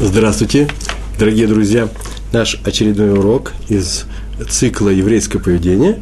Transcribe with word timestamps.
Здравствуйте, 0.00 0.68
дорогие 1.18 1.48
друзья! 1.48 1.88
Наш 2.32 2.60
очередной 2.62 3.14
урок 3.14 3.52
из 3.68 4.04
цикла 4.48 4.90
«Еврейское 4.90 5.40
поведение». 5.40 5.98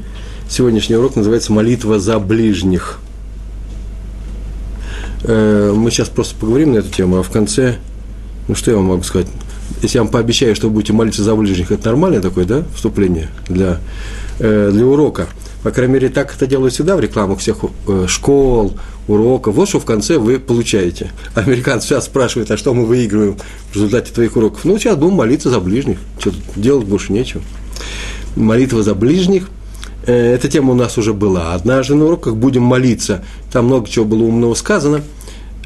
Сегодняшний 0.51 0.97
урок 0.97 1.17
называется 1.17 1.51
«Молитва 1.51 1.99
за 1.99 2.19
ближних». 2.19 2.99
Э, 5.23 5.73
мы 5.75 5.91
сейчас 5.91 6.11
просто 6.11 6.35
поговорим 6.37 6.75
на 6.75 6.79
эту 6.81 6.91
тему, 6.91 7.17
а 7.17 7.23
в 7.23 7.31
конце, 7.31 7.77
ну 8.49 8.55
что 8.55 8.71
я 8.71 8.77
вам 8.77 8.85
могу 8.85 9.03
сказать? 9.03 9.29
Если 9.81 9.97
я 9.97 10.03
вам 10.03 10.13
пообещаю, 10.13 10.55
что 10.55 10.67
вы 10.67 10.75
будете 10.75 10.93
молиться 10.93 11.25
за 11.25 11.35
ближних, 11.35 11.73
это 11.73 11.87
нормальное 11.87 12.21
такое, 12.21 12.45
да, 12.45 12.65
вступление 12.75 13.31
для, 13.49 13.81
э, 14.41 14.73
для 14.75 14.85
урока– 14.85 15.27
по 15.63 15.71
крайней 15.71 15.95
мере, 15.95 16.09
так 16.09 16.35
это 16.35 16.47
делают 16.47 16.75
всегда 16.75 16.97
в 16.97 17.01
рекламах 17.01 17.41
всех 17.41 17.59
э, 17.89 18.07
школ, 18.09 18.75
уроков. 19.09 19.55
Вот 19.55 19.69
что 19.69 19.81
в 19.81 19.85
конце 19.85 20.19
вы 20.19 20.39
получаете. 20.39 21.13
Американцы 21.35 21.89
сейчас 21.89 22.05
спрашивают, 22.07 22.51
а 22.51 22.57
что 22.57 22.75
мы 22.75 22.85
выигрываем 22.85 23.37
в 23.71 23.75
результате 23.75 24.13
твоих 24.13 24.37
уроков? 24.37 24.65
Ну, 24.65 24.79
сейчас 24.79 24.97
будем 24.97 25.15
молиться 25.15 25.51
за 25.51 25.61
ближних. 25.61 25.99
Что 26.19 26.33
делать 26.55 26.87
больше 26.87 27.13
нечего. 27.13 27.43
Молитва 28.37 28.83
за 28.83 28.95
ближних. 28.95 29.49
Э, 30.07 30.35
эта 30.35 30.49
тема 30.49 30.73
у 30.73 30.75
нас 30.75 30.99
уже 30.99 31.13
была. 31.13 31.55
Однажды 31.55 31.95
на 31.95 32.05
уроках 32.05 32.37
будем 32.37 32.63
молиться. 32.63 33.25
Там 33.53 33.67
много 33.67 33.89
чего 33.89 34.05
было 34.05 34.25
умного 34.25 34.55
сказано. 34.55 35.03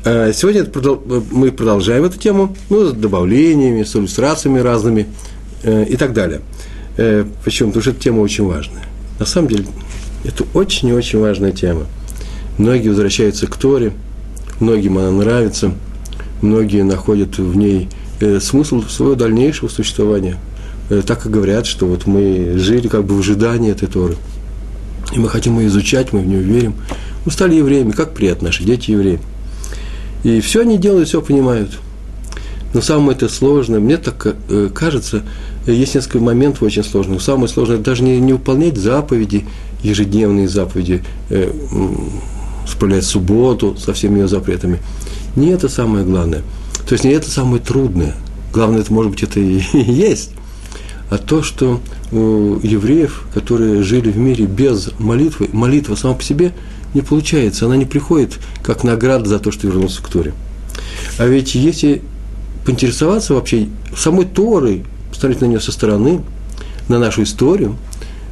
Э, 0.05 0.33
сегодня 0.35 0.67
мы 1.31 1.53
продолжаем 1.53 2.05
эту 2.05 2.19
тему, 2.19 2.57
ну, 2.71 2.87
с 2.87 2.93
добавлениями, 2.93 3.83
с 3.83 3.95
иллюстрациями 3.97 4.61
разными 4.61 5.07
и 5.63 5.97
так 5.99 6.15
далее. 6.15 6.41
Почему? 7.45 7.69
Потому 7.69 7.83
что 7.83 7.91
эта 7.91 8.01
тема 8.01 8.21
очень 8.21 8.47
важная. 8.47 8.90
На 9.21 9.27
самом 9.27 9.49
деле, 9.49 9.67
это 10.25 10.45
очень 10.55 10.89
и 10.89 10.93
очень 10.95 11.21
важная 11.21 11.53
тема. 11.53 11.87
Многие 12.57 12.89
возвращаются 12.89 13.47
к 13.47 13.55
Торе, 13.55 13.93
многим 14.61 14.97
она 14.97 15.11
нравится, 15.11 15.75
многие 16.41 16.83
находят 16.83 17.37
в 17.37 17.55
ней 17.55 17.91
э, 18.21 18.41
смысл 18.41 18.83
своего 18.83 19.15
дальнейшего 19.15 19.69
существования. 19.69 20.39
Э, 20.89 21.03
так 21.07 21.27
и 21.27 21.29
говорят, 21.29 21.67
что 21.67 21.85
вот 21.85 22.07
мы 22.07 22.55
жили 22.57 22.89
как 22.89 23.05
бы 23.05 23.15
в 23.15 23.21
ожидании 23.21 23.71
этой 23.71 23.89
Торы. 23.89 24.17
И 25.13 25.19
мы 25.19 25.29
хотим 25.29 25.59
ее 25.59 25.67
изучать, 25.69 26.15
мы 26.15 26.21
в 26.21 26.27
нее 26.27 26.41
верим. 26.41 26.75
Мы 27.27 27.31
стали 27.31 27.57
евреями, 27.57 27.91
как 27.91 28.15
приятно, 28.15 28.47
наши 28.47 28.65
дети 28.65 28.93
евреи. 28.93 29.21
И 30.25 30.41
все 30.41 30.63
они 30.63 30.79
делают, 30.79 31.09
все 31.09 31.21
понимают. 31.21 31.79
Но 32.73 32.81
самое 32.81 33.17
это 33.17 33.29
сложное, 33.29 33.81
мне 33.81 33.97
так 33.97 34.37
э, 34.49 34.71
кажется, 34.73 35.23
есть 35.67 35.95
несколько 35.95 36.19
моментов 36.19 36.63
очень 36.63 36.85
сложных. 36.85 37.21
Самое 37.21 37.49
сложное 37.49 37.79
даже 37.79 38.03
не, 38.03 38.21
не 38.21 38.33
выполнять 38.33 38.77
заповеди, 38.77 39.45
ежедневные 39.83 40.49
заповеди, 40.49 41.03
э, 41.31 41.53
субботу 43.03 43.77
со 43.77 43.93
всеми 43.93 44.21
ее 44.21 44.29
запретами. 44.29 44.79
Не 45.37 45.49
это 45.49 45.69
самое 45.69 46.05
главное. 46.05 46.43
То 46.87 46.93
есть 46.93 47.05
не 47.05 47.11
это 47.11 47.29
самое 47.31 47.61
трудное. 47.61 48.15
Главное, 48.53 48.81
это, 48.81 48.93
может 48.93 49.13
быть, 49.13 49.23
это 49.23 49.41
и 49.41 49.61
есть. 49.73 50.31
А 51.11 51.19
то, 51.19 51.43
что 51.43 51.81
у 52.13 52.59
евреев, 52.63 53.25
которые 53.35 53.83
жили 53.83 54.11
в 54.11 54.17
мире 54.17 54.47
без 54.47 54.91
молитвы, 54.99 55.49
молитва 55.53 55.97
сама 55.97 56.15
по 56.15 56.23
себе 56.23 56.53
не 56.95 57.03
получается, 57.03 57.67
она 57.67 57.77
не 57.77 57.85
приходит 57.85 58.39
как 58.63 58.85
награда 58.85 59.29
за 59.29 59.39
то, 59.39 59.51
что 59.51 59.67
вернулся 59.67 60.03
к 60.03 60.09
Торе. 60.09 60.33
А 61.19 61.27
ведь 61.27 61.55
если 61.55 62.03
поинтересоваться 62.65 63.35
вообще 63.35 63.69
самой 63.97 64.27
Торой, 64.27 64.85
посмотреть 65.11 65.41
на 65.41 65.47
нее 65.47 65.61
со 65.61 65.73
стороны, 65.73 66.21
на 66.89 66.99
нашу 66.99 67.23
историю, 67.23 67.77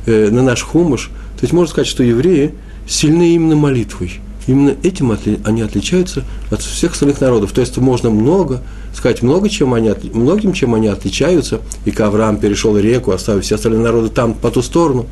э, 0.07 0.31
на 0.31 0.43
наш 0.43 0.63
хумыш, 0.63 1.11
то 1.39 1.45
есть 1.45 1.53
можно 1.53 1.71
сказать, 1.71 1.87
что 1.87 2.03
евреи 2.03 2.55
сильны 2.87 3.35
именно 3.35 3.55
молитвой. 3.55 4.21
Именно 4.49 4.77
этим 4.83 5.17
они 5.45 5.61
отличаются 5.61 6.25
от 6.51 6.63
всех 6.63 6.93
остальных 6.93 7.21
народов. 7.21 7.53
То 7.53 7.61
есть 7.61 7.77
можно 7.77 8.09
много, 8.09 8.63
сказать 8.95 9.23
много, 9.23 9.51
чем 9.51 9.75
они, 9.75 9.93
многим, 10.15 10.55
чем 10.55 10.75
они 10.75 10.89
отличаются. 10.89 11.61
И 11.85 11.91
Авраам 11.91 12.39
перешел 12.39 12.77
реку, 12.79 13.13
оставив 13.13 13.45
все 13.45 13.57
остальные 13.57 13.83
народы 13.83 14.09
там, 14.09 14.33
по 14.33 14.51
ту 14.51 14.63
сторону. 14.63 15.07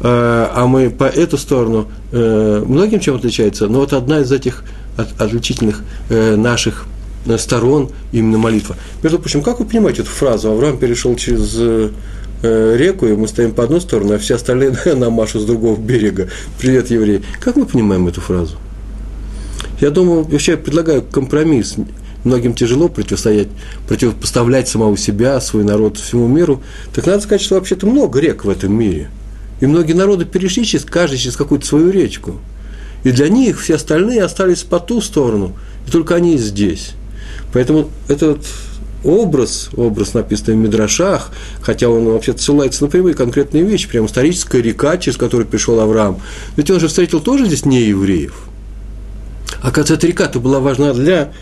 Э, 0.00 0.48
а 0.52 0.66
мы 0.66 0.90
по 0.90 1.04
эту 1.04 1.38
сторону 1.38 1.88
э, 2.10 2.64
многим 2.66 2.98
чем 2.98 3.16
отличается. 3.16 3.68
Но 3.68 3.78
вот 3.78 3.92
одна 3.92 4.18
из 4.18 4.32
этих 4.32 4.64
отличительных 4.96 5.82
э, 6.08 6.34
наших 6.36 6.86
сторон 7.38 7.90
именно 8.12 8.38
молитва. 8.38 8.76
Между 9.02 9.18
прочим, 9.18 9.42
как 9.42 9.60
вы 9.60 9.66
понимаете 9.66 10.02
эту 10.02 10.10
фразу? 10.10 10.50
Авраам 10.50 10.78
перешел 10.78 11.14
через 11.16 11.54
э, 11.56 11.90
реку, 12.42 13.06
и 13.06 13.12
мы 13.12 13.28
стоим 13.28 13.52
по 13.52 13.64
одну 13.64 13.80
сторону, 13.80 14.14
а 14.14 14.18
все 14.18 14.36
остальные 14.36 14.76
нам 14.96 15.12
машут 15.12 15.42
с 15.42 15.44
другого 15.44 15.78
берега. 15.78 16.28
Привет, 16.58 16.90
евреи. 16.90 17.22
Как 17.40 17.56
мы 17.56 17.66
понимаем 17.66 18.08
эту 18.08 18.20
фразу? 18.20 18.56
Я 19.80 19.90
думаю, 19.90 20.24
вообще 20.24 20.56
предлагаю 20.56 21.02
компромисс. 21.02 21.76
Многим 22.22 22.52
тяжело 22.52 22.88
противостоять, 22.88 23.48
противопоставлять 23.88 24.68
самого 24.68 24.96
себя, 24.98 25.40
свой 25.40 25.64
народ 25.64 25.96
всему 25.96 26.28
миру. 26.28 26.62
Так 26.94 27.06
надо 27.06 27.22
сказать, 27.22 27.40
что 27.40 27.54
вообще-то 27.54 27.86
много 27.86 28.20
рек 28.20 28.44
в 28.44 28.50
этом 28.50 28.74
мире. 28.74 29.08
И 29.60 29.66
многие 29.66 29.94
народы 29.94 30.26
перешли 30.26 30.64
через, 30.64 30.84
каждый 30.84 31.18
через 31.18 31.36
какую-то 31.36 31.66
свою 31.66 31.90
речку. 31.90 32.38
И 33.04 33.10
для 33.10 33.30
них 33.30 33.58
все 33.60 33.76
остальные 33.76 34.22
остались 34.22 34.62
по 34.62 34.80
ту 34.80 35.00
сторону, 35.00 35.56
и 35.86 35.90
только 35.90 36.14
они 36.14 36.36
здесь. 36.36 36.92
Поэтому 37.52 37.90
этот 38.08 38.46
образ, 39.04 39.70
образ, 39.76 40.14
написанный 40.14 40.56
в 40.56 40.60
Мидрашах, 40.60 41.30
хотя 41.62 41.88
он 41.88 42.04
вообще 42.06 42.36
ссылается 42.36 42.84
на 42.84 42.90
прямые 42.90 43.14
конкретные 43.14 43.62
вещи, 43.62 43.88
прямо 43.88 44.06
историческая 44.06 44.60
река, 44.60 44.98
через 44.98 45.16
которую 45.16 45.46
пришел 45.46 45.80
Авраам. 45.80 46.20
Ведь 46.56 46.70
он 46.70 46.80
же 46.80 46.88
встретил 46.88 47.20
тоже 47.20 47.46
здесь 47.46 47.64
не 47.64 47.82
евреев. 47.82 48.34
Оказывается, 49.62 49.94
эта 49.94 50.06
река-то 50.06 50.40
была 50.40 50.60
важна 50.60 50.92
для, 50.92 51.32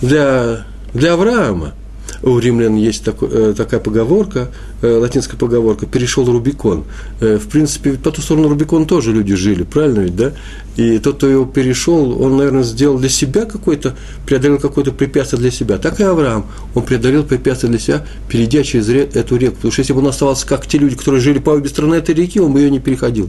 для, 0.00 0.64
для 0.94 1.14
Авраама 1.14 1.74
у 2.22 2.38
римлян 2.38 2.76
есть 2.76 3.04
такой, 3.04 3.28
э, 3.32 3.54
такая 3.56 3.80
поговорка, 3.80 4.48
э, 4.80 4.96
латинская 4.96 5.36
поговорка, 5.36 5.86
перешел 5.86 6.24
Рубикон. 6.24 6.84
Э, 7.20 7.38
в 7.38 7.48
принципе, 7.48 7.94
по 7.94 8.10
ту 8.10 8.22
сторону 8.22 8.48
Рубикон 8.48 8.86
тоже 8.86 9.12
люди 9.12 9.34
жили, 9.34 9.64
правильно 9.64 10.00
ведь, 10.00 10.16
да? 10.16 10.32
И 10.76 10.98
тот, 10.98 11.16
кто 11.16 11.28
его 11.28 11.44
перешел, 11.44 12.22
он, 12.22 12.36
наверное, 12.36 12.62
сделал 12.62 12.98
для 12.98 13.08
себя 13.08 13.44
какой-то, 13.44 13.96
преодолел 14.24 14.58
какое-то 14.58 14.92
препятствие 14.92 15.40
для 15.40 15.50
себя. 15.50 15.78
Так 15.78 16.00
и 16.00 16.04
Авраам, 16.04 16.46
он 16.74 16.84
преодолел 16.84 17.24
препятствие 17.24 17.70
для 17.70 17.80
себя, 17.80 18.06
перейдя 18.28 18.62
через 18.62 18.88
эту 18.88 19.36
реку. 19.36 19.56
Потому 19.56 19.72
что 19.72 19.80
если 19.80 19.92
бы 19.92 19.98
он 19.98 20.06
оставался 20.06 20.46
как 20.46 20.66
те 20.66 20.78
люди, 20.78 20.96
которые 20.96 21.20
жили 21.20 21.40
по 21.40 21.50
обе 21.50 21.68
стороны 21.68 21.96
этой 21.96 22.14
реки, 22.14 22.38
он 22.38 22.52
бы 22.52 22.60
ее 22.60 22.70
не 22.70 22.78
переходил. 22.78 23.28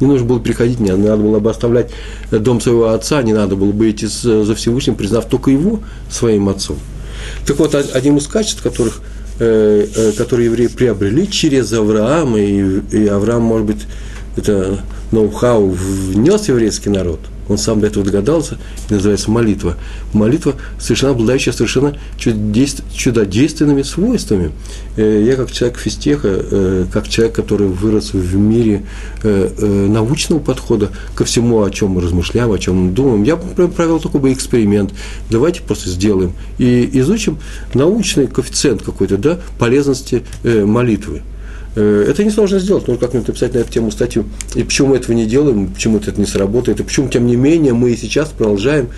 Не 0.00 0.06
нужно 0.06 0.26
было 0.26 0.40
переходить, 0.40 0.80
не 0.80 0.90
надо 0.90 1.22
было 1.22 1.38
бы 1.38 1.50
оставлять 1.50 1.90
дом 2.30 2.60
своего 2.60 2.88
отца, 2.88 3.22
не 3.22 3.32
надо 3.32 3.54
было 3.54 3.72
бы 3.72 3.90
идти 3.90 4.06
за 4.06 4.54
Всевышним, 4.54 4.94
признав 4.94 5.26
только 5.26 5.50
его 5.50 5.80
своим 6.08 6.48
отцом. 6.48 6.76
Так 7.46 7.58
вот, 7.58 7.74
одним 7.74 8.18
из 8.18 8.26
качеств, 8.26 8.62
которых, 8.62 9.00
э, 9.38 9.86
э, 9.94 10.12
которые 10.12 10.46
евреи 10.46 10.68
приобрели 10.68 11.30
через 11.30 11.72
Авраама, 11.72 12.40
и, 12.40 12.80
и 12.90 13.06
Авраам, 13.06 13.42
может 13.42 13.66
быть, 13.66 13.86
это 14.36 14.80
ноу-хау 15.10 15.68
внес 15.68 16.48
еврейский 16.48 16.90
народ– 16.90 17.20
он 17.48 17.58
сам 17.58 17.80
до 17.80 17.88
этого 17.88 18.04
догадался, 18.04 18.58
и 18.88 18.94
называется 18.94 19.30
молитва. 19.30 19.76
Молитва 20.12 20.54
совершенно 20.78 21.12
обладающая 21.12 21.52
совершенно 21.52 21.96
чудодейственными 22.16 23.82
свойствами. 23.82 24.52
Э, 24.96 25.22
я 25.24 25.36
как 25.36 25.50
человек 25.50 25.78
физтеха, 25.78 26.28
э, 26.28 26.86
как 26.92 27.08
человек, 27.08 27.34
который 27.34 27.68
вырос 27.68 28.12
в 28.12 28.36
мире 28.36 28.84
э, 29.22 29.86
научного 29.88 30.40
подхода 30.40 30.90
ко 31.14 31.24
всему, 31.24 31.62
о 31.62 31.70
чем 31.70 31.90
мы 31.90 32.00
размышляем, 32.00 32.52
о 32.52 32.58
чем 32.58 32.76
мы 32.76 32.92
думаем, 32.92 33.22
я 33.22 33.36
провел 33.36 34.00
такой 34.00 34.20
бы 34.20 34.32
эксперимент. 34.32 34.92
Давайте 35.30 35.62
просто 35.62 35.88
сделаем 35.88 36.32
и 36.58 36.88
изучим 37.00 37.38
научный 37.74 38.26
коэффициент 38.26 38.82
какой-то, 38.82 39.16
да, 39.16 39.38
полезности 39.58 40.22
молитвы. 40.44 41.22
Э, 41.74 42.06
это 42.08 42.24
несложно 42.24 42.58
сделать, 42.58 42.86
нужно 42.86 43.00
как-нибудь 43.00 43.28
написать 43.28 43.54
на 43.54 43.58
эту 43.58 43.72
тему 43.72 43.90
статью. 43.90 44.24
И 44.54 44.62
почему 44.62 44.88
мы 44.88 44.96
этого 44.96 45.12
не 45.12 45.26
делаем, 45.26 45.68
почему 45.68 45.98
это 45.98 46.18
не 46.20 46.26
сработает, 46.26 46.80
и 46.80 46.82
почему, 46.82 47.08
тем 47.08 47.26
не 47.26 47.36
менее, 47.36 47.72
мы 47.72 47.92
и 47.92 47.96
сейчас 47.96 48.28
продолжаем 48.28 48.88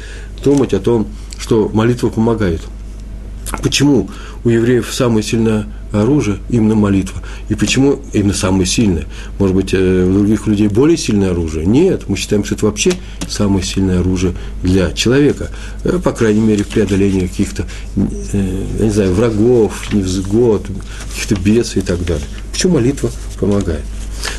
думать 0.42 0.74
о 0.74 0.80
том, 0.80 1.06
что 1.38 1.70
молитва 1.72 2.08
помогает. 2.08 2.60
Почему 3.62 4.10
у 4.44 4.48
евреев 4.48 4.92
самое 4.92 5.22
сильное 5.22 5.66
оружие 6.02 6.38
именно 6.48 6.74
молитва? 6.74 7.22
И 7.48 7.54
почему 7.54 8.00
именно 8.12 8.34
самое 8.34 8.66
сильное? 8.66 9.06
Может 9.38 9.56
быть, 9.56 9.70
э, 9.72 10.06
у 10.08 10.12
других 10.12 10.46
людей 10.46 10.68
более 10.68 10.96
сильное 10.96 11.30
оружие? 11.30 11.66
Нет, 11.66 12.08
мы 12.08 12.16
считаем, 12.16 12.44
что 12.44 12.54
это 12.54 12.66
вообще 12.66 12.92
самое 13.28 13.64
сильное 13.64 14.00
оружие 14.00 14.34
для 14.62 14.92
человека. 14.92 15.50
Э, 15.84 15.98
по 16.02 16.12
крайней 16.12 16.40
мере, 16.40 16.64
в 16.64 16.68
преодолении 16.68 17.26
каких-то, 17.26 17.66
я 17.96 18.84
не 18.84 18.90
знаю, 18.90 19.14
врагов, 19.14 19.92
невзгод, 19.92 20.66
каких-то 21.10 21.36
бедствий 21.36 21.82
и 21.82 21.84
так 21.84 22.04
далее. 22.04 22.26
Почему 22.52 22.74
молитва 22.74 23.10
помогает? 23.38 23.84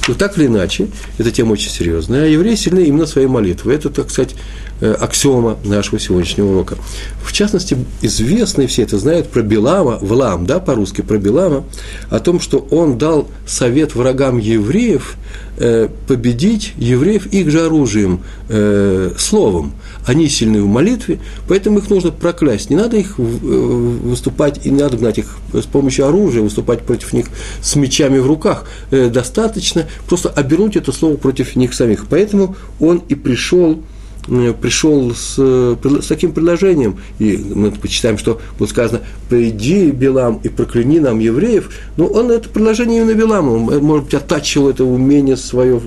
Но 0.08 0.14
так 0.14 0.38
или 0.38 0.48
иначе, 0.48 0.88
эта 1.18 1.32
тема 1.32 1.54
очень 1.54 1.70
серьезная, 1.70 2.24
а 2.24 2.28
евреи 2.28 2.56
сильны 2.56 2.86
именно 2.86 3.06
своей 3.06 3.28
молитвой. 3.28 3.76
Это, 3.76 3.90
так 3.90 4.10
сказать, 4.10 4.36
э, 4.82 4.92
аксиома 4.94 5.58
нашего 5.64 6.00
сегодняшнего 6.00 6.52
урока. 6.52 6.78
В 7.24 7.32
частности, 7.34 7.78
известные 8.02 8.68
все 8.68 8.84
это 8.84 8.98
знают 8.98 9.30
про 9.30 9.42
Белама, 9.42 9.98
Влам, 10.02 10.46
да, 10.46 10.60
по-русски, 10.60 11.02
про 11.02 11.18
Белама, 11.18 11.64
о 12.10 12.20
том, 12.20 12.40
что 12.40 12.60
он 12.72 12.98
дал 12.98 13.28
совет 13.48 13.96
врагам 13.96 14.38
евреев 14.38 15.16
э, 15.58 15.90
победить 16.08 16.74
евреев 16.78 17.28
их 17.28 17.50
же 17.50 17.66
оружием, 17.66 18.22
э, 18.50 19.14
словом. 19.18 19.74
Они 20.06 20.30
сильны 20.30 20.62
в 20.62 20.68
молитве, 20.68 21.20
поэтому 21.48 21.80
их 21.80 21.90
нужно 21.90 22.12
проклясть. 22.12 22.70
Не 22.70 22.76
надо 22.76 22.98
их 22.98 23.16
э, 23.18 23.22
выступать, 23.22 24.66
и 24.66 24.70
не 24.70 24.82
надо 24.82 24.98
гнать 24.98 25.18
их 25.18 25.38
с 25.54 25.66
помощью 25.66 26.08
оружия, 26.08 26.44
выступать 26.44 26.82
против 26.82 27.14
них 27.14 27.28
с 27.62 27.76
мечами 27.76 28.20
в 28.20 28.28
руках. 28.28 28.66
Э, 28.92 29.10
достаточно 29.10 29.88
просто 30.08 30.30
обернуть 30.30 30.76
это 30.76 30.92
слово 30.92 31.16
против 31.16 31.56
них 31.56 31.74
самих. 31.74 32.06
Поэтому 32.08 32.56
он 32.80 33.02
и 33.10 33.16
пришел 33.16 33.80
э, 34.28 34.54
пришел 34.60 35.14
с, 35.14 35.38
с 35.38 36.08
таким 36.08 36.34
предложением, 36.34 37.00
и 37.18 37.38
мы 37.38 37.72
почитаем, 37.72 38.18
что 38.18 38.40
вот 38.60 38.70
сказано, 38.70 39.02
приди, 39.30 39.92
Белам, 39.92 40.40
и 40.44 40.50
прокляни 40.50 41.00
нам 41.00 41.20
евреев, 41.20 41.72
но 41.98 42.06
он 42.06 42.30
это 42.32 42.48
предложение 42.50 43.02
именно 43.02 43.16
Белам, 43.16 43.50
он, 43.50 43.84
может 43.84 44.06
быть, 44.06 44.14
оттачивал 44.14 44.70
это 44.70 44.84
умение 44.84 45.38
свое 45.38 45.82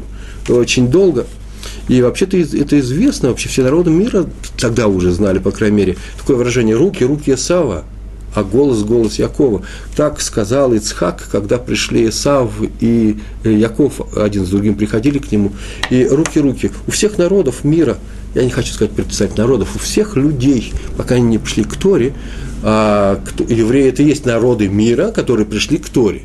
очень 0.49 0.89
долго– 0.89 1.27
и 1.89 2.03
вообще-то 2.03 2.37
это 2.37 2.79
известно, 2.81 3.31
вообще 3.31 3.49
все 3.49 3.63
народы 3.63 3.91
мира 3.91 4.27
тогда 4.59 4.89
уже 4.89 5.11
знали, 5.13 5.39
по 5.39 5.51
крайней 5.51 5.77
мере, 5.77 5.97
такое 6.19 6.37
выражение 6.37 6.77
«руки, 6.77 7.05
руки 7.05 7.33
Исава», 7.33 7.85
а 8.35 8.45
голос, 8.45 8.83
голос 8.85 9.19
Якова. 9.19 9.63
Так 9.97 10.21
сказал 10.21 10.73
Ицхак, 10.75 11.29
когда 11.31 11.59
пришли 11.59 12.09
Исав 12.09 12.51
и 12.81 13.19
Яков 13.43 14.17
один 14.17 14.45
с 14.45 14.51
другим 14.51 14.75
приходили 14.75 15.19
к 15.19 15.33
нему. 15.33 15.53
И 15.91 16.05
руки, 16.07 16.39
руки. 16.39 16.71
У 16.87 16.91
всех 16.91 17.19
народов 17.19 17.65
мира, 17.65 17.97
я 18.35 18.45
не 18.45 18.51
хочу 18.51 18.73
сказать 18.73 18.93
предписать 18.93 19.37
народов, 19.37 19.77
у 19.77 19.79
всех 19.79 20.17
людей, 20.17 20.73
пока 20.97 21.17
они 21.17 21.27
не 21.27 21.39
пришли 21.39 21.65
к 21.65 21.77
Торе, 21.77 22.13
а 22.63 23.21
евреи 23.49 23.89
это 23.89 24.03
и 24.03 24.07
есть 24.07 24.27
народы 24.27 24.69
мира, 24.69 25.11
которые 25.11 25.47
пришли 25.47 25.79
к 25.79 25.89
Торе. 25.89 26.23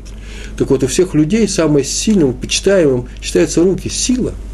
Так 0.58 0.70
вот, 0.70 0.84
у 0.84 0.86
всех 0.86 1.14
людей 1.14 1.48
самым 1.48 1.82
сильным, 1.82 2.32
почитаемым 2.32 3.06
считаются 3.22 3.62
руки, 3.62 3.88
сила– 3.88 4.32
э, 4.42 4.53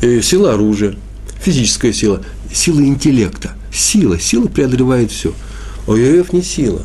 сила 0.00 0.54
оружия, 0.54 0.94
физическая 1.40 1.92
сила, 1.92 2.22
сила 2.52 2.80
интеллекта. 2.80 3.52
Сила, 3.72 4.18
сила 4.18 4.48
преодолевает 4.48 5.10
все. 5.10 5.32
А 5.86 5.92
у 5.92 5.96
евреев 5.96 6.32
не 6.32 6.42
сила. 6.42 6.82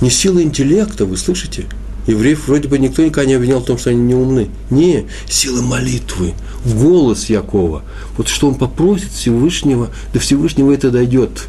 Не 0.00 0.10
сила 0.10 0.42
интеллекта, 0.42 1.04
вы 1.04 1.16
слышите? 1.16 1.66
Евреев 2.06 2.48
вроде 2.48 2.68
бы 2.68 2.78
никто 2.78 3.02
никогда 3.02 3.26
не 3.26 3.34
обвинял 3.34 3.60
в 3.60 3.66
том, 3.66 3.78
что 3.78 3.90
они 3.90 4.00
не 4.00 4.14
умны. 4.14 4.48
Не, 4.70 5.06
сила 5.28 5.60
молитвы, 5.60 6.32
голос 6.64 7.28
Якова. 7.28 7.82
Вот 8.16 8.28
что 8.28 8.48
он 8.48 8.54
попросит 8.54 9.12
Всевышнего, 9.12 9.90
до 10.12 10.18
Всевышнего 10.18 10.72
это 10.72 10.90
дойдет. 10.90 11.46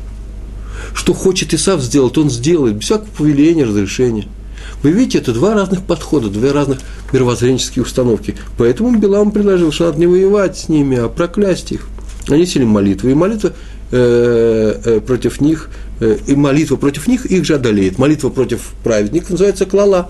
Что 0.93 1.13
хочет 1.13 1.53
Исав 1.53 1.81
сделать, 1.81 2.17
он 2.17 2.29
сделает, 2.29 2.75
без 2.75 2.85
всякого 2.85 3.07
повеления, 3.07 3.63
разрешения– 3.63 4.27
вы 4.83 4.91
видите, 4.91 5.19
это 5.19 5.33
два 5.33 5.53
разных 5.53 5.83
подхода, 5.83 6.29
две 6.29 6.51
разных 6.51 6.79
мировоззренческие 7.11 7.83
установки. 7.83 8.35
Поэтому 8.57 8.97
Билам 8.97 9.31
предложил, 9.31 9.71
что 9.71 9.85
надо 9.85 9.99
не 9.99 10.07
воевать 10.07 10.57
с 10.57 10.69
ними, 10.69 10.97
а 10.97 11.07
проклясть 11.07 11.71
их. 11.71 11.87
Они 12.27 12.45
сели 12.45 12.63
молитвы, 12.63 13.11
и 13.11 13.13
молитва 13.13 13.53
э, 13.91 14.81
э, 14.83 14.99
против 15.01 15.41
них, 15.41 15.69
э, 15.99 16.17
и 16.27 16.35
молитва 16.35 16.75
против 16.75 17.07
них 17.07 17.25
их 17.25 17.45
же 17.45 17.55
одолеет. 17.55 17.97
Молитва 17.97 18.29
против 18.29 18.73
праведников 18.83 19.31
называется 19.31 19.65
клала, 19.65 20.09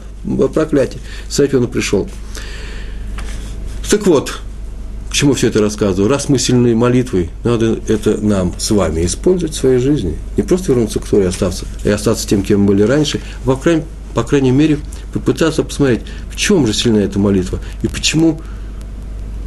проклятие. 0.53 1.01
С 1.29 1.39
этим 1.39 1.59
он 1.59 1.67
пришел. 1.67 2.07
Так 3.89 4.07
вот, 4.07 4.39
к 5.09 5.13
чему 5.13 5.33
все 5.33 5.47
это 5.47 5.59
рассказываю? 5.59 6.09
Раз 6.09 6.29
мы 6.29 6.39
сильны 6.39 6.73
молитвой, 6.73 7.29
надо 7.43 7.77
это 7.89 8.17
нам 8.21 8.53
с 8.57 8.71
вами 8.71 9.05
использовать 9.05 9.53
в 9.53 9.59
своей 9.59 9.79
жизни. 9.79 10.17
Не 10.37 10.43
просто 10.43 10.71
вернуться 10.71 10.99
к 10.99 11.05
Торе 11.05 11.25
и 11.25 11.27
остаться, 11.27 11.65
и 11.83 11.89
остаться 11.89 12.25
тем, 12.25 12.43
кем 12.43 12.61
мы 12.61 12.67
были 12.67 12.83
раньше, 12.83 13.19
а 13.43 13.47
по 13.47 13.57
крайней 13.57 13.83
по 14.13 14.23
крайней 14.23 14.51
мере, 14.51 14.77
попытаться 15.13 15.63
посмотреть, 15.63 16.01
в 16.29 16.35
чем 16.35 16.67
же 16.67 16.73
сильна 16.73 16.99
эта 16.99 17.19
молитва, 17.19 17.59
и 17.81 17.87
почему 17.87 18.41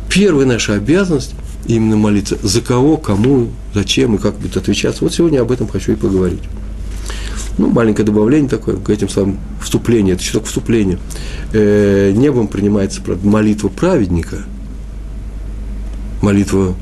первая 0.08 0.46
наша 0.46 0.74
обязанность 0.74 1.34
именно 1.66 1.96
молиться, 1.96 2.38
за 2.42 2.60
кого, 2.60 2.96
кому, 2.96 3.48
зачем 3.72 4.14
и 4.14 4.18
как 4.18 4.36
будет 4.38 4.56
отвечаться. 4.56 5.04
Вот 5.04 5.14
сегодня 5.14 5.40
об 5.40 5.50
этом 5.50 5.66
хочу 5.66 5.92
и 5.92 5.96
поговорить. 5.96 6.42
Ну, 7.56 7.70
маленькое 7.70 8.04
добавление 8.04 8.48
такое 8.48 8.76
к 8.76 8.90
этим 8.90 9.08
словам 9.08 9.38
вступление, 9.62 10.14
это 10.14 10.22
еще 10.22 10.32
только 10.32 10.48
вступление. 10.48 10.98
Э, 11.52 12.12
небом 12.12 12.48
принимается 12.48 13.00
правда, 13.00 13.26
молитва 13.26 13.68
праведника, 13.68 14.38
молитва 16.20 16.74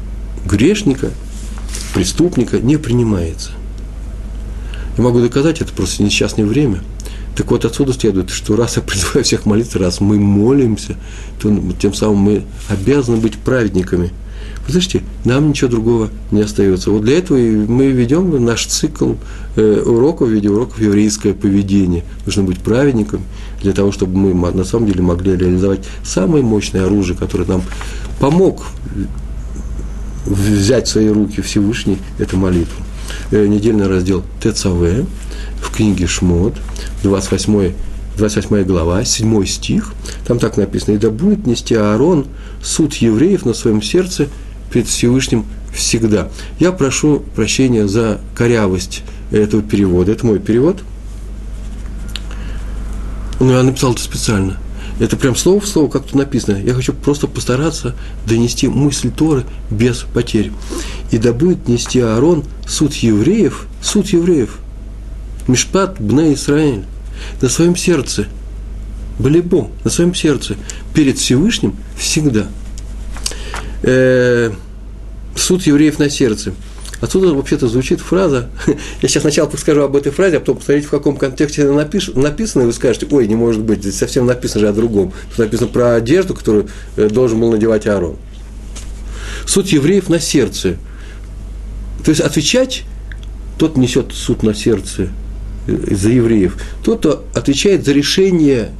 грешника, 0.46 1.10
преступника 1.94 2.58
не 2.58 2.76
принимается. 2.76 3.52
Я 4.96 5.04
могу 5.04 5.20
доказать, 5.20 5.60
это 5.60 5.72
просто 5.72 5.96
сейчас 5.96 6.36
не 6.36 6.44
время– 6.44 6.80
так 7.36 7.50
вот, 7.50 7.64
отсюда 7.64 7.92
следует, 7.92 8.30
что 8.30 8.56
раз 8.56 8.76
я 8.76 8.82
призываю 8.82 9.24
всех 9.24 9.46
молиться, 9.46 9.78
раз 9.78 10.00
мы 10.00 10.18
молимся, 10.18 10.96
то 11.40 11.54
тем 11.80 11.94
самым 11.94 12.18
мы 12.18 12.42
обязаны 12.68 13.16
быть 13.16 13.38
праведниками. 13.38 14.10
Вы 14.66 14.72
слышите, 14.72 15.02
нам 15.24 15.48
ничего 15.48 15.70
другого 15.70 16.10
не 16.30 16.42
остается. 16.42 16.90
Вот 16.90 17.02
для 17.02 17.18
этого 17.18 17.36
мы 17.36 17.86
ведем 17.86 18.44
наш 18.44 18.66
цикл 18.66 19.14
э, 19.56 19.82
уроков 19.84 20.28
в 20.28 20.46
уроков 20.46 20.80
еврейское 20.80 21.34
поведение. 21.34 22.04
Нужно 22.26 22.44
быть 22.44 22.58
праведником 22.58 23.22
для 23.60 23.72
того, 23.72 23.90
чтобы 23.90 24.16
мы 24.16 24.52
на 24.52 24.64
самом 24.64 24.86
деле 24.86 25.02
могли 25.02 25.36
реализовать 25.36 25.80
самое 26.04 26.44
мощное 26.44 26.86
оружие, 26.86 27.16
которое 27.16 27.46
нам 27.46 27.62
помог 28.20 28.66
взять 30.26 30.86
в 30.86 30.90
свои 30.92 31.08
руки 31.08 31.40
Всевышний, 31.40 31.98
это 32.18 32.36
молитву. 32.36 32.82
Э, 33.32 33.46
недельный 33.46 33.88
раздел 33.88 34.22
ТЦВ 34.40 35.06
в 35.60 35.74
книге 35.74 36.06
Шмот, 36.06 36.54
28, 37.02 37.72
28 38.16 38.64
глава, 38.64 39.04
7 39.04 39.46
стих, 39.46 39.92
там 40.26 40.38
так 40.38 40.56
написано, 40.56 40.94
«И 40.94 40.98
да 40.98 41.10
будет 41.10 41.46
нести 41.46 41.74
Аарон 41.74 42.26
суд 42.62 42.94
евреев 42.94 43.44
на 43.44 43.54
своем 43.54 43.82
сердце 43.82 44.28
перед 44.72 44.86
Всевышним 44.86 45.44
всегда». 45.72 46.28
Я 46.58 46.72
прошу 46.72 47.22
прощения 47.34 47.88
за 47.88 48.20
корявость 48.34 49.02
этого 49.30 49.62
перевода. 49.62 50.12
Это 50.12 50.26
мой 50.26 50.38
перевод. 50.38 50.82
Но 53.40 53.52
я 53.52 53.62
написал 53.62 53.92
это 53.92 54.02
специально. 54.02 54.58
Это 55.00 55.16
прям 55.16 55.34
слово 55.34 55.60
в 55.60 55.66
слово, 55.66 55.88
как 55.88 56.04
тут 56.04 56.14
написано. 56.14 56.58
Я 56.58 56.74
хочу 56.74 56.92
просто 56.92 57.26
постараться 57.26 57.96
донести 58.26 58.68
мысль 58.68 59.10
Торы 59.10 59.44
без 59.70 60.04
потерь. 60.14 60.52
И 61.10 61.18
да 61.18 61.32
будет 61.32 61.66
нести 61.66 61.98
Аарон 62.00 62.44
суд 62.68 62.94
евреев, 62.94 63.66
суд 63.80 64.06
евреев, 64.08 64.58
Мишпат 65.48 66.00
Бне 66.00 66.34
Исраиль, 66.34 66.84
на 67.40 67.48
своем 67.48 67.76
сердце, 67.76 68.26
Балибо, 69.18 69.68
на 69.84 69.90
своем 69.90 70.14
сердце, 70.14 70.56
перед 70.94 71.18
Всевышним 71.18 71.76
всегда. 71.96 72.46
Э, 73.82 74.50
суд 75.36 75.62
евреев 75.62 75.98
на 75.98 76.08
сердце. 76.10 76.54
Отсюда 77.00 77.34
вообще-то 77.34 77.66
звучит 77.66 78.00
фраза, 78.00 78.48
я 79.02 79.08
сейчас 79.08 79.22
сначала 79.22 79.50
скажу 79.56 79.82
об 79.82 79.96
этой 79.96 80.12
фразе, 80.12 80.36
а 80.36 80.40
потом 80.40 80.58
посмотрите, 80.58 80.86
в 80.86 80.90
каком 80.90 81.16
контексте 81.16 81.64
она 81.64 81.72
напиш, 81.72 82.10
написана, 82.14 82.62
и 82.62 82.66
вы 82.66 82.72
скажете, 82.72 83.08
ой, 83.10 83.26
не 83.26 83.34
может 83.34 83.62
быть, 83.62 83.80
здесь 83.80 83.96
совсем 83.96 84.24
написано 84.24 84.60
же 84.60 84.68
о 84.68 84.72
другом. 84.72 85.12
Тут 85.30 85.38
написано 85.38 85.68
про 85.68 85.94
одежду, 85.96 86.34
которую 86.34 86.68
э, 86.96 87.08
должен 87.08 87.40
был 87.40 87.50
надевать 87.50 87.88
Аарон. 87.88 88.18
Суд 89.46 89.66
евреев 89.68 90.08
на 90.08 90.20
сердце. 90.20 90.76
То 92.04 92.10
есть 92.10 92.20
отвечать, 92.20 92.84
тот 93.58 93.76
несет 93.76 94.12
суд 94.12 94.44
на 94.44 94.54
сердце 94.54 95.08
за 95.66 96.10
евреев, 96.10 96.56
тот, 96.82 97.00
кто 97.00 97.24
отвечает 97.34 97.84
за 97.84 97.92
решение, 97.92 98.70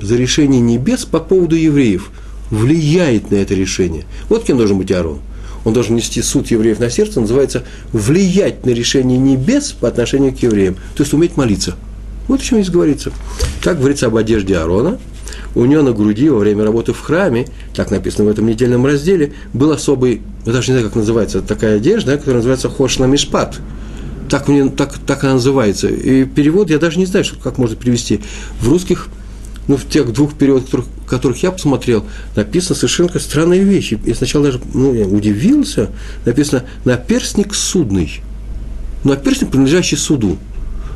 за 0.00 0.16
решение 0.16 0.60
небес 0.60 1.04
по 1.04 1.20
поводу 1.20 1.56
евреев, 1.56 2.10
влияет 2.50 3.30
на 3.30 3.36
это 3.36 3.54
решение. 3.54 4.04
Вот 4.28 4.44
кем 4.44 4.58
должен 4.58 4.78
быть 4.78 4.90
Аарон. 4.92 5.20
Он 5.64 5.72
должен 5.72 5.94
нести 5.94 6.20
суд 6.22 6.50
евреев 6.50 6.80
на 6.80 6.90
сердце, 6.90 7.20
называется 7.20 7.64
влиять 7.92 8.66
на 8.66 8.70
решение 8.70 9.16
небес 9.16 9.72
по 9.72 9.88
отношению 9.88 10.34
к 10.34 10.38
евреям, 10.42 10.74
то 10.96 11.04
есть 11.04 11.12
уметь 11.12 11.36
молиться. 11.36 11.76
Вот 12.26 12.40
о 12.40 12.44
чем 12.44 12.58
здесь 12.58 12.72
говорится. 12.72 13.12
Как 13.62 13.78
говорится 13.78 14.06
об 14.06 14.16
одежде 14.16 14.56
Аарона, 14.56 14.98
у 15.54 15.64
него 15.64 15.82
на 15.82 15.92
груди 15.92 16.28
во 16.28 16.38
время 16.38 16.64
работы 16.64 16.92
в 16.92 17.00
храме, 17.00 17.46
так 17.74 17.90
написано 17.90 18.24
в 18.24 18.28
этом 18.28 18.46
недельном 18.46 18.84
разделе, 18.84 19.34
был 19.52 19.70
особый, 19.70 20.22
я 20.44 20.52
даже 20.52 20.72
не 20.72 20.78
знаю, 20.78 20.88
как 20.88 20.96
называется, 20.96 21.42
такая 21.42 21.76
одежда, 21.76 22.16
которая 22.16 22.36
называется 22.36 22.68
хошна 22.68 23.04
мишпат– 23.04 23.60
так, 24.32 24.48
мне, 24.48 24.70
так, 24.70 24.98
так 24.98 25.24
она 25.24 25.34
называется. 25.34 25.88
И 25.88 26.24
перевод 26.24 26.70
я 26.70 26.78
даже 26.78 26.98
не 26.98 27.04
знаю, 27.04 27.22
что, 27.22 27.36
как 27.36 27.58
можно 27.58 27.76
перевести. 27.76 28.22
В 28.60 28.68
русских, 28.70 29.08
ну, 29.68 29.76
в 29.76 29.86
тех 29.86 30.10
двух 30.10 30.32
переводах, 30.32 30.64
которых, 30.64 30.86
которых 31.06 31.42
я 31.42 31.52
посмотрел, 31.52 32.06
написано 32.34 32.74
совершенно 32.74 33.10
странные 33.18 33.62
вещи. 33.62 34.00
Я 34.06 34.14
сначала 34.14 34.46
даже 34.46 34.58
ну, 34.72 34.94
я 34.94 35.06
удивился. 35.06 35.90
Написано 36.24 36.64
«наперстник 36.86 37.54
судный». 37.54 38.22
Наперстник, 39.04 39.50
принадлежащий 39.50 39.96
суду. 39.96 40.38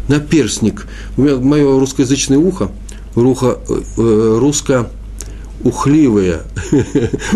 Наперстник. 0.08 0.86
У 1.18 1.20
меня 1.20 1.36
мое 1.36 1.78
русскоязычное 1.78 2.38
ухо, 2.38 2.70
ухо 3.16 3.58
э, 3.68 4.38
русско 4.40 4.88
ухливое 5.62 6.42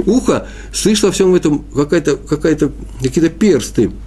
ухо, 0.07 0.47
слышно 0.73 1.09
во 1.09 1.13
всем 1.13 1.35
этом 1.35 1.59
какая-то, 1.59 2.17
какая-то, 2.17 2.73
какие-то 3.03 3.29
персты– 3.29 3.91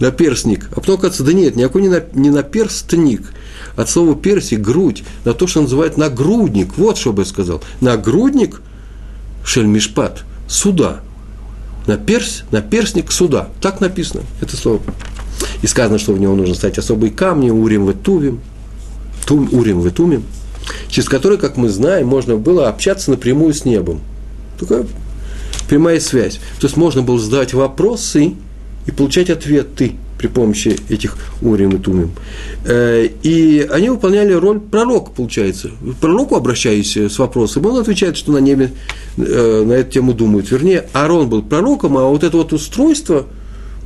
наперстник. 0.00 0.68
А 0.72 0.76
потом 0.76 0.96
оказывается, 0.96 1.24
да 1.24 1.32
нет, 1.32 1.56
никакой 1.56 1.82
не, 1.82 1.88
на, 1.88 2.02
не 2.14 2.30
наперстник. 2.30 3.32
От 3.76 3.90
слова 3.90 4.14
перси– 4.14 4.54
грудь, 4.56 5.04
на 5.24 5.34
то, 5.34 5.46
что 5.46 5.62
называют 5.62 5.96
нагрудник. 5.96 6.76
Вот 6.76 6.96
что 6.96 7.12
бы 7.12 7.22
я 7.22 7.26
сказал. 7.26 7.62
Нагрудник– 7.80 8.60
шельмишпат, 9.44 10.24
суда. 10.48 11.00
на, 11.86 11.96
перс, 11.96 12.44
на 12.50 12.62
перстник 12.62 13.12
суда. 13.12 13.48
Так 13.60 13.80
написано 13.80 14.22
это 14.40 14.56
слово. 14.56 14.80
И 15.62 15.66
сказано, 15.66 15.98
что 15.98 16.12
в 16.12 16.20
него 16.20 16.34
нужно 16.34 16.54
ставить 16.54 16.78
особые 16.78 17.10
камни, 17.10 17.50
урим 17.50 17.86
в 17.86 17.94
тувим, 17.94 18.40
тум, 19.26 19.48
урим 19.52 19.80
в 19.80 19.90
тумим, 19.90 20.24
через 20.88 21.08
которые, 21.08 21.38
как 21.38 21.56
мы 21.56 21.68
знаем, 21.68 22.06
можно 22.06 22.36
было 22.36 22.68
общаться 22.68 23.10
напрямую 23.10 23.52
с 23.54 23.64
небом. 23.64 24.00
Такая 24.58 24.86
прямая 25.68 26.00
связь. 26.00 26.34
То 26.60 26.66
есть 26.66 26.76
можно 26.76 27.02
было 27.02 27.18
задавать 27.18 27.54
вопросы 27.54 28.34
и 28.86 28.90
получать 28.90 29.30
ответы 29.30 29.92
при 30.18 30.28
помощи 30.28 30.76
этих 30.88 31.16
урим 31.42 31.70
и 31.70 31.78
тумим. 31.78 32.12
Э, 32.64 33.06
и 33.22 33.66
они 33.70 33.90
выполняли 33.90 34.32
роль 34.32 34.60
пророка, 34.60 35.10
получается. 35.10 35.68
К 35.68 35.94
пророку 36.00 36.36
обращаясь 36.36 36.96
с 36.96 37.18
вопросом, 37.18 37.66
он 37.66 37.78
отвечает, 37.78 38.16
что 38.16 38.32
на 38.32 38.38
небе 38.38 38.72
э, 39.16 39.64
на 39.66 39.72
эту 39.72 39.90
тему 39.92 40.12
думают. 40.12 40.50
Вернее, 40.50 40.86
Аарон 40.92 41.28
был 41.28 41.42
пророком, 41.42 41.98
а 41.98 42.04
вот 42.04 42.24
это 42.24 42.36
вот 42.36 42.52
устройство 42.52 43.26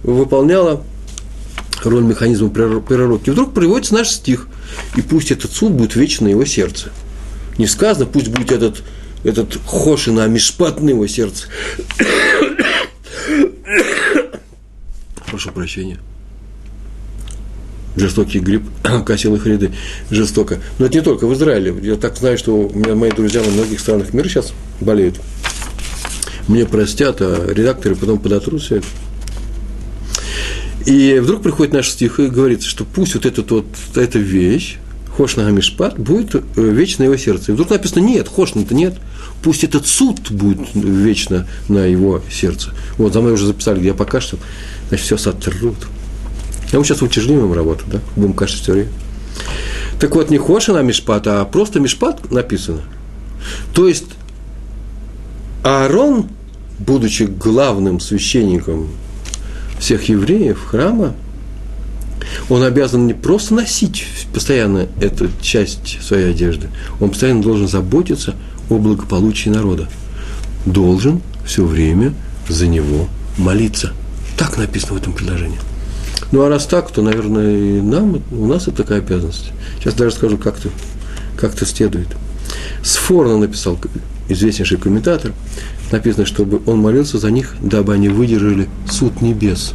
выполняло 0.03 0.83
роль 1.85 2.05
механизма 2.05 2.51
пророки. 2.51 3.29
И 3.29 3.31
вдруг 3.31 3.55
приводится 3.55 3.95
наш 3.95 4.11
стих. 4.11 4.49
И 4.97 5.03
пусть 5.03 5.31
этот 5.31 5.53
суд 5.53 5.73
будет 5.73 5.97
вечно 5.97 6.27
на 6.27 6.31
его 6.31 6.45
сердце. 6.45 6.91
Не 7.57 7.67
сказано, 7.67 8.07
пусть 8.07 8.29
будет 8.29 8.53
этот, 8.53 8.83
этот 9.25 9.59
хошина 9.67 10.27
мишпат 10.29 10.81
на 10.81 10.91
его 10.91 11.07
сердце. 11.07 11.47
Прошу 15.31 15.53
прощения 15.53 15.99
жестокий 17.99 18.39
грипп 18.39 18.63
косил 19.07 19.35
их 19.35 19.47
ряды 19.47 19.73
жестоко. 20.11 20.59
Но 20.79 20.87
это 20.87 20.95
не 20.97 21.03
только 21.03 21.27
в 21.27 21.35
Израиле. 21.35 21.75
Я 21.83 21.97
так 21.97 22.17
знаю, 22.17 22.39
что 22.39 22.57
у 22.57 22.79
меня 22.79 22.95
мои 22.95 23.11
друзья 23.11 23.43
во 23.43 23.51
многих 23.51 23.81
странах 23.81 24.13
мира 24.13 24.29
сейчас 24.29 24.53
болеют. 24.81 25.21
Мне 26.47 26.65
простят, 26.65 27.21
а 27.21 27.53
редакторы 27.53 27.95
потом 27.95 28.19
подотрут. 28.19 28.63
И 30.87 31.19
вдруг 31.19 31.43
приходит 31.43 31.75
наш 31.75 31.91
стих 31.91 32.19
и 32.21 32.29
говорится, 32.29 32.69
что 32.69 32.85
пусть 32.85 33.15
вот, 33.15 33.27
этот, 33.27 33.51
вот 33.51 33.67
эта 33.95 34.19
вещь, 34.19 34.79
Хошна 35.15 35.45
Гамишпат, 35.45 35.99
будет 35.99 36.35
э, 36.35 36.41
вечно 36.57 37.03
его 37.03 37.17
сердце. 37.19 37.51
И 37.51 37.55
вдруг 37.55 37.71
написано, 37.71 38.01
нет, 38.01 38.29
Хошна-то 38.29 38.75
нет, 38.75 38.95
пусть 39.43 39.65
этот 39.65 39.87
суд 39.87 40.31
будет 40.31 40.59
вечно 40.75 41.47
на 41.69 41.85
его 41.87 42.23
сердце. 42.31 42.73
Вот, 42.97 43.13
за 43.13 43.21
мной 43.21 43.33
уже 43.35 43.47
записали, 43.47 43.79
где 43.79 43.89
я 43.89 43.95
пока 43.95 44.21
что, 44.21 44.39
значит, 44.89 45.07
все 45.07 45.17
сотрут. 45.17 45.77
А 46.73 46.77
мы 46.77 46.85
сейчас 46.85 47.03
утяжелим 47.03 47.47
им 47.47 47.53
работу, 47.53 47.85
да? 47.87 48.01
Будем 48.17 48.35
кашать 48.35 48.61
все 48.61 48.73
время. 48.73 48.91
Так 49.99 50.15
вот, 50.15 50.31
не 50.31 50.39
Хошина 50.39 50.83
Мишпат, 50.83 51.27
а 51.27 51.45
просто 51.45 51.81
Мишпат 51.81 52.31
написано. 52.31 52.83
То 53.75 53.89
есть, 53.89 54.07
Аарон, 55.65 56.29
будучи 56.79 57.25
главным 57.25 58.01
священником 58.01 58.89
всех 59.79 60.09
евреев 60.09 60.65
храма, 60.67 61.15
он 62.49 62.63
обязан 62.63 63.07
не 63.07 63.15
просто 63.15 63.55
носить 63.55 64.07
постоянно 64.33 64.89
эту 65.01 65.29
часть 65.41 66.03
своей 66.03 66.31
одежды, 66.31 66.69
он 67.01 67.11
постоянно 67.11 67.43
должен 67.43 67.69
заботиться 67.69 68.35
о 68.69 68.79
благополучии 68.79 69.49
народа. 69.49 69.89
Должен 70.67 71.21
все 71.45 71.65
время 71.65 72.15
за 72.49 72.67
него 72.67 73.09
молиться. 73.37 73.93
Так 74.37 74.57
написано 74.57 74.95
в 74.95 74.97
этом 74.99 75.13
предложении. 75.13 75.59
Ну, 76.31 76.43
а 76.43 76.49
раз 76.49 76.67
так, 76.67 76.91
то, 76.91 77.01
наверное, 77.01 77.57
и 77.57 77.81
нам, 77.81 78.23
у 78.31 78.47
нас 78.47 78.69
это 78.69 78.79
такая 78.79 78.99
обязанность. 78.99 79.53
Сейчас 79.79 79.95
даже 79.95 80.15
скажу, 80.15 80.37
как 80.37 80.59
это, 80.59 80.69
как 81.37 81.55
это 81.55 81.65
следует. 81.65 82.09
Сфорно 82.83 83.39
написал 83.39 83.79
известнейший 84.29 84.79
комментатор, 84.79 85.33
написано, 85.91 86.27
чтобы 86.27 86.61
он 86.67 86.81
молился 86.81 87.19
за 87.19 87.31
них, 87.31 87.55
дабы 87.61 87.95
они 87.95 88.09
выдержали 88.09 88.69
суд 88.91 89.23
небес. 89.23 89.73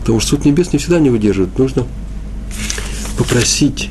Потому 0.00 0.20
что 0.20 0.30
суд 0.30 0.44
небес 0.44 0.72
не 0.72 0.78
всегда 0.78 0.98
не 0.98 1.10
выдерживает. 1.10 1.56
Нужно 1.58 1.86
попросить. 3.16 3.90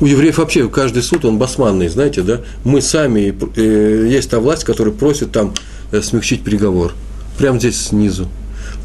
У 0.00 0.06
евреев 0.06 0.38
вообще 0.38 0.68
каждый 0.68 1.02
суд, 1.02 1.24
он 1.24 1.38
басманный, 1.38 1.88
знаете, 1.88 2.22
да? 2.22 2.42
Мы 2.64 2.82
сами, 2.82 3.34
э, 3.56 4.08
есть 4.10 4.30
та 4.30 4.40
власть, 4.40 4.64
которая 4.64 4.94
просит 4.94 5.32
там 5.32 5.54
э, 5.90 6.02
смягчить 6.02 6.42
приговор. 6.42 6.92
Прямо 7.38 7.58
здесь 7.58 7.86
снизу 7.86 8.28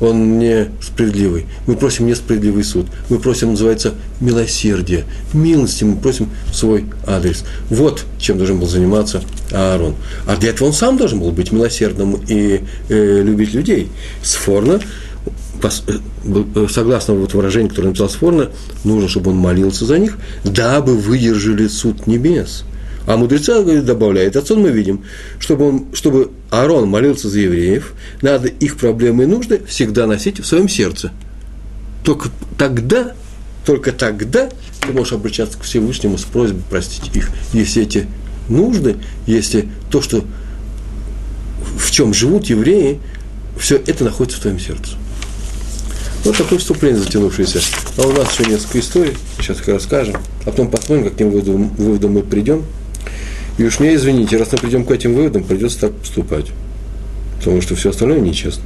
он 0.01 0.39
несправедливый. 0.39 1.45
Мы 1.67 1.75
просим 1.75 2.07
несправедливый 2.07 2.63
суд. 2.63 2.87
Мы 3.09 3.19
просим, 3.19 3.51
называется, 3.51 3.93
милосердие. 4.19 5.05
Милости 5.31 5.83
мы 5.83 5.95
просим 5.95 6.29
в 6.51 6.55
свой 6.55 6.85
адрес. 7.05 7.45
Вот 7.69 8.03
чем 8.17 8.37
должен 8.37 8.59
был 8.59 8.67
заниматься 8.67 9.21
Аарон. 9.51 9.95
А 10.25 10.35
для 10.35 10.49
этого 10.49 10.67
он 10.67 10.73
сам 10.73 10.97
должен 10.97 11.19
был 11.19 11.31
быть 11.31 11.51
милосердным 11.51 12.19
и 12.27 12.61
э, 12.89 13.21
любить 13.21 13.53
людей. 13.53 13.89
Сфорно, 14.23 14.81
согласно 16.69 17.13
вот 17.13 17.33
выражению, 17.33 17.69
которое 17.69 17.89
написал 17.89 18.09
Сфорно, 18.09 18.49
нужно, 18.83 19.07
чтобы 19.07 19.31
он 19.31 19.37
молился 19.37 19.85
за 19.85 19.99
них, 19.99 20.17
дабы 20.43 20.95
выдержали 20.97 21.67
суд 21.67 22.07
небес– 22.07 22.63
а 23.07 23.17
мудреца 23.17 23.61
добавляет, 23.63 24.35
отсюда 24.35 24.61
мы 24.61 24.69
видим, 24.69 25.03
чтобы, 25.39 25.67
он, 25.67 25.85
чтобы 25.93 26.31
Аарон 26.51 26.87
молился 26.87 27.29
за 27.29 27.39
евреев, 27.39 27.93
надо 28.21 28.47
их 28.47 28.77
проблемы 28.77 29.23
и 29.23 29.27
нужды 29.27 29.61
всегда 29.67 30.05
носить 30.05 30.39
в 30.39 30.45
своем 30.45 30.69
сердце. 30.69 31.11
Только 32.03 32.29
тогда, 32.57 33.13
только 33.65 33.91
тогда 33.91 34.49
ты 34.81 34.93
можешь 34.93 35.13
обращаться 35.13 35.57
к 35.57 35.63
Всевышнему 35.63 36.17
с 36.17 36.23
просьбой 36.23 36.61
простить 36.69 37.15
их. 37.15 37.29
Если 37.53 37.83
эти 37.83 38.07
нужды, 38.49 38.97
если 39.25 39.67
то, 39.89 40.01
что 40.01 40.23
в 41.77 41.91
чем 41.91 42.13
живут 42.13 42.45
евреи, 42.45 42.99
все 43.57 43.77
это 43.77 44.03
находится 44.03 44.37
в 44.37 44.41
твоем 44.41 44.59
сердце. 44.59 44.95
Вот 46.23 46.37
такое 46.37 46.59
вступление 46.59 46.99
затянувшееся. 46.99 47.59
А 47.97 48.01
у 48.01 48.11
нас 48.11 48.31
еще 48.31 48.49
несколько 48.49 48.79
историй, 48.79 49.13
сейчас 49.39 49.59
их 49.59 49.67
расскажем, 49.67 50.15
а 50.41 50.45
потом 50.45 50.69
посмотрим, 50.69 51.09
каким 51.09 51.31
выводом, 51.31 51.69
выводом 51.69 52.13
мы 52.13 52.21
придем. 52.21 52.63
И 53.57 53.63
уж 53.63 53.79
мне, 53.79 53.95
извините, 53.95 54.37
раз 54.37 54.51
мы 54.51 54.59
придем 54.59 54.85
к 54.85 54.91
этим 54.91 55.15
выводам, 55.15 55.43
придется 55.43 55.81
так 55.81 55.93
поступать. 55.93 56.47
Потому 57.37 57.61
что 57.61 57.75
все 57.75 57.89
остальное 57.89 58.19
нечестно. 58.19 58.63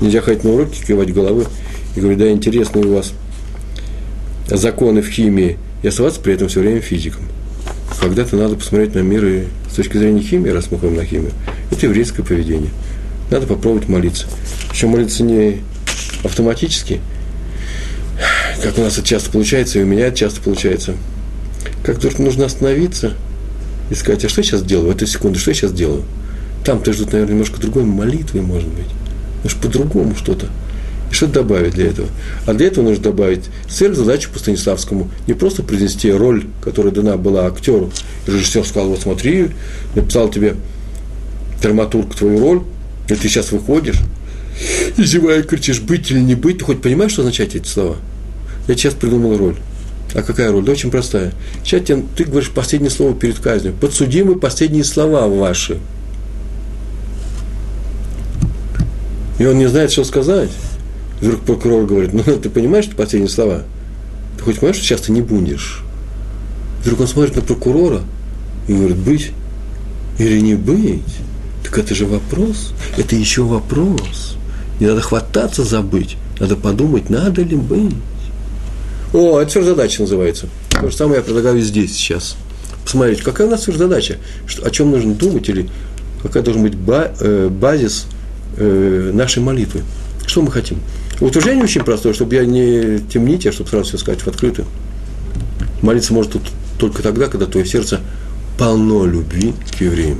Нельзя 0.00 0.20
ходить 0.20 0.42
на 0.42 0.50
уроки, 0.50 0.84
кивать 0.84 1.12
головы 1.12 1.46
и 1.94 2.00
говорить, 2.00 2.18
да, 2.18 2.30
интересные 2.30 2.84
у 2.84 2.94
вас 2.94 3.12
законы 4.48 5.02
в 5.02 5.08
химии, 5.08 5.56
и 5.82 5.88
оставаться 5.88 6.20
при 6.20 6.34
этом 6.34 6.48
все 6.48 6.60
время 6.60 6.80
физиком. 6.80 7.22
Когда-то 8.00 8.36
надо 8.36 8.56
посмотреть 8.56 8.94
на 8.94 9.00
мир 9.00 9.24
и 9.24 9.44
с 9.70 9.74
точки 9.74 9.98
зрения 9.98 10.22
химии, 10.22 10.50
раз 10.50 10.70
мы 10.70 10.78
ходим 10.78 10.96
на 10.96 11.04
химию, 11.04 11.32
это 11.70 11.86
еврейское 11.86 12.22
поведение. 12.22 12.70
Надо 13.30 13.46
попробовать 13.46 13.88
молиться. 13.88 14.26
Причем 14.70 14.88
молиться 14.88 15.22
не 15.22 15.60
автоматически, 16.24 17.00
как 18.62 18.78
у 18.78 18.82
нас 18.82 18.98
это 18.98 19.06
часто 19.06 19.30
получается, 19.30 19.78
и 19.78 19.82
у 19.82 19.86
меня 19.86 20.06
это 20.06 20.16
часто 20.16 20.40
получается. 20.40 20.94
Как 21.82 21.98
только 21.98 22.22
нужно 22.22 22.46
остановиться– 22.46 23.14
и 23.90 23.94
сказать, 23.94 24.24
а 24.24 24.28
что 24.28 24.40
я 24.40 24.44
сейчас 24.44 24.62
делаю 24.62 24.92
в 24.92 24.96
эту 24.96 25.06
секунду, 25.06 25.38
что 25.38 25.50
я 25.50 25.54
сейчас 25.54 25.72
делаю? 25.72 26.04
Там-то 26.64 26.92
ждут, 26.92 27.12
наверное, 27.12 27.32
немножко 27.32 27.60
другой 27.60 27.84
молитвы, 27.84 28.40
может 28.40 28.68
быть. 28.68 28.86
Может, 29.42 29.58
по-другому 29.58 30.14
что-то. 30.14 30.46
И 31.10 31.14
что 31.14 31.26
добавить 31.26 31.74
для 31.74 31.88
этого? 31.88 32.08
А 32.46 32.54
для 32.54 32.68
этого 32.68 32.84
нужно 32.84 33.02
добавить 33.02 33.46
цель, 33.68 33.94
задачу 33.94 34.30
по 34.32 34.38
Станиславскому. 34.38 35.10
Не 35.26 35.34
просто 35.34 35.64
произнести 35.64 36.12
роль, 36.12 36.46
которая 36.62 36.92
дана 36.92 37.16
была 37.16 37.46
актеру. 37.46 37.90
И 38.26 38.30
режиссер 38.30 38.64
сказал, 38.64 38.90
вот 38.90 39.00
смотри, 39.00 39.50
написал 39.96 40.28
тебе 40.28 40.54
драматург 41.60 42.14
твою 42.14 42.38
роль, 42.38 42.62
и 43.08 43.14
ты 43.14 43.28
сейчас 43.28 43.50
выходишь, 43.50 43.96
и 44.96 45.04
зевая 45.04 45.42
кричишь, 45.42 45.80
быть 45.80 46.10
или 46.10 46.20
не 46.20 46.34
быть, 46.34 46.58
ты 46.58 46.64
хоть 46.64 46.82
понимаешь, 46.82 47.12
что 47.12 47.22
означают 47.22 47.54
эти 47.54 47.66
слова? 47.66 47.96
Я 48.68 48.74
сейчас 48.74 48.94
придумал 48.94 49.36
роль. 49.36 49.56
А 50.14 50.22
какая 50.22 50.50
роль? 50.50 50.64
Да 50.64 50.72
очень 50.72 50.90
простая. 50.90 51.32
Сейчас 51.64 51.82
тебе, 51.84 52.02
ты 52.16 52.24
говоришь 52.24 52.50
последнее 52.50 52.90
слово 52.90 53.14
перед 53.14 53.38
казнью. 53.38 53.74
Подсудимы 53.80 54.36
последние 54.36 54.84
слова 54.84 55.28
ваши. 55.28 55.78
И 59.38 59.46
он 59.46 59.58
не 59.58 59.68
знает, 59.68 59.92
что 59.92 60.04
сказать. 60.04 60.50
Вдруг 61.20 61.40
прокурор 61.40 61.86
говорит, 61.86 62.12
ну 62.12 62.22
ты 62.22 62.50
понимаешь, 62.50 62.86
что 62.86 62.96
последние 62.96 63.30
слова? 63.30 63.62
Ты 64.36 64.44
хоть 64.44 64.56
понимаешь, 64.56 64.76
что 64.76 64.84
сейчас 64.84 65.02
ты 65.02 65.12
не 65.12 65.20
будешь? 65.20 65.82
Вдруг 66.82 67.00
он 67.00 67.06
смотрит 67.06 67.36
на 67.36 67.42
прокурора 67.42 68.00
и 68.68 68.72
говорит, 68.72 68.96
быть 68.96 69.32
или 70.18 70.40
не 70.40 70.54
быть? 70.54 71.02
Так 71.62 71.78
это 71.78 71.94
же 71.94 72.06
вопрос. 72.06 72.72
Это 72.96 73.16
еще 73.16 73.42
вопрос. 73.42 74.36
Не 74.80 74.86
надо 74.86 75.02
хвататься 75.02 75.62
забыть. 75.62 76.16
Надо 76.40 76.56
подумать, 76.56 77.10
надо 77.10 77.42
ли 77.42 77.56
быть. 77.56 77.94
О, 79.12 79.38
это 79.38 79.50
сверхзадача 79.52 80.02
называется. 80.02 80.48
То 80.70 80.90
же 80.90 80.96
самое 80.96 81.18
я 81.18 81.22
предлагаю 81.22 81.60
здесь 81.60 81.92
сейчас. 81.92 82.36
Посмотрите, 82.84 83.22
какая 83.22 83.46
у 83.46 83.50
нас 83.50 83.64
сверхзадача, 83.64 84.16
что, 84.46 84.66
о 84.66 84.70
чем 84.70 84.90
нужно 84.90 85.14
думать 85.14 85.48
или 85.48 85.68
какая 86.22 86.42
должен 86.42 86.62
быть 86.62 86.74
э, 86.74 87.48
базис 87.48 88.06
э, 88.56 89.10
нашей 89.12 89.42
молитвы. 89.42 89.82
Что 90.26 90.42
мы 90.42 90.50
хотим? 90.50 90.78
Утверждение 91.20 91.64
очень 91.64 91.84
простое, 91.84 92.14
чтобы 92.14 92.34
я 92.36 92.46
не 92.46 93.00
темнить, 93.00 93.46
а 93.46 93.52
чтобы 93.52 93.68
сразу 93.68 93.84
все 93.84 93.98
сказать 93.98 94.20
в 94.20 94.28
открытую. 94.28 94.66
Молиться 95.82 96.14
может 96.14 96.32
тут 96.32 96.42
только 96.78 97.02
тогда, 97.02 97.26
когда 97.26 97.46
твое 97.46 97.66
сердце 97.66 98.00
полно 98.58 99.04
любви 99.04 99.52
к 99.76 99.80
евреям. 99.80 100.18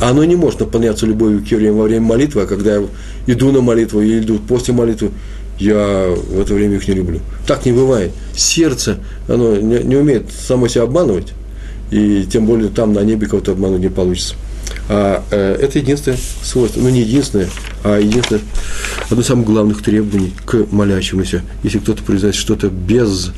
Оно 0.00 0.24
не 0.24 0.36
может 0.36 0.60
наполняться 0.60 1.06
любовью 1.06 1.44
к 1.44 1.48
евреям 1.48 1.76
во 1.76 1.84
время 1.84 2.06
молитвы, 2.06 2.42
а 2.42 2.46
когда 2.46 2.76
я 2.76 2.86
иду 3.26 3.50
на 3.52 3.60
молитву 3.60 4.00
или 4.00 4.20
иду 4.20 4.38
после 4.38 4.72
молитвы, 4.72 5.10
я 5.58 6.14
в 6.14 6.40
это 6.40 6.54
время 6.54 6.76
их 6.76 6.86
не 6.86 6.94
люблю. 6.94 7.20
Так 7.46 7.66
не 7.66 7.72
бывает. 7.72 8.12
Сердце, 8.34 8.98
оно 9.26 9.56
не, 9.56 9.80
не 9.80 9.96
умеет 9.96 10.30
само 10.30 10.68
себя 10.68 10.84
обманывать, 10.84 11.32
и 11.90 12.26
тем 12.30 12.46
более 12.46 12.68
там 12.68 12.92
на 12.92 13.00
небе 13.00 13.26
кого-то 13.26 13.52
обмануть 13.52 13.80
не 13.80 13.88
получится. 13.88 14.34
А 14.88 15.22
э, 15.30 15.56
это 15.60 15.78
единственное 15.78 16.18
свойство, 16.42 16.80
ну 16.80 16.88
не 16.88 17.00
единственное, 17.00 17.48
а 17.84 17.98
единственное, 17.98 18.42
одно 19.10 19.20
из 19.20 19.26
самых 19.26 19.46
главных 19.46 19.82
требований 19.82 20.32
к 20.46 20.66
молящемуся. 20.70 21.42
Если 21.62 21.78
кто-то 21.78 22.02
произносит 22.02 22.40
что-то 22.40 22.68
без, 22.68 23.32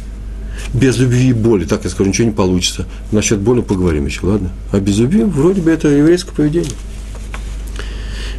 без 0.73 0.99
любви 0.99 1.29
и 1.29 1.33
боли, 1.33 1.65
так 1.65 1.85
я 1.85 1.91
скажу, 1.91 2.11
ничего 2.11 2.29
не 2.29 2.35
получится. 2.35 2.87
Насчет 3.13 3.41
боли 3.41 3.61
поговорим 3.61 4.07
еще, 4.07 4.27
ладно? 4.27 4.51
А 4.73 4.81
без 4.81 4.99
любви 4.99 5.25
вроде 5.25 5.61
бы 5.61 5.71
это 5.71 5.89
еврейское 5.89 6.33
поведение. 6.33 6.73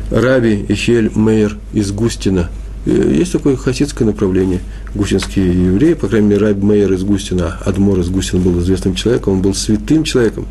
Раби 0.10 0.66
Ихель 0.68 1.12
Мейер 1.16 1.58
из 1.74 1.92
Густина– 1.92 2.50
Э, 2.86 3.14
есть 3.16 3.32
такое 3.32 3.56
хасидское 3.56 4.08
направление, 4.08 4.60
густинские 4.96 5.48
евреи, 5.68 5.94
по 5.94 6.08
крайней 6.08 6.28
мере, 6.28 6.42
Райб 6.42 6.58
Мейер 6.58 6.92
из 6.94 7.04
Густина, 7.04 7.58
Адмор 7.64 8.00
из 8.00 8.10
Густина 8.10 8.42
был 8.42 8.60
известным 8.60 8.96
человеком, 8.96 9.34
он 9.34 9.42
был 9.42 9.54
святым 9.54 10.04
человеком. 10.04 10.48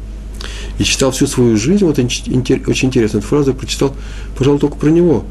И 0.79 0.85
читал 0.85 1.11
всю 1.11 1.27
свою 1.27 1.57
жизнь, 1.57 1.85
вот 1.85 1.99
очень 1.99 2.89
интересно, 2.89 3.19
эту 3.19 3.27
фразу 3.27 3.51
я 3.51 3.57
прочитал, 3.57 3.95
пожалуй, 4.39 4.61
только 4.61 4.77
про 4.77 4.89
него. 4.89 5.25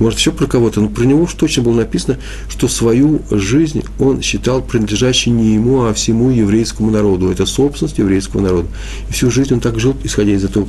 Может, 0.00 0.18
еще 0.18 0.32
про 0.32 0.46
кого-то, 0.46 0.80
но 0.80 0.88
про 0.88 1.04
него 1.04 1.22
уж 1.22 1.34
точно 1.34 1.62
было 1.62 1.74
написано, 1.74 2.18
что 2.48 2.68
свою 2.68 3.22
жизнь 3.30 3.82
он 3.98 4.22
считал 4.22 4.62
принадлежащей 4.62 5.30
не 5.30 5.54
ему, 5.54 5.84
а 5.84 5.94
всему 5.94 6.30
еврейскому 6.30 6.90
народу. 6.90 7.30
Это 7.30 7.46
собственность 7.46 7.98
еврейского 7.98 8.40
народа. 8.40 8.68
И 9.08 9.12
всю 9.12 9.30
жизнь 9.30 9.54
он 9.54 9.60
так 9.60 9.78
жил, 9.78 9.96
исходя 10.02 10.32
из 10.32 10.44
этого 10.44 10.66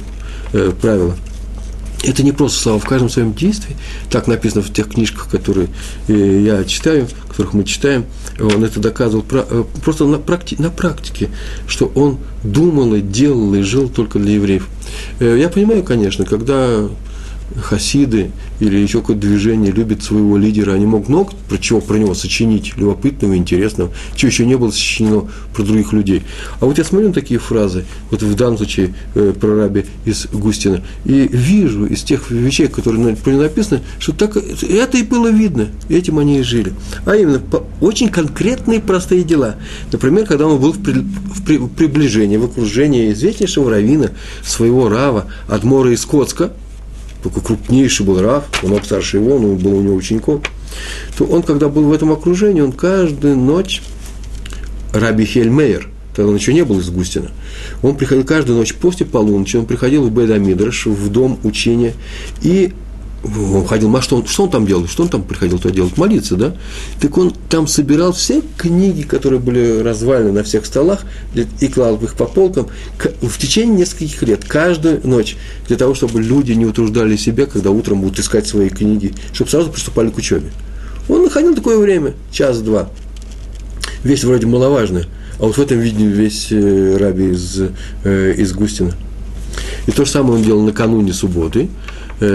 э, 0.54 0.72
правила– 0.80 1.16
это 2.08 2.24
не 2.24 2.32
просто 2.32 2.60
слова, 2.60 2.80
в 2.80 2.86
каждом 2.86 3.10
своем 3.10 3.34
действии, 3.34 3.76
так 4.10 4.28
написано 4.28 4.62
в 4.62 4.72
тех 4.72 4.90
книжках, 4.90 5.30
которые 5.30 5.70
э, 6.08 6.42
я 6.46 6.64
читаю, 6.64 7.08
которых 7.28 7.54
мы 7.54 7.64
читаем, 7.64 8.06
он 8.40 8.64
это 8.64 8.80
доказывал 8.80 9.26
э, 9.32 9.64
просто 9.84 10.06
на, 10.06 10.20
практи, 10.20 10.56
на 10.60 10.70
практике, 10.70 11.30
что 11.68 11.92
он 11.96 12.20
думал 12.44 12.94
и 12.96 13.02
делал 13.02 13.54
и 13.56 13.62
жил 13.62 13.90
только 13.90 14.20
для 14.20 14.36
евреев. 14.36 14.68
Э, 15.20 15.36
я 15.40 15.50
понимаю, 15.50 15.84
конечно, 15.84 16.26
когда 16.26 16.88
хасиды 17.62 18.32
или 18.60 18.78
еще 18.78 19.00
какое-то 19.00 19.22
движение 19.22 19.72
любят 19.72 20.04
своего 20.04 20.38
лидера, 20.38 20.74
они 20.74 20.86
могут 20.86 21.10
много 21.10 21.32
про 21.50 21.58
чего 21.58 21.82
про 21.82 21.98
него 21.98 22.14
сочинить, 22.14 22.76
любопытного, 22.78 23.36
интересного, 23.36 23.92
чего 24.16 24.30
еще 24.30 24.46
не 24.46 24.56
было 24.56 24.72
сочинено 24.72 25.30
про 25.54 25.64
других 25.64 25.94
людей. 25.94 26.24
А 26.60 26.66
вот 26.66 26.78
я 26.78 26.84
смотрю 26.84 27.10
на 27.10 27.14
такие 27.14 27.40
фразы, 27.40 27.86
вот 28.12 28.22
в 28.22 28.36
данном 28.36 28.58
случае 28.58 28.94
э, 29.16 29.34
про 29.40 29.56
раби 29.56 29.86
из 30.06 30.28
Густина, 30.28 30.84
и 31.06 31.28
вижу 31.32 31.86
из 31.86 32.04
тех 32.04 32.30
вещей, 32.32 32.68
которые 32.68 33.16
про 33.16 33.32
него 33.32 33.44
написаны, 33.44 33.82
что 34.00 34.14
так, 34.14 34.38
это 34.38 34.98
и 34.98 35.04
было 35.04 35.30
видно, 35.30 35.68
этим 35.90 36.20
они 36.20 36.40
и 36.40 36.44
жили. 36.44 36.74
А 37.06 37.16
именно, 37.16 37.40
по, 37.40 37.64
очень 37.82 38.10
конкретные 38.10 38.80
простые 38.80 39.24
дела. 39.24 39.56
Например, 39.92 40.26
когда 40.26 40.48
он 40.48 40.60
был 40.60 40.72
в, 40.72 40.84
при, 40.84 41.00
в, 41.00 41.44
при, 41.46 41.58
приближении, 41.58 42.38
в 42.38 42.46
окружении 42.46 43.12
известнейшего 43.12 43.70
равина, 43.70 44.12
своего 44.44 44.90
рава, 44.90 45.26
Адмора 45.48 45.92
из 45.92 46.06
Коцка– 46.06 46.54
такой 47.26 47.42
крупнейший 47.42 48.06
был 48.06 48.22
Раф, 48.22 48.46
он 48.64 48.70
мог 48.72 48.86
старше 48.86 49.18
его, 49.18 49.36
он 49.36 49.58
был 49.58 49.78
у 49.78 49.82
него 49.82 49.96
учеником, 49.96 50.42
то 51.18 51.26
он, 51.26 51.42
когда 51.42 51.70
был 51.70 51.86
в 51.86 51.94
этом 51.94 52.12
окружении, 52.12 52.62
он 52.62 52.72
каждую 52.72 53.36
ночь, 53.36 53.82
Раби 54.94 55.26
Хельмейер, 55.26 55.90
тогда 56.16 56.30
он 56.30 56.38
еще 56.38 56.54
не 56.54 56.64
был 56.64 56.80
из 56.80 56.90
Густина, 56.90 57.32
он 57.82 57.96
приходил 57.98 58.24
каждую 58.26 58.60
ночь 58.60 58.76
после 58.76 59.06
полуночи, 59.06 59.58
он 59.58 59.66
приходил 59.66 60.04
в 60.04 60.12
Бедамидраш, 60.12 60.86
в 60.86 61.10
дом 61.10 61.40
учения, 61.44 61.94
и 62.42 62.74
он 63.26 63.66
ходил, 63.66 63.96
а 63.96 64.02
что 64.02 64.18
он, 64.18 64.28
что 64.28 64.44
он 64.44 64.50
там 64.50 64.66
делал? 64.66 64.88
Что 64.88 65.04
он 65.04 65.10
там 65.10 65.24
приходил 65.24 65.58
туда 65.58 65.74
делать? 65.74 65.98
Молиться, 65.98 66.36
да? 66.36 66.56
Так 67.00 67.18
он 67.18 67.34
там 67.50 67.68
собирал 67.68 68.14
все 68.14 68.42
книги, 68.58 69.02
которые 69.02 69.40
были 69.40 69.80
развалены 69.80 70.32
на 70.32 70.44
всех 70.44 70.66
столах, 70.66 71.06
и 71.34 71.68
клал 71.68 71.96
их 71.98 72.16
по 72.16 72.26
полкам 72.26 72.68
в 73.22 73.38
течение 73.38 73.78
нескольких 73.78 74.22
лет, 74.24 74.46
каждую 74.46 75.02
ночь, 75.08 75.38
для 75.68 75.78
того, 75.78 75.96
чтобы 75.96 76.22
люди 76.22 76.52
не 76.52 76.66
утруждали 76.66 77.16
себя, 77.16 77.46
когда 77.46 77.72
утром 77.72 78.02
будут 78.02 78.20
искать 78.20 78.48
свои 78.48 78.70
книги, 78.70 79.14
чтобы 79.34 79.50
сразу 79.50 79.72
приступали 79.72 80.10
к 80.10 80.18
учебе. 80.18 80.52
Он 81.10 81.24
находил 81.24 81.56
такое 81.56 81.78
время, 81.78 82.14
час-два. 82.32 82.90
Вещь 84.04 84.24
вроде 84.24 84.46
маловажная, 84.46 85.06
а 85.40 85.46
вот 85.46 85.58
в 85.58 85.62
этом 85.62 85.80
виде 85.80 86.06
весь 86.06 86.48
э, 86.52 86.98
раби 86.98 87.32
из, 87.32 87.60
э, 88.04 88.34
из 88.38 88.54
Густина. 88.54 88.94
И 89.88 89.92
то 89.92 90.06
же 90.06 90.12
самое 90.12 90.36
он 90.36 90.44
делал 90.44 90.62
накануне 90.62 91.14
субботы– 91.14 91.70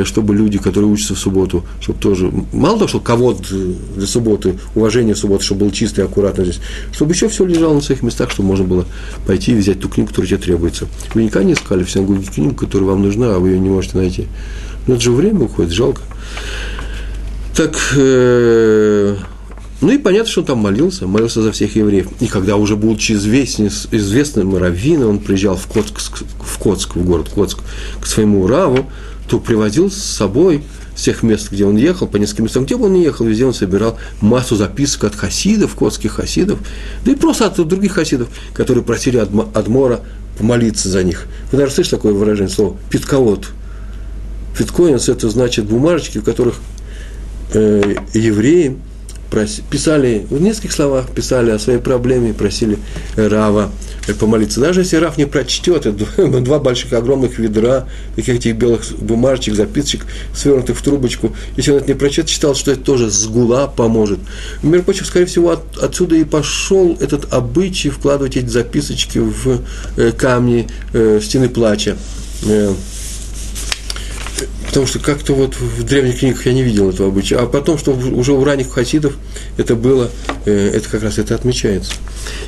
чтобы 0.05 0.35
люди, 0.35 0.59
которые 0.59 0.90
учатся 0.90 1.14
в 1.14 1.19
субботу, 1.19 1.64
чтобы 1.81 1.99
тоже, 1.99 2.33
мало 2.53 2.79
того, 2.79 2.88
что 2.88 3.01
кого-то 3.01 3.55
для 3.97 4.07
субботы, 4.07 4.59
уважение 4.75 5.14
в 5.14 5.19
субботу, 5.19 5.45
чтобы 5.45 5.61
было 5.61 5.73
чисто 5.73 6.03
и 6.03 6.05
аккуратно 6.05 6.45
здесь, 6.45 6.61
чтобы 6.93 7.12
еще 7.12 7.29
все 7.29 7.45
лежало 7.45 7.75
на 7.75 7.81
своих 7.81 8.03
местах, 8.03 8.31
чтобы 8.31 8.49
можно 8.49 8.64
было 8.64 8.87
пойти 9.27 9.53
и 9.53 9.55
взять 9.55 9.81
ту 9.81 9.88
книгу, 9.88 10.11
которая 10.11 10.29
тебе 10.29 10.38
требуется. 10.38 10.87
Вы 11.14 11.25
никогда 11.25 11.47
не 11.47 11.55
искали 11.55 11.85
в 11.85 11.90
синагоге 11.90 12.27
книгу, 12.27 12.55
которая 12.55 12.90
вам 12.90 13.03
нужна, 13.03 13.37
а 13.37 13.38
вы 13.38 13.51
ее 13.51 13.61
не 13.61 13.71
можете 13.71 13.97
найти. 13.97 14.27
Но 14.87 14.95
это 14.95 15.03
же 15.03 15.12
время 15.12 15.40
уходит, 15.40 15.73
жалко. 15.73 16.03
Так, 17.57 17.77
э, 17.97 19.16
ну 19.81 19.90
и 19.90 19.99
понятно, 19.99 20.31
что 20.31 20.40
он 20.40 20.47
там 20.47 20.59
молился, 20.59 21.07
молился 21.07 21.43
за 21.43 21.53
всех 21.53 21.75
евреев. 21.77 22.09
И 22.21 22.27
когда 22.27 22.57
уже 22.57 22.77
будучи 22.77 23.12
известен, 23.12 23.66
известным 23.66 24.57
раввином, 24.57 25.11
он 25.11 25.19
приезжал 25.19 25.57
в 25.57 25.66
Коцк, 25.66 26.23
в 26.38 26.59
Коцк, 26.59 26.97
в 26.97 27.05
город 27.05 27.31
Коцк, 27.35 27.59
к 28.01 28.07
своему 28.07 28.47
Раву, 28.47 28.87
то 29.31 29.38
привозил 29.38 29.93
с 29.93 29.97
собой 29.97 30.64
с 30.97 31.03
тех 31.03 31.23
мест, 31.23 31.53
где 31.53 31.64
он 31.64 31.77
ехал, 31.77 32.09
по 32.09 32.16
нескольким 32.16 32.45
местам, 32.45 32.64
где 32.64 32.77
бы 32.77 32.87
он 32.87 32.95
ни 32.95 32.99
ехал, 32.99 33.25
везде 33.25 33.47
он 33.47 33.55
собирал 33.55 33.97
массу 34.21 34.57
записок 34.57 35.05
от 35.05 35.14
хасидов, 35.14 35.77
котских 35.77 36.14
хасидов, 36.14 36.59
да 37.05 37.12
и 37.12 37.14
просто 37.14 37.47
от 37.47 37.55
других 37.69 37.93
хасидов, 37.93 38.29
которые 38.55 38.83
просили 38.83 39.19
Адмора 39.19 40.01
помолиться 40.37 40.88
за 40.88 41.05
них. 41.05 41.27
Вы, 41.53 41.59
наверное, 41.59 41.75
слышали 41.77 41.95
такое 41.95 42.12
выражение, 42.12 42.53
слово 42.53 42.77
«питковод». 42.90 43.47
Питкоинс– 44.59 45.09
это 45.09 45.31
значит 45.31 45.66
бумажечки, 45.66 46.19
в 46.19 46.25
которых 46.25 46.57
э, 47.55 47.95
евреи 48.12 48.77
писали, 49.71 50.27
в 50.31 50.40
нескольких 50.40 50.73
словах 50.73 51.11
писали 51.11 51.51
о 51.51 51.59
своей 51.59 51.79
проблеме, 51.79 52.35
просили 52.35 52.79
Рава 53.16 53.71
помолиться. 54.19 54.61
Даже 54.61 54.81
если 54.81 54.97
Рав 54.97 55.19
не 55.19 55.25
прочтет, 55.25 55.87
это 55.87 56.07
два 56.40 56.59
больших 56.59 56.93
огромных 56.93 57.38
ведра, 57.38 57.87
таких 58.16 58.37
этих 58.37 58.57
белых 58.57 58.83
бумажечек, 58.99 59.55
записочек, 59.55 60.07
свернутых 60.35 60.79
в 60.79 60.83
трубочку, 60.83 61.35
если 61.57 61.73
он 61.73 61.79
это 61.79 61.88
не 61.88 61.95
прочтет, 61.95 62.29
считал, 62.29 62.55
что 62.55 62.73
это 62.73 62.81
тоже 62.81 63.11
сгула 63.11 63.66
поможет. 63.66 64.19
Между 64.62 64.85
прочим, 64.85 65.05
скорее 65.05 65.27
всего, 65.27 65.51
от, 65.51 65.79
отсюда 65.79 66.16
и 66.16 66.25
пошел 66.25 66.97
этот 67.01 67.33
обычай 67.33 67.90
вкладывать 67.90 68.37
эти 68.37 68.49
записочки 68.49 69.19
в 69.19 69.61
э, 69.97 70.12
камни 70.12 70.66
э, 70.93 71.21
стены 71.23 71.49
плача. 71.49 71.97
Э, 72.47 72.73
Потому 74.70 74.87
что 74.87 75.00
как-то 75.00 75.35
вот 75.35 75.56
в 75.56 75.83
древних 75.83 76.20
книгах 76.20 76.46
я 76.46 76.52
не 76.52 76.62
видел 76.62 76.90
этого 76.90 77.09
обычая. 77.09 77.38
А 77.38 77.46
потом, 77.46 77.76
что 77.76 77.90
уже 77.90 78.33
у 78.33 78.44
ранних 78.44 78.70
хасидов 78.70 79.14
это 79.56 79.74
было, 79.74 80.09
э, 80.44 80.68
это 80.68 80.88
как 80.88 81.02
раз 81.02 81.18
это 81.18 81.35
отмечается. 81.35 81.94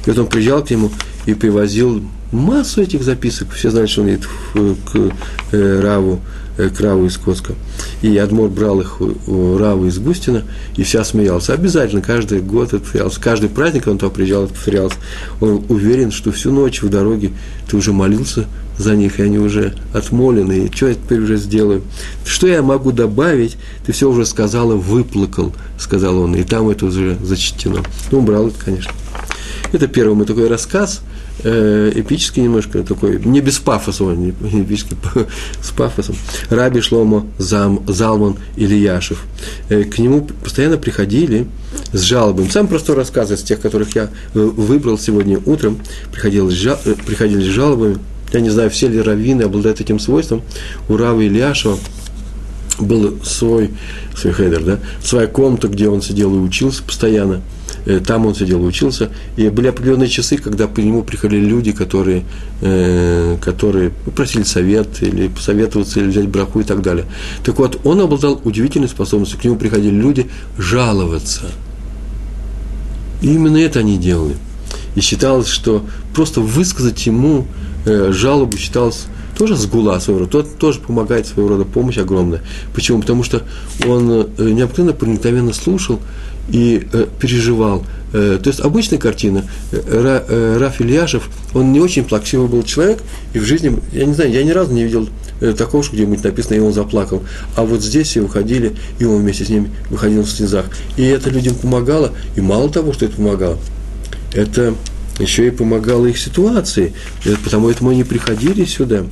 И 0.07 0.11
вот 0.11 0.19
он 0.19 0.27
приезжал 0.29 0.65
к 0.65 0.71
нему 0.71 0.93
и 1.27 1.35
привозил 1.35 2.01
массу 2.31 2.81
этих 2.81 3.03
записок. 3.03 3.51
Все 3.51 3.73
знают, 3.73 3.91
что 3.91 4.03
он 4.03 4.07
едет 4.07 4.29
к 4.55 5.13
э, 5.51 5.81
Раву, 5.81 6.21
э, 6.59 6.69
к 6.69 6.81
Раву 6.81 7.07
из 7.07 7.17
Коска. 7.17 7.55
И 8.03 8.17
Адмор 8.17 8.51
брал 8.51 8.81
их 8.81 9.01
у 9.01 9.59
Раву 9.59 9.87
из 9.87 9.99
Густина, 9.99 10.45
и 10.77 10.85
вся 10.85 11.03
смеялся. 11.03 11.55
Обязательно, 11.55 12.03
каждый 12.03 12.41
год 12.41 12.69
это 12.69 12.79
повторялся. 12.79 13.21
Каждый 13.21 13.49
праздник 13.49 13.89
он 13.89 13.99
туда 13.99 14.13
приезжал, 14.13 14.45
это 14.45 14.55
повторялся. 14.55 14.97
Он 15.41 15.65
уверен, 15.69 16.13
что 16.13 16.31
всю 16.31 16.53
ночь 16.53 16.83
в 16.83 16.89
дороге 16.89 17.33
ты 17.69 17.77
уже 17.77 17.93
молился 17.93 18.47
за 18.79 18.97
них, 18.97 19.19
и 19.19 19.23
они 19.23 19.39
уже 19.39 19.75
отмолены, 19.93 20.67
и 20.67 20.75
что 20.75 20.89
я 20.89 20.95
теперь 20.95 21.21
уже 21.21 21.37
сделаю? 21.37 21.83
Что 22.25 22.47
я 22.47 22.63
могу 22.63 22.93
добавить? 22.93 23.57
Ты 23.85 23.93
все 23.93 24.09
уже 24.09 24.27
сказал 24.27 24.73
и 24.73 24.77
выплакал, 24.77 25.53
сказал 25.79 26.19
он, 26.19 26.35
и 26.35 26.43
там 26.43 26.69
это 26.69 26.87
уже 26.87 27.17
зачтено. 27.23 27.83
Ну, 28.11 28.19
убрал 28.19 28.49
это, 28.49 28.59
конечно. 28.65 28.93
Это 29.73 29.87
первый 29.89 30.15
мой 30.15 30.27
такой 30.27 30.49
рассказ, 30.49 31.01
э, 31.45 31.93
эпический 31.95 32.43
немножко 32.43 32.83
такой, 32.83 33.19
не 33.25 33.41
без 33.41 33.59
пафоса, 33.59 34.05
он 34.05 34.23
не 34.23 34.31
эпический, 34.31 34.97
с 35.63 35.71
пафосом. 35.71 36.15
Раби 36.51 36.81
Шломо 36.81 37.27
Зам, 37.39 37.83
Залман 37.87 38.37
Ильяшев. 38.57 39.25
Э, 39.71 39.85
к 39.85 39.99
нему 39.99 40.29
постоянно 40.43 40.77
приходили 40.77 41.47
с 41.93 42.01
жалобами. 42.01 42.49
Самый 42.49 42.69
простой 42.69 42.97
рассказ 42.97 43.31
из 43.31 43.43
тех, 43.43 43.61
которых 43.61 43.95
я 43.95 44.11
э, 44.35 44.39
выбрал 44.39 44.99
сегодня 44.99 45.41
утром, 45.47 45.79
приходили, 46.13 46.47
э, 46.85 46.95
приходили 47.07 47.43
с 47.43 47.47
жалобами– 47.47 47.99
я 48.33 48.41
не 48.41 48.51
знаю, 48.51 48.71
все 48.71 48.89
ли 48.89 49.01
раввины 49.01 49.43
обладают 49.43 49.81
этим 49.81 49.99
свойством. 49.99 50.43
У 50.89 50.97
Равы 50.97 51.27
Ильяшева 51.27 51.79
был 52.79 53.19
свой, 53.23 53.71
свой 54.17 54.33
хейдер, 54.33 54.65
да, 54.65 54.79
своя 55.03 55.27
комната, 55.27 55.69
где 55.69 55.89
он 55.89 56.03
сидел 56.03 56.35
и 56.35 56.39
учился 56.39 56.83
постоянно. 56.83 57.43
э, 57.85 58.01
там 58.01 58.27
он 58.27 58.35
сидел 58.35 58.63
и 58.63 58.67
учился. 58.67 59.11
И 59.37 59.49
были 59.49 59.69
определенные 59.69 60.09
часы, 60.09 60.37
когда 60.37 60.67
к 60.67 60.79
нему 60.79 61.03
приходили 61.03 61.45
люди, 61.45 61.73
которые, 61.73 62.25
э, 62.61 63.37
которые 63.41 63.91
просили 63.91 64.43
совет, 64.43 65.03
или 65.03 65.29
посоветоваться, 65.29 66.01
или 66.01 66.09
взять 66.09 66.29
браху 66.29 66.61
и 66.61 66.65
так 66.65 66.83
далее. 66.83 67.07
Так 67.45 67.59
вот, 67.59 67.81
он 67.85 68.01
обладал 68.01 68.41
удивительной 68.45 68.89
способностью. 68.89 69.39
К 69.39 69.45
нему 69.45 69.57
приходили 69.57 69.95
люди 69.95 70.31
жаловаться. 70.59 71.43
И 73.21 73.33
именно 73.35 73.59
это 73.59 73.81
они 73.81 73.99
делали. 73.99 74.37
И 74.95 75.01
считалось, 75.01 75.49
что 75.49 75.85
просто 76.15 76.41
высказать 76.41 77.07
ему 77.07 77.47
жалобу 77.85 78.57
считалось 78.57 79.07
тоже 79.37 79.57
сгула 79.57 79.99
своего 79.99 80.21
рода, 80.21 80.31
тот 80.31 80.59
тоже 80.59 80.81
помогает 80.81 81.27
своего 81.27 81.49
рода 81.49 81.65
помощь 81.65 81.99
огромная. 81.99 82.43
Почему? 82.75 83.01
Потому 83.01 83.25
что 83.25 83.43
он 83.87 84.11
э, 84.11 84.51
необыкновенно 84.51 84.93
проникновенно 84.93 85.53
слушал 85.53 86.01
и 86.49 86.87
э, 86.93 87.07
переживал. 87.19 87.85
Э, 88.13 88.39
то 88.43 88.49
есть 88.49 88.61
обычная 88.61 88.99
картина. 88.99 89.45
Ра, 89.73 90.25
э, 90.29 90.59
Раф 90.59 90.81
Ильяшев, 90.81 91.29
он 91.55 91.73
не 91.73 91.81
очень 91.81 92.05
плаксивый 92.05 92.49
был 92.49 92.63
человек, 92.63 93.01
и 93.33 93.39
в 93.39 93.45
жизни, 93.45 93.79
я 93.93 94.05
не 94.05 94.15
знаю, 94.15 94.31
я 94.31 94.43
ни 94.45 94.51
разу 94.51 94.73
не 94.73 94.85
видел 94.85 95.09
э, 95.41 95.53
такого, 95.53 95.83
что 95.83 95.95
где-нибудь 95.95 96.23
написано, 96.23 96.55
и 96.55 96.61
он 96.61 96.73
заплакал. 96.73 97.23
А 97.57 97.65
вот 97.65 97.83
здесь 97.83 98.09
все 98.09 98.21
выходили, 98.21 98.77
и 98.99 99.05
он 99.05 99.23
вместе 99.23 99.45
с 99.45 99.49
ними 99.49 99.71
выходил 99.91 100.23
в 100.23 100.31
слезах. 100.31 100.67
И 100.97 101.03
это 101.03 101.31
людям 101.31 101.55
помогало, 101.55 102.13
и 102.37 102.41
мало 102.41 102.69
того, 102.69 102.93
что 102.93 103.07
это 103.07 103.17
помогало, 103.17 103.59
это 104.35 104.75
еще 105.19 105.47
и 105.47 105.51
помогало 105.51 106.07
их 106.07 106.19
ситуации, 106.19 106.95
потому 107.45 107.69
этому 107.69 107.91
они 107.91 108.05
приходили 108.05 108.65
сюда. 108.65 109.05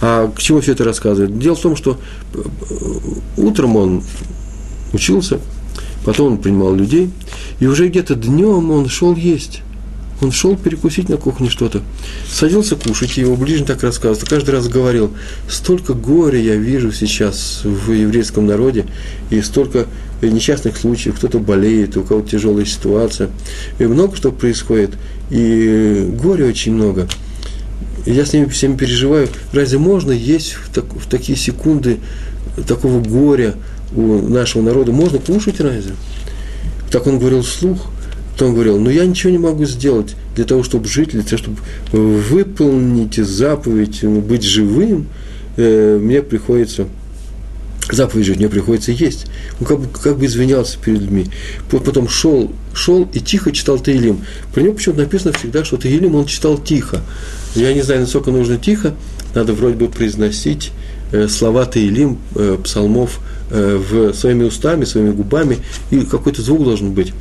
А 0.00 0.28
к 0.28 0.40
чему 0.40 0.60
все 0.60 0.72
это 0.72 0.84
рассказывает? 0.84 1.38
Дело 1.38 1.56
в 1.56 1.60
том, 1.60 1.76
что 1.76 1.98
э, 2.34 2.38
утром 3.36 3.76
он 3.76 4.02
учился, 4.92 5.40
потом 6.04 6.32
он 6.34 6.38
принимал 6.38 6.74
людей, 6.74 7.10
и 7.58 7.66
уже 7.66 7.88
где-то 7.88 8.14
днем 8.14 8.70
он 8.70 8.88
шел 8.88 9.14
есть. 9.14 9.62
Он 10.22 10.32
шел 10.32 10.56
перекусить 10.56 11.10
на 11.10 11.18
кухне 11.18 11.50
что-то, 11.50 11.82
садился 12.26 12.74
кушать, 12.74 13.18
и 13.18 13.20
его 13.20 13.36
ближний 13.36 13.66
так 13.66 13.82
рассказывал, 13.82 14.26
каждый 14.26 14.50
раз 14.50 14.66
говорил, 14.66 15.12
столько 15.46 15.92
горя 15.92 16.40
я 16.40 16.56
вижу 16.56 16.90
сейчас 16.90 17.60
в 17.64 17.92
еврейском 17.92 18.46
народе, 18.46 18.86
и 19.28 19.42
столько 19.42 19.86
несчастных 20.22 20.76
случаев, 20.76 21.16
кто-то 21.16 21.38
болеет, 21.38 21.96
у 21.96 22.02
кого-то 22.02 22.30
тяжелая 22.30 22.64
ситуация, 22.64 23.30
и 23.78 23.84
много 23.84 24.16
что 24.16 24.32
происходит, 24.32 24.92
и 25.30 26.08
горя 26.20 26.46
очень 26.46 26.72
много. 26.72 27.08
Я 28.06 28.24
с 28.24 28.32
ними 28.32 28.46
всеми 28.46 28.76
переживаю. 28.76 29.28
Разве 29.52 29.78
можно 29.78 30.12
есть 30.12 30.52
в, 30.52 30.72
так, 30.72 30.84
в 30.84 31.08
такие 31.08 31.36
секунды 31.36 31.98
такого 32.68 33.02
горя 33.02 33.54
у 33.94 34.18
нашего 34.28 34.62
народа? 34.62 34.92
Можно 34.92 35.18
кушать 35.18 35.60
разве? 35.60 35.94
Так 36.90 37.06
он 37.08 37.18
говорил 37.18 37.42
вслух. 37.42 37.90
То 38.38 38.46
он 38.46 38.54
говорил, 38.54 38.78
ну 38.78 38.90
я 38.90 39.06
ничего 39.06 39.32
не 39.32 39.38
могу 39.38 39.64
сделать 39.64 40.14
для 40.34 40.44
того, 40.44 40.62
чтобы 40.62 40.88
жить, 40.88 41.10
для 41.10 41.22
того, 41.22 41.38
чтобы 41.38 41.56
выполнить 41.90 43.16
заповедь, 43.16 44.04
быть 44.04 44.42
живым, 44.42 45.06
э, 45.56 45.98
мне 46.00 46.20
приходится 46.20 46.86
заповедь 47.90 48.26
жить, 48.26 48.38
мне 48.38 48.48
приходится 48.48 48.92
есть. 48.92 49.26
Он 49.60 49.66
как 49.66 49.80
бы, 49.80 49.86
как 49.86 50.18
бы 50.18 50.26
извинялся 50.26 50.78
перед 50.78 51.00
людьми. 51.00 51.26
Потом 51.70 52.08
шел, 52.08 52.50
шел 52.74 53.08
и 53.12 53.20
тихо 53.20 53.52
читал 53.52 53.78
Таилим. 53.78 54.24
Про 54.52 54.62
него 54.62 54.74
почему-то 54.74 55.02
написано 55.02 55.32
всегда, 55.32 55.64
что 55.64 55.76
Таилим 55.76 56.14
он 56.14 56.26
читал 56.26 56.58
тихо. 56.58 57.00
Я 57.54 57.72
не 57.72 57.82
знаю, 57.82 58.00
насколько 58.00 58.30
нужно 58.30 58.58
тихо, 58.58 58.94
надо 59.34 59.52
вроде 59.52 59.76
бы 59.76 59.88
произносить 59.88 60.72
э, 61.12 61.28
слова 61.28 61.64
Таилим, 61.66 62.18
э, 62.34 62.58
псалмов 62.62 63.20
э, 63.50 63.76
в, 63.76 64.12
своими 64.14 64.44
устами, 64.44 64.84
своими 64.84 65.10
губами, 65.10 65.58
и 65.90 66.00
какой-то 66.00 66.42
звук 66.42 66.64
должен 66.64 66.92
быть. 66.92 67.12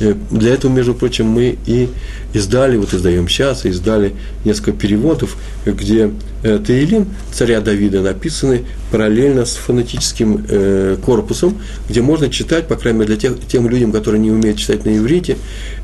Э, 0.00 0.14
для 0.30 0.54
этого, 0.54 0.72
между 0.72 0.94
прочим, 0.94 1.26
мы 1.26 1.56
и 1.66 1.88
издали, 2.32 2.76
вот 2.76 2.94
издаем 2.94 3.28
сейчас, 3.28 3.64
издали 3.64 4.14
несколько 4.44 4.72
переводов, 4.72 5.36
где 5.64 6.10
э, 6.42 6.58
Таилим 6.64 7.06
царя 7.32 7.60
Давида 7.60 8.00
написаны 8.00 8.64
параллельно 8.90 9.44
с 9.44 9.54
фонетическим 9.54 10.44
э, 10.48 10.96
корпусом, 11.04 11.58
где 11.88 12.02
можно 12.02 12.28
читать, 12.28 12.66
по 12.66 12.76
крайней 12.76 13.00
мере, 13.00 13.14
для 13.14 13.16
тех, 13.16 13.46
тем 13.46 13.68
людям, 13.68 13.92
которые 13.92 14.20
не 14.20 14.30
умеют 14.30 14.58
читать 14.58 14.84
на 14.84 14.96
иврите, 14.96 15.36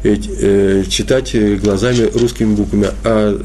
читать 0.02 1.34
глазами 1.60 2.08
русскими 2.14 2.54
буквами. 2.54 2.88
А 3.04 3.40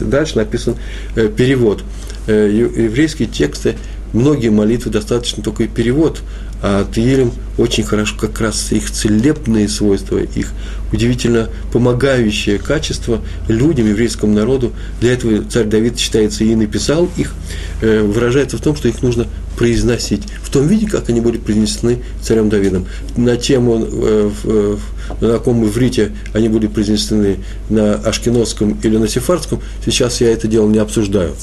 дальше 0.00 0.36
написан 0.36 0.76
перевод. 1.14 1.82
Еврейские 2.26 3.26
тексты, 3.26 3.74
многие 4.12 4.50
молитвы 4.50 4.90
достаточно 4.90 5.42
только 5.42 5.64
и 5.64 5.68
перевод– 5.68 6.20
а 6.60 6.84
Тиилим 6.92 7.32
очень 7.56 7.84
хорошо 7.84 8.16
как 8.18 8.40
раз 8.40 8.72
их 8.72 8.90
целебные 8.90 9.68
свойства, 9.68 10.18
их 10.18 10.52
удивительно 10.92 11.48
помогающее 11.72 12.58
качество 12.58 13.20
людям, 13.46 13.88
еврейскому 13.88 14.34
народу. 14.34 14.72
Для 15.00 15.12
этого 15.12 15.44
царь 15.44 15.66
Давид, 15.66 15.98
считается, 15.98 16.42
и 16.42 16.54
написал 16.56 17.08
их, 17.16 17.32
э, 17.80 18.02
выражается 18.02 18.58
в 18.58 18.60
том, 18.60 18.74
что 18.74 18.88
их 18.88 19.02
нужно 19.02 19.26
произносить 19.56 20.22
в 20.42 20.50
том 20.50 20.66
виде, 20.66 20.88
как 20.88 21.08
они 21.08 21.20
были 21.20 21.36
произнесены 21.36 22.02
царем 22.22 22.48
Давидом. 22.48 22.86
На 23.16 23.36
тему, 23.36 23.86
э, 23.90 24.76
на 25.20 25.32
каком 25.34 25.64
иврите 25.64 26.12
они 26.32 26.48
были 26.48 26.66
произнесены, 26.66 27.38
на 27.70 27.94
ашкеносском 27.94 28.78
или 28.82 28.96
на 28.96 29.06
сефардском, 29.06 29.60
сейчас 29.84 30.20
я 30.20 30.30
это 30.30 30.48
дело 30.48 30.68
не 30.68 30.78
обсуждаю. 30.78 31.34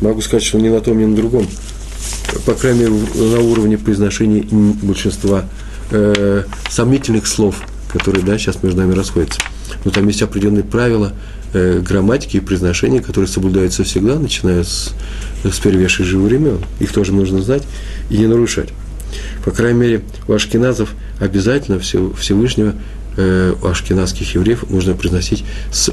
Могу 0.00 0.20
сказать, 0.20 0.44
что 0.44 0.58
ни 0.58 0.68
на 0.68 0.80
том, 0.80 0.98
ни 0.98 1.04
на 1.04 1.16
другом 1.16 1.48
по 2.46 2.54
крайней 2.54 2.80
мере, 2.80 2.92
на 3.14 3.40
уровне 3.40 3.78
произношения 3.78 4.44
большинства 4.82 5.44
э, 5.90 6.44
сомнительных 6.70 7.26
слов, 7.26 7.62
которые 7.92 8.24
да, 8.24 8.38
сейчас 8.38 8.62
между 8.62 8.80
нами 8.80 8.92
расходятся. 8.92 9.40
Но 9.84 9.90
там 9.90 10.06
есть 10.08 10.22
определенные 10.22 10.64
правила 10.64 11.12
э, 11.52 11.80
грамматики 11.80 12.38
и 12.38 12.40
произношения, 12.40 13.00
которые 13.00 13.28
соблюдаются 13.28 13.84
всегда, 13.84 14.18
начиная 14.18 14.64
с, 14.64 14.94
с 15.44 15.58
первейших 15.60 16.06
времен. 16.06 16.58
Их 16.80 16.92
тоже 16.92 17.12
нужно 17.12 17.42
знать 17.42 17.62
и 18.10 18.18
не 18.18 18.26
нарушать. 18.26 18.70
По 19.44 19.50
крайней 19.50 19.78
мере, 19.78 20.02
у 20.26 20.32
ашкеназов 20.32 20.90
обязательно 21.20 21.78
Всевышнего, 21.78 22.74
э, 23.16 23.54
у 23.60 23.66
ашкеназских 23.66 24.34
евреев 24.34 24.68
нужно 24.70 24.94
произносить 24.94 25.44
с, 25.70 25.92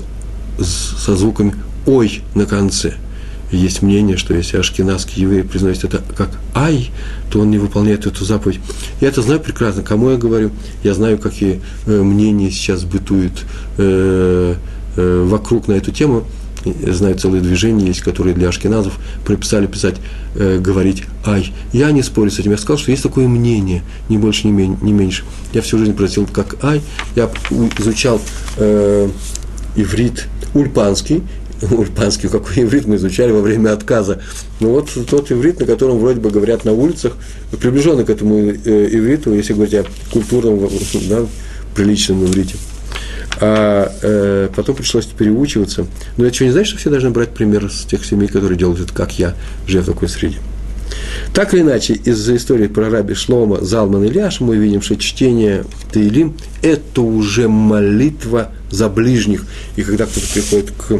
с, 0.60 0.95
со 0.97 1.15
звуками 1.15 1.56
«ой» 1.86 2.21
на 2.36 2.45
конце– 2.45 2.95
есть 3.52 3.82
мнение, 3.82 4.18
что 4.18 4.34
если 4.34 4.58
ашкенадский 4.58 5.22
еврей 5.22 5.44
произносит 5.44 5.86
это 5.86 6.02
как 6.16 6.30
«ай», 6.54 6.92
то 7.30 7.40
он 7.40 7.52
не 7.52 7.58
выполняет 7.58 8.06
эту 8.06 8.24
заповедь. 8.26 8.60
Я 9.02 9.10
это 9.10 9.22
знаю 9.22 9.40
прекрасно, 9.40 9.84
кому 9.84 10.12
я 10.12 10.18
говорю. 10.18 10.52
Я 10.84 10.94
знаю, 10.94 11.18
какие 11.18 11.62
э, 11.86 12.02
мнения 12.02 12.50
сейчас 12.50 12.84
бытуют 12.84 13.46
э, 13.78 14.56
э, 14.96 15.26
вокруг 15.28 15.68
на 15.68 15.74
эту 15.74 15.92
тему. 15.92 16.24
Я 16.64 16.94
знаю 16.94 17.18
целые 17.18 17.42
движения 17.42 17.88
есть, 17.88 18.02
которые 18.02 18.36
для 18.36 18.50
ашкеназов 18.50 18.94
прописали 19.26 19.66
писать, 19.66 19.96
говорить 20.36 21.04
«ай». 21.26 21.52
Я 21.74 21.90
не 21.92 22.04
спорю 22.04 22.30
с 22.30 22.38
этим. 22.38 22.52
Я 22.52 22.58
сказал, 22.58 22.78
что 22.78 22.92
есть 22.92 23.02
такое 23.02 23.28
мнение, 23.28 23.82
ни 24.10 24.18
больше, 24.18 24.48
ни, 24.48 24.52
не 24.52 24.94
меньше. 24.94 25.24
Я 25.54 25.64
всю 25.64 25.80
жизнь 25.80 25.96
просил 25.96 26.28
как 26.32 26.64
«ай». 26.64 26.82
Я 27.16 27.32
изучал 27.80 28.22
иврит 29.76 30.28
ульпанский, 30.54 31.24
ульпанский, 31.71 32.30
какой 32.30 32.63
иврит 32.63 32.86
мы 32.86 32.95
изучали 32.95 33.32
во 33.32 33.41
время 33.41 33.74
отказа. 33.74 34.21
Ну 34.60 34.71
вот 34.71 34.89
тот 35.08 35.32
иврит, 35.32 35.60
на 35.60 35.65
котором 35.65 36.00
вроде 36.00 36.19
бы 36.19 36.30
говорят 36.30 36.65
на 36.65 36.74
улицах, 36.74 37.13
приближенный 37.60 38.06
к 38.06 38.10
этому 38.10 38.38
э, 38.38 38.89
ивриту, 38.91 39.34
если 39.34 39.54
говорить 39.54 39.76
о 39.76 39.86
культурном, 40.12 40.69
да, 41.10 41.26
приличном 41.76 42.26
иврите. 42.26 42.56
А 43.39 43.91
э, 44.02 44.50
потом 44.56 44.76
пришлось 44.76 45.06
переучиваться. 45.06 45.86
Но 46.17 46.26
это 46.26 46.36
что, 46.36 46.45
не 46.45 46.52
значит, 46.52 46.69
что 46.69 46.80
все 46.80 46.89
должны 46.89 47.10
брать 47.12 47.30
пример 47.30 47.71
с 47.71 47.86
тех 47.86 48.06
семей, 48.06 48.28
которые 48.28 48.58
делают 48.58 48.82
это, 48.82 48.93
как 48.93 49.17
я, 49.17 49.36
живя 49.67 49.84
в 49.84 49.86
такой 49.86 50.10
среде. 50.10 50.38
Так 51.34 51.54
или 51.54 51.62
иначе, 51.62 51.93
из-за 51.93 52.36
истории 52.36 52.67
про 52.67 52.89
раби 52.89 53.13
Шлома, 53.13 53.62
Залман 53.62 54.04
и 54.04 54.10
Ляш 54.10 54.41
мы 54.41 54.58
видим, 54.58 54.82
что 54.82 54.97
чтение 54.97 55.63
Таилим– 55.91 56.36
это 56.62 57.02
уже 57.02 57.47
молитва 57.47 58.52
за 58.69 58.89
ближних. 58.89 59.45
И 59.78 59.84
когда 59.84 60.06
кто-то 60.06 60.28
приходит 60.34 60.71
к 60.71 61.00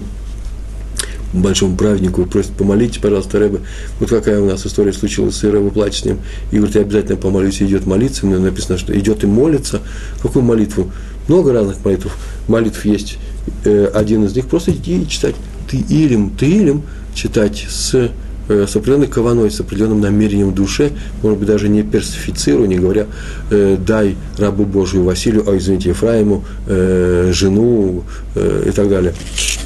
большому 1.34 1.76
праведнику 1.76 2.22
и 2.22 2.26
просит, 2.26 2.52
помолите, 2.52 3.00
пожалуйста, 3.00 3.40
Рэбе. 3.40 3.60
Вот 4.00 4.10
какая 4.10 4.40
у 4.40 4.46
нас 4.46 4.66
история 4.66 4.94
случилась 4.94 5.36
с 5.36 5.44
Рэбе 5.44 5.72
плачет 5.72 6.02
с 6.02 6.06
ним. 6.06 6.20
И 6.52 6.58
говорит, 6.58 6.76
я 6.76 6.82
обязательно 6.82 7.18
помолюсь, 7.18 7.62
идет 7.62 7.86
молиться. 7.86 8.26
Мне 8.26 8.38
написано, 8.38 8.78
что 8.78 8.98
идет 8.98 9.24
и 9.24 9.28
молится. 9.28 9.82
Какую 10.22 10.44
молитву? 10.44 10.92
Много 11.28 11.54
разных 11.54 11.84
молитв. 11.84 12.16
Молитв 12.48 12.84
есть. 12.86 13.18
Э, 13.66 13.92
один 13.94 14.26
из 14.26 14.36
них 14.36 14.48
просто 14.48 14.72
идти 14.72 15.02
и 15.02 15.08
читать. 15.08 15.36
Ты 15.70 15.78
илим, 15.78 16.32
ты 16.32 16.48
илим 16.48 16.84
читать 17.14 17.66
с 17.70 18.12
с 18.52 18.76
определенной 18.76 19.08
кованой, 19.08 19.52
с 19.52 19.60
определенным 19.60 20.02
намерением 20.02 20.50
в 20.50 20.56
душе, 20.56 20.92
может 21.22 21.40
быть, 21.40 21.48
даже 21.48 21.70
не 21.70 21.84
персифицируя, 21.84 22.68
не 22.68 22.78
говоря, 22.78 23.08
э, 23.50 23.78
дай 23.78 24.16
рабу 24.38 24.66
Божию 24.66 25.04
Василию, 25.04 25.44
а 25.50 25.58
извините, 25.58 25.90
Ефраиму, 25.90 26.44
э, 26.68 27.32
жену 27.34 28.04
э, 28.36 28.66
и 28.68 28.72
так 28.72 28.90
далее, 28.90 29.14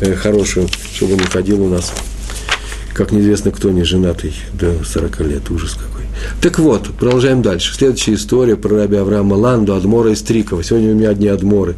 э, 0.02 0.16
хорошую, 0.16 0.68
чтобы 0.94 1.14
он 1.14 1.20
ходил 1.20 1.62
у 1.64 1.70
нас, 1.70 1.94
как 2.94 3.12
неизвестно 3.12 3.52
кто, 3.52 3.72
не 3.72 3.84
женатый 3.84 4.34
до 4.54 4.84
40 4.84 5.20
лет, 5.22 5.50
ужас 5.50 5.74
какой. 5.74 5.96
Так 6.42 6.60
вот, 6.60 6.90
продолжаем 6.98 7.42
дальше. 7.42 7.76
Следующая 7.76 8.14
история 8.14 8.56
про 8.56 8.76
раби 8.76 8.98
Авраама 8.98 9.36
Ланду, 9.36 9.76
Адмора 9.76 10.12
из 10.12 10.22
Трикова. 10.22 10.64
Сегодня 10.64 10.92
у 10.92 10.96
меня 10.96 11.10
одни 11.10 11.28
Адморы. 11.28 11.76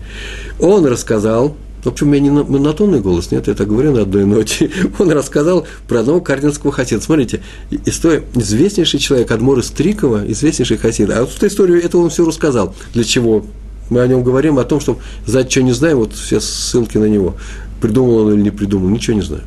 Он 0.60 0.86
рассказал, 0.86 1.56
в 1.88 1.93
общем, 1.93 2.08
у 2.08 2.10
меня 2.12 2.21
не 2.23 2.30
монотонный 2.30 3.00
голос, 3.00 3.32
нет, 3.32 3.47
я 3.47 3.54
так 3.54 3.67
говорю 3.67 3.93
на 3.93 4.02
одной 4.02 4.26
ноте. 4.26 4.69
Он 5.00 5.10
рассказал 5.12 5.65
про 5.88 6.02
одного 6.02 6.19
кардинского 6.19 6.71
хасида. 6.71 7.02
Смотрите, 7.02 7.41
история, 7.86 8.23
известнейший 8.36 9.00
человек, 9.00 9.32
Адмор 9.32 9.60
из 9.60 9.69
Трикова, 9.69 10.30
известнейший 10.30 10.78
хасид. 10.78 11.10
А 11.10 11.21
вот 11.21 11.34
эту 11.36 11.47
историю, 11.47 11.82
это 11.82 11.97
он 11.97 12.10
все 12.10 12.26
рассказал. 12.26 12.76
Для 12.93 13.04
чего? 13.04 13.45
Мы 13.89 14.02
о 14.02 14.08
нем 14.08 14.21
говорим, 14.21 14.60
о 14.60 14.65
том, 14.65 14.82
что 14.82 15.00
знать, 15.26 15.50
что 15.50 15.63
не 15.63 15.71
знаем, 15.71 16.00
вот 16.00 16.13
все 16.13 16.41
ссылки 16.41 16.97
на 16.97 17.06
него. 17.06 17.36
Придумал 17.80 18.26
он 18.26 18.34
или 18.34 18.41
не 18.41 18.52
придумал, 18.52 18.89
ничего 18.89 19.15
не 19.15 19.23
знаю. 19.23 19.43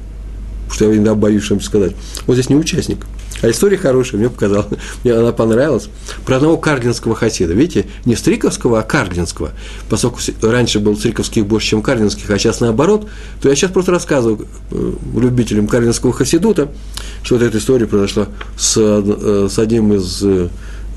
Потому 0.62 0.74
что 0.74 0.84
я 0.86 0.94
иногда 0.94 1.14
боюсь 1.14 1.42
что-нибудь 1.42 1.66
сказать. 1.66 1.92
Вот 2.26 2.34
здесь 2.34 2.48
не 2.48 2.56
участник. 2.56 3.06
А 3.42 3.50
история 3.50 3.78
хорошая, 3.78 4.20
мне 4.20 4.28
показалось, 4.28 4.66
мне 5.02 5.14
она 5.14 5.32
понравилась. 5.32 5.88
Про 6.26 6.36
одного 6.36 6.58
кардинского 6.58 7.14
хасида. 7.14 7.54
Видите, 7.54 7.86
не 8.04 8.14
стриковского, 8.14 8.80
а 8.80 8.82
кардинского. 8.82 9.52
Поскольку 9.88 10.18
раньше 10.42 10.78
был 10.78 10.96
стриковских 10.96 11.46
больше, 11.46 11.68
чем 11.68 11.82
кардинских, 11.82 12.28
а 12.30 12.38
сейчас 12.38 12.60
наоборот, 12.60 13.08
то 13.40 13.48
я 13.48 13.54
сейчас 13.54 13.70
просто 13.70 13.92
рассказываю 13.92 14.46
э, 14.70 14.92
любителям 15.16 15.68
кардинского 15.68 16.12
хасидута, 16.12 16.70
что 17.22 17.36
вот 17.36 17.44
эта 17.44 17.56
история 17.58 17.86
произошла 17.86 18.28
с, 18.58 18.76
э, 18.76 19.48
с 19.50 19.58
одним 19.58 19.94
из, 19.94 20.22
э, 20.22 20.48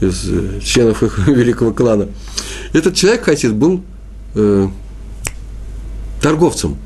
из 0.01 0.63
членов 0.63 1.01
их 1.01 1.17
великого 1.27 1.71
клана. 1.71 2.09
Этот 2.73 2.95
человек, 2.95 3.23
хасид, 3.23 3.53
был 3.53 3.81
э, 4.35 4.67
торговцем. 6.21 6.77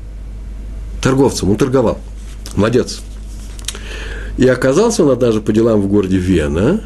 Торговцем, 1.02 1.50
он 1.50 1.56
торговал. 1.56 1.98
Молодец. 2.54 3.00
И 4.38 4.46
оказался 4.46 5.04
он 5.04 5.10
однажды 5.10 5.40
по 5.40 5.52
делам 5.52 5.82
в 5.82 5.88
городе 5.88 6.16
Вена, 6.16 6.80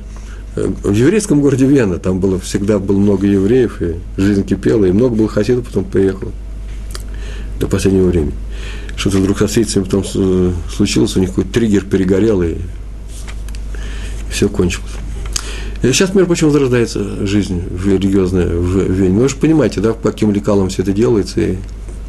в 0.56 0.92
еврейском 0.92 1.40
городе 1.40 1.66
Вена, 1.66 1.98
там 1.98 2.18
было, 2.18 2.40
всегда 2.40 2.78
было 2.78 2.98
много 2.98 3.26
евреев, 3.26 3.82
и 3.82 3.96
жизнь 4.16 4.44
кипела, 4.44 4.86
и 4.86 4.92
много 4.92 5.14
было 5.14 5.28
хасидов, 5.28 5.66
потом 5.66 5.84
поехало 5.84 6.32
до 7.60 7.66
последнего 7.66 8.08
времени. 8.08 8.32
Что-то 8.96 9.18
вдруг 9.18 9.38
со 9.38 9.46
встречами 9.46 9.84
потом 9.84 10.04
случилось, 10.74 11.14
у 11.16 11.20
них 11.20 11.30
какой-то 11.30 11.52
триггер 11.52 11.84
перегорел, 11.84 12.42
и, 12.42 12.56
все 14.30 14.48
кончилось. 14.48 14.92
И 15.82 15.92
сейчас, 15.92 16.14
между 16.14 16.28
прочим, 16.28 16.46
возрождается 16.46 17.26
жизнь 17.26 17.62
религиозная 17.84 18.48
в 18.48 18.90
Вене. 18.90 19.18
Вы 19.18 19.28
же 19.28 19.36
понимаете, 19.36 19.80
да, 19.80 19.92
по 19.92 20.10
каким 20.10 20.32
лекалам 20.32 20.70
все 20.70 20.82
это 20.82 20.92
делается, 20.92 21.40
и 21.40 21.56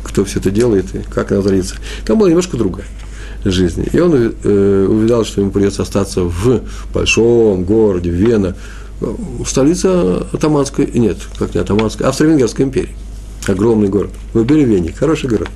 кто 0.03 0.23
все 0.23 0.39
это 0.39 0.51
делает, 0.51 0.93
и 0.95 0.99
как 0.99 1.31
она 1.33 1.41
творится. 1.41 1.75
Там 2.05 2.17
была 2.17 2.29
немножко 2.29 2.55
другая 2.55 2.87
жизни. 3.43 3.87
И 3.91 3.99
он 3.99 4.13
э, 4.15 4.87
увидал, 4.89 5.25
что 5.25 5.41
ему 5.41 5.51
придется 5.51 5.83
остаться 5.83 6.21
в 6.23 6.61
большом 6.93 7.63
городе 7.63 8.09
Вена, 8.09 8.55
столица 9.45 10.25
Атаманской, 10.31 10.89
нет, 10.93 11.17
как 11.37 11.53
не 11.55 11.61
Атаманской, 11.61 12.07
Австро-Венгерской 12.07 12.65
империи. 12.65 12.95
Огромный 13.47 13.89
город. 13.89 14.11
Выбери 14.33 14.63
Вене, 14.63 14.93
хороший 14.93 15.29
город. 15.29 15.49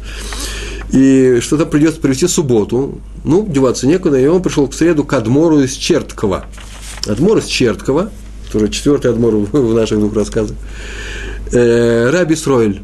И 0.92 1.40
что-то 1.42 1.66
придется 1.66 2.02
привести 2.02 2.28
субботу. 2.28 3.00
Ну, 3.24 3.46
деваться 3.48 3.88
некуда. 3.88 4.20
И 4.20 4.26
он 4.26 4.42
пришел 4.42 4.68
в 4.68 4.76
среду 4.76 5.04
к 5.04 5.14
Адмору 5.14 5.60
из 5.60 5.74
Черткова. 5.74 6.46
Адмор 7.08 7.38
из 7.38 7.46
Черткова, 7.46 8.12
который 8.46 8.70
четвертый 8.70 9.12
Адмор 9.12 9.36
в 9.52 9.74
наших 9.74 10.00
двух 10.00 10.14
рассказах. 10.16 10.58
Э, 11.54 12.10
Раби 12.10 12.36
Сройль 12.36 12.82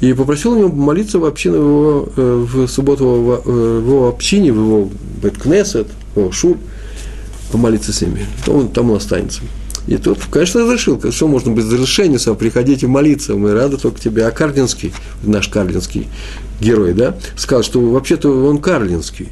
и 0.00 0.14
попросил 0.14 0.52
у 0.52 0.58
него 0.58 0.68
молиться 0.68 1.18
в, 1.18 1.26
общину, 1.26 1.56
его, 1.56 2.08
э, 2.16 2.46
в 2.50 2.66
субботу 2.68 3.04
в, 3.04 3.42
в 3.44 3.86
его 3.86 4.08
общине, 4.08 4.52
в 4.52 4.56
его 4.56 4.90
Беткнесет, 5.22 5.88
в 6.14 6.20
его 6.20 6.32
Шур, 6.32 6.56
помолиться 7.52 7.92
с 7.92 8.00
ними. 8.00 8.26
Там, 8.46 8.68
там 8.68 8.90
он 8.90 8.96
останется. 8.96 9.42
И 9.86 9.96
тот, 9.96 10.18
конечно, 10.30 10.62
разрешил, 10.62 11.00
что 11.12 11.28
можно 11.28 11.50
без 11.50 11.70
разрешения 11.70 12.18
сам 12.18 12.36
приходить 12.36 12.82
и 12.82 12.86
молиться, 12.86 13.34
мы 13.34 13.52
рады 13.52 13.76
только 13.76 14.00
тебе. 14.00 14.26
А 14.26 14.30
Карлинский, 14.30 14.92
наш 15.22 15.48
Карлинский 15.48 16.08
герой, 16.60 16.94
да, 16.94 17.16
сказал, 17.36 17.62
что 17.62 17.80
вообще-то 17.80 18.30
он 18.46 18.58
Карлинский. 18.58 19.28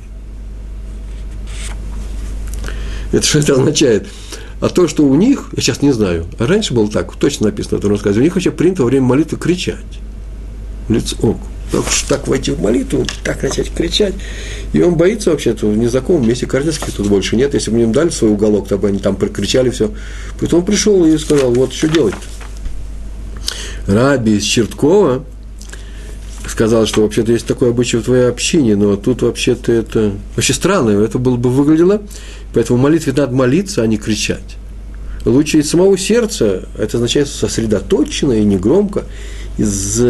Это 3.12 3.26
что 3.26 3.38
это 3.38 3.54
означает? 3.54 4.07
А 4.61 4.68
то, 4.68 4.87
что 4.88 5.04
у 5.04 5.14
них, 5.14 5.48
я 5.57 5.62
сейчас 5.62 5.81
не 5.81 5.92
знаю, 5.92 6.26
а 6.38 6.46
раньше 6.46 6.74
было 6.74 6.90
так, 6.90 7.14
точно 7.16 7.46
написано 7.46 7.76
в 7.76 7.81
этом 7.81 7.92
рассказе, 7.92 8.20
у 8.20 8.22
них 8.22 8.35
вообще 8.35 8.50
принято 8.50 8.83
во 8.83 8.88
время 8.88 9.07
молитвы 9.07 9.38
кричать 9.38 10.00
лицо. 10.88 11.38
Так, 11.70 11.85
так 12.09 12.29
войти 12.29 12.53
в 12.53 12.62
молитву, 12.62 13.07
так 13.24 13.42
начать 13.42 13.70
кричать. 13.70 14.14
И 14.72 14.81
он 14.81 14.94
боится 14.94 15.31
вообще-то 15.31 15.66
в 15.66 15.77
незнакомом 15.77 16.27
месте 16.27 16.46
Кардинских 16.46 16.92
тут 16.92 17.09
больше 17.09 17.37
нет. 17.37 17.53
Если 17.53 17.70
бы 17.70 17.81
им 17.81 17.92
дали 17.92 18.09
свой 18.09 18.31
уголок, 18.31 18.68
то 18.68 18.79
бы 18.79 18.88
они 18.88 18.98
там 18.98 19.16
прокричали 19.16 19.68
все. 19.68 19.90
Поэтому 20.40 20.61
он 20.61 20.66
пришел 20.66 21.05
и 21.05 21.16
сказал, 21.18 21.53
вот 21.53 21.74
что 21.74 21.88
делать 21.88 22.14
Раби 23.87 24.37
из 24.37 24.44
Черткова 24.44 25.24
сказал, 26.46 26.87
что 26.87 27.03
вообще-то 27.03 27.33
есть 27.33 27.46
такое 27.46 27.70
обычай 27.70 27.98
в 27.98 28.03
твоей 28.03 28.29
общине, 28.29 28.77
но 28.77 28.96
тут 28.96 29.22
вообще-то 29.22 29.72
это 29.72 30.12
вообще 30.35 30.55
странно, 30.55 30.90
это 30.90 31.18
было 31.18 31.37
бы 31.37 31.51
выглядело. 31.51 32.03
Поэтому 32.55 32.79
молитве 32.79 33.12
надо 33.16 33.35
молиться, 33.35 33.83
а 33.83 33.87
не 33.87 33.98
кричать. 33.98 34.57
Лучше 35.24 35.59
из 35.59 35.70
самого 35.70 35.98
сердца, 35.98 36.68
это 36.79 36.96
означает 36.96 37.29
сосредоточенно 37.29 38.33
и 38.33 38.44
негромко, 38.44 39.05
из 39.59 40.01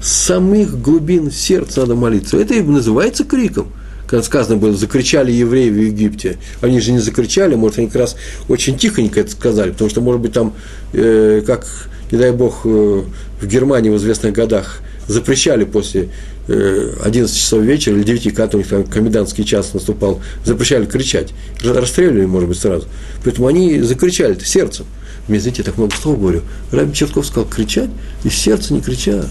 самых 0.00 0.80
глубин 0.80 1.30
сердца 1.30 1.80
надо 1.80 1.94
молиться. 1.94 2.36
Это 2.36 2.54
и 2.54 2.62
называется 2.62 3.24
криком. 3.24 3.72
Когда 4.06 4.22
сказано 4.22 4.56
было, 4.56 4.74
закричали 4.74 5.32
евреи 5.32 5.70
в 5.70 5.76
Египте. 5.76 6.38
Они 6.62 6.80
же 6.80 6.92
не 6.92 6.98
закричали, 6.98 7.54
может, 7.56 7.78
они 7.78 7.88
как 7.88 7.96
раз 7.96 8.16
очень 8.48 8.78
тихонько 8.78 9.20
это 9.20 9.30
сказали, 9.30 9.70
потому 9.72 9.90
что, 9.90 10.00
может 10.00 10.22
быть, 10.22 10.32
там, 10.32 10.54
э, 10.94 11.42
как, 11.46 11.66
не 12.10 12.16
дай 12.16 12.32
бог, 12.32 12.60
э, 12.64 13.02
в 13.40 13.46
Германии 13.46 13.90
в 13.90 13.96
известных 13.98 14.32
годах 14.32 14.80
запрещали 15.08 15.64
после 15.64 16.08
э, 16.48 16.94
11 17.04 17.36
часов 17.36 17.62
вечера 17.62 17.96
или 17.96 18.02
9, 18.02 18.34
когда 18.34 18.56
у 18.56 18.58
них 18.58 18.68
там 18.68 18.84
комендантский 18.84 19.44
час 19.44 19.74
наступал, 19.74 20.20
запрещали 20.44 20.86
кричать. 20.86 21.34
Расстреливали, 21.62 22.24
может 22.24 22.48
быть, 22.48 22.58
сразу. 22.58 22.86
Поэтому 23.24 23.46
они 23.46 23.80
закричали 23.80 24.38
сердцем. 24.42 24.86
Мне, 25.28 25.38
знаете, 25.40 25.58
я 25.58 25.64
так 25.64 25.76
много 25.76 25.94
слов 25.94 26.18
говорю. 26.18 26.42
Раби 26.72 26.94
Чертков 26.94 27.26
сказал, 27.26 27.48
кричать, 27.48 27.90
и 28.24 28.30
сердце 28.30 28.72
не 28.72 28.80
кричат. 28.80 29.28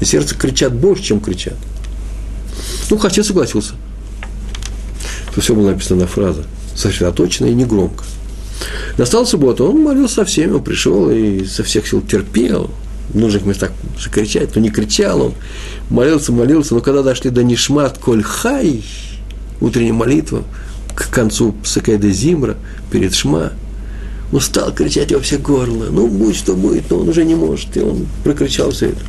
И 0.00 0.04
сердце 0.04 0.34
кричат 0.34 0.74
больше, 0.74 1.04
чем 1.04 1.20
кричат. 1.20 1.56
Ну, 2.90 2.98
хотя 2.98 3.22
согласился. 3.22 3.74
То 5.32 5.40
все 5.40 5.54
было 5.54 5.70
написано 5.70 6.02
на 6.02 6.06
фраза. 6.08 6.44
Сосредоточенно 6.74 7.46
и 7.46 7.54
негромко. 7.54 8.04
Настала 8.98 9.24
суббота, 9.24 9.64
он 9.64 9.80
молился 9.80 10.16
со 10.16 10.24
всеми, 10.24 10.52
он 10.52 10.64
пришел 10.64 11.08
и 11.10 11.44
со 11.44 11.62
всех 11.62 11.86
сил 11.86 12.02
терпел. 12.02 12.70
В 13.10 13.18
нужных 13.18 13.44
местах 13.44 13.70
закричать, 14.02 14.56
но 14.56 14.60
не 14.60 14.70
кричал 14.70 15.22
он. 15.22 15.34
Молился, 15.88 16.32
молился, 16.32 16.74
но 16.74 16.80
когда 16.80 17.02
дошли 17.02 17.30
до 17.30 17.44
Нишмат 17.44 17.98
Коль 17.98 18.22
Хай, 18.22 18.82
утренняя 19.60 19.92
молитва, 19.92 20.42
к 20.96 21.10
концу 21.10 21.52
Псакайда 21.62 22.10
Зимра, 22.10 22.56
перед 22.90 23.14
Шма– 23.14 23.52
он 24.34 24.40
стал 24.40 24.74
кричать 24.74 25.12
во 25.12 25.20
все 25.20 25.38
горло. 25.38 25.86
Ну, 25.92 26.08
будь 26.08 26.34
что 26.34 26.54
будет, 26.54 26.90
но 26.90 26.98
он 26.98 27.08
уже 27.08 27.24
не 27.24 27.36
может. 27.36 27.76
И 27.76 27.80
он 27.80 28.08
прокричал 28.24 28.72
все 28.72 28.88
это. 28.88 29.00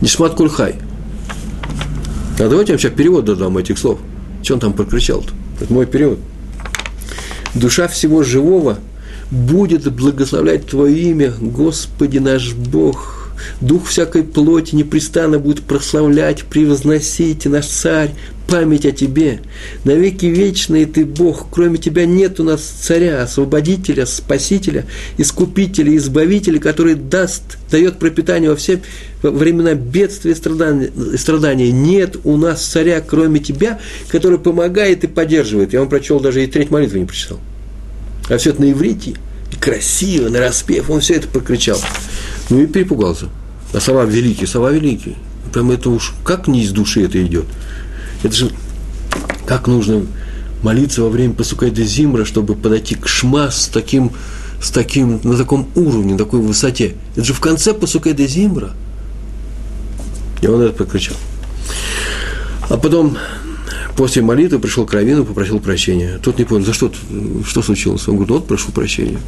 Нишмат 0.00 0.34
Кульхай. 0.34 0.74
А 2.40 2.48
давайте 2.48 2.72
вам 2.72 2.80
сейчас 2.80 2.92
перевод 2.94 3.26
дадам 3.26 3.56
этих 3.56 3.78
слов. 3.78 4.00
Что 4.42 4.54
он 4.54 4.60
там 4.60 4.72
прокричал-то? 4.72 5.32
Это 5.60 5.72
мой 5.72 5.86
перевод. 5.86 6.18
Душа 7.54 7.86
всего 7.86 8.24
живого 8.24 8.78
будет 9.30 9.88
благословлять 9.94 10.66
Твое 10.66 10.98
имя, 11.10 11.32
Господи 11.40 12.18
наш 12.18 12.54
Бог, 12.54 13.15
Дух 13.60 13.86
всякой 13.86 14.22
плоти 14.22 14.74
непрестанно 14.74 15.38
будет 15.38 15.62
прославлять, 15.62 16.44
превозносить, 16.44 17.46
наш 17.46 17.66
царь, 17.66 18.12
память 18.46 18.86
о 18.86 18.92
тебе. 18.92 19.40
Навеки 19.84 20.26
вечный 20.26 20.84
ты 20.86 21.04
Бог, 21.04 21.48
кроме 21.50 21.78
тебя 21.78 22.06
нет 22.06 22.38
у 22.40 22.44
нас 22.44 22.62
царя, 22.62 23.22
освободителя, 23.22 24.06
спасителя, 24.06 24.86
искупителя, 25.18 25.96
избавителя, 25.96 26.60
который 26.60 26.94
даст, 26.94 27.58
дает 27.70 27.98
пропитание 27.98 28.50
во 28.50 28.56
все 28.56 28.80
времена 29.22 29.74
бедствия 29.74 30.32
и 30.32 31.16
страдания. 31.16 31.72
Нет 31.72 32.16
у 32.24 32.36
нас 32.36 32.64
царя, 32.64 33.00
кроме 33.00 33.40
тебя, 33.40 33.80
который 34.08 34.38
помогает 34.38 35.04
и 35.04 35.08
поддерживает. 35.08 35.72
Я 35.72 35.80
вам 35.80 35.88
прочел, 35.88 36.20
даже 36.20 36.44
и 36.44 36.46
треть 36.46 36.70
молитвы 36.70 37.00
не 37.00 37.06
прочитал. 37.06 37.40
А 38.28 38.38
все 38.38 38.50
это 38.50 38.60
на 38.60 38.70
иврите, 38.70 39.14
красиво, 39.60 40.28
на 40.28 40.40
распев, 40.40 40.90
он 40.90 41.00
все 41.00 41.14
это 41.14 41.28
прокричал. 41.28 41.80
Ну 42.50 42.60
и 42.60 42.66
перепугался. 42.66 43.26
А 43.72 43.80
слова 43.80 44.04
великие, 44.04 44.46
слова 44.46 44.70
великие. 44.70 45.16
Прям 45.52 45.70
это 45.70 45.90
уж 45.90 46.14
как 46.24 46.48
не 46.48 46.62
из 46.62 46.72
души 46.72 47.02
это 47.02 47.24
идет. 47.24 47.46
Это 48.22 48.34
же 48.34 48.50
как 49.46 49.66
нужно 49.68 50.06
молиться 50.62 51.02
во 51.02 51.08
время 51.08 51.34
Пасукайда 51.34 51.84
Зимра, 51.84 52.24
чтобы 52.24 52.54
подойти 52.54 52.94
к 52.94 53.06
Шма 53.06 53.50
с 53.50 53.68
таким, 53.68 54.12
с 54.60 54.70
таким, 54.70 55.20
на 55.22 55.36
таком 55.36 55.68
уровне, 55.74 56.12
на 56.12 56.18
такой 56.18 56.40
высоте. 56.40 56.94
Это 57.14 57.24
же 57.24 57.32
в 57.32 57.40
конце 57.40 57.72
Пасукайда 57.72 58.26
Зимра. 58.26 58.72
И 60.42 60.46
он 60.46 60.60
это 60.60 60.72
прокричал. 60.72 61.16
А 62.68 62.76
потом 62.76 63.16
После 63.96 64.20
молитвы 64.20 64.58
пришел 64.58 64.84
к 64.84 64.92
Равину, 64.92 65.24
попросил 65.24 65.58
прощения. 65.58 66.18
Тот 66.22 66.38
не 66.38 66.44
понял, 66.44 66.66
за 66.66 66.74
что, 66.74 66.92
что 67.46 67.62
случилось? 67.62 68.06
Он 68.08 68.16
говорит, 68.16 68.30
вот 68.30 68.46
прошу 68.46 68.70
прощения. 68.70 69.18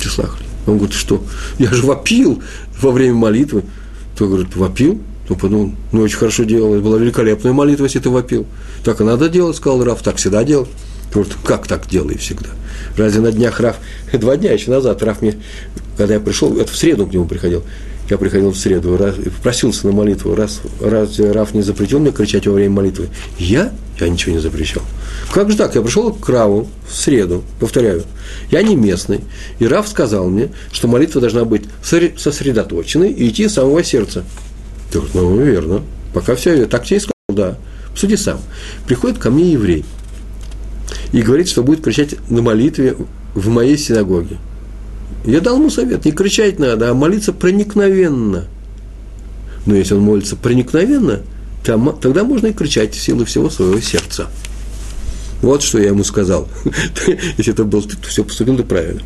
Тислахли. 0.00 0.46
Он 0.66 0.78
говорит, 0.78 0.94
что? 0.94 1.22
Я 1.58 1.72
же 1.72 1.84
вопил 1.84 2.42
во 2.80 2.90
время 2.90 3.14
молитвы. 3.14 3.64
Тот 4.16 4.28
говорит, 4.28 4.54
вопил? 4.56 5.00
Он 5.28 5.36
подумал, 5.36 5.72
ну, 5.92 6.02
очень 6.02 6.18
хорошо 6.18 6.44
делал. 6.44 6.74
Это 6.74 6.82
была 6.82 6.98
великолепная 6.98 7.52
молитва, 7.52 7.84
если 7.84 8.00
ты 8.00 8.10
вопил. 8.10 8.46
Так 8.84 9.00
и 9.00 9.04
надо 9.04 9.28
делать, 9.28 9.56
сказал 9.56 9.82
Раф, 9.84 10.02
так 10.02 10.16
всегда 10.16 10.44
делал. 10.44 10.68
Говорит, 11.12 11.34
как 11.44 11.66
так 11.66 11.88
делай 11.88 12.16
всегда? 12.16 12.50
Разве 12.96 13.20
на 13.20 13.32
днях 13.32 13.60
Раф, 13.60 13.76
два 14.12 14.36
дня 14.36 14.52
еще 14.52 14.70
назад 14.70 15.02
Раф 15.02 15.22
мне, 15.22 15.36
когда 15.96 16.14
я 16.14 16.20
пришел, 16.20 16.56
это 16.58 16.72
в 16.72 16.76
среду 16.76 17.06
к 17.06 17.12
нему 17.12 17.26
приходил, 17.26 17.62
я 18.10 18.18
приходил 18.18 18.50
в 18.50 18.56
среду, 18.56 18.96
раз, 18.96 19.14
просился 19.42 19.86
на 19.86 19.92
молитву, 19.92 20.34
раз, 20.34 20.60
раз 20.80 21.18
Раф 21.18 21.54
не 21.54 21.62
запретил 21.62 21.98
мне 21.98 22.12
кричать 22.12 22.46
во 22.46 22.54
время 22.54 22.74
молитвы. 22.74 23.08
Я? 23.38 23.72
Я 24.00 24.08
ничего 24.08 24.34
не 24.34 24.40
запрещал. 24.40 24.82
Как 25.32 25.50
же 25.50 25.56
так? 25.56 25.74
Я 25.74 25.82
пришел 25.82 26.12
к 26.12 26.28
Раву 26.28 26.68
в 26.88 26.94
среду, 26.94 27.44
повторяю, 27.60 28.02
я 28.50 28.62
не 28.62 28.74
местный, 28.74 29.20
и 29.58 29.66
Раф 29.66 29.88
сказал 29.88 30.28
мне, 30.28 30.50
что 30.72 30.88
молитва 30.88 31.20
должна 31.20 31.44
быть 31.44 31.62
сосредоточенной 31.82 33.12
и 33.12 33.28
идти 33.28 33.48
с 33.48 33.54
самого 33.54 33.84
сердца. 33.84 34.24
Я 34.92 35.00
говорю, 35.00 35.12
ну, 35.14 35.42
верно, 35.42 35.82
пока 36.12 36.34
все, 36.34 36.66
так 36.66 36.84
тебе 36.84 36.96
и 36.96 37.00
сказал, 37.00 37.12
да. 37.28 37.58
Суди 37.94 38.16
сам. 38.16 38.40
Приходит 38.86 39.18
ко 39.18 39.30
мне 39.30 39.52
еврей 39.52 39.84
и 41.12 41.22
говорит, 41.22 41.48
что 41.48 41.62
будет 41.62 41.82
кричать 41.82 42.16
на 42.30 42.42
молитве 42.42 42.96
в 43.34 43.48
моей 43.48 43.76
синагоге. 43.76 44.38
Я 45.24 45.40
дал 45.40 45.56
ему 45.56 45.70
совет, 45.70 46.04
не 46.04 46.12
кричать 46.12 46.58
надо, 46.58 46.90
а 46.90 46.94
молиться 46.94 47.32
проникновенно. 47.32 48.46
Но 49.66 49.74
если 49.74 49.94
он 49.94 50.00
молится 50.00 50.36
проникновенно, 50.36 51.20
тогда 51.62 52.24
можно 52.24 52.48
и 52.48 52.52
кричать 52.52 52.94
в 52.94 53.00
силу 53.00 53.24
всего 53.24 53.48
своего 53.48 53.80
сердца. 53.80 54.28
Вот 55.40 55.62
что 55.62 55.78
я 55.78 55.88
ему 55.88 56.04
сказал. 56.04 56.48
Если 57.36 57.52
это 57.52 57.64
был 57.64 57.82
ты, 57.82 57.96
то 57.96 58.08
все 58.08 58.24
поступил 58.24 58.56
ты 58.56 58.64
правильно. 58.64 59.02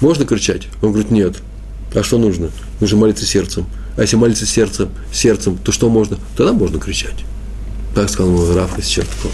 Можно 0.00 0.26
кричать? 0.26 0.68
Он 0.82 0.90
говорит, 0.90 1.10
нет. 1.10 1.36
А 1.94 2.02
что 2.02 2.18
нужно? 2.18 2.50
Нужно 2.80 2.98
молиться 2.98 3.24
сердцем. 3.24 3.66
А 3.96 4.02
если 4.02 4.16
молиться 4.16 4.44
сердцем, 4.44 4.88
сердцем, 5.12 5.56
то 5.56 5.70
что 5.70 5.88
можно? 5.88 6.18
Тогда 6.36 6.52
можно 6.52 6.80
кричать. 6.80 7.24
Так 7.94 8.10
сказал 8.10 8.32
ему 8.32 8.52
Раф 8.52 8.76
из 8.78 8.86
Черткова. 8.86 9.32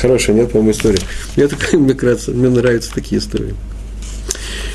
Хорошая, 0.00 0.34
нет, 0.34 0.50
по-моему, 0.50 0.72
история. 0.72 0.98
Мне, 1.36 1.46
такая, 1.46 1.78
мне, 1.80 1.94
нравится, 1.94 2.32
мне 2.32 2.48
нравятся 2.48 2.92
такие 2.92 3.20
истории. 3.20 3.54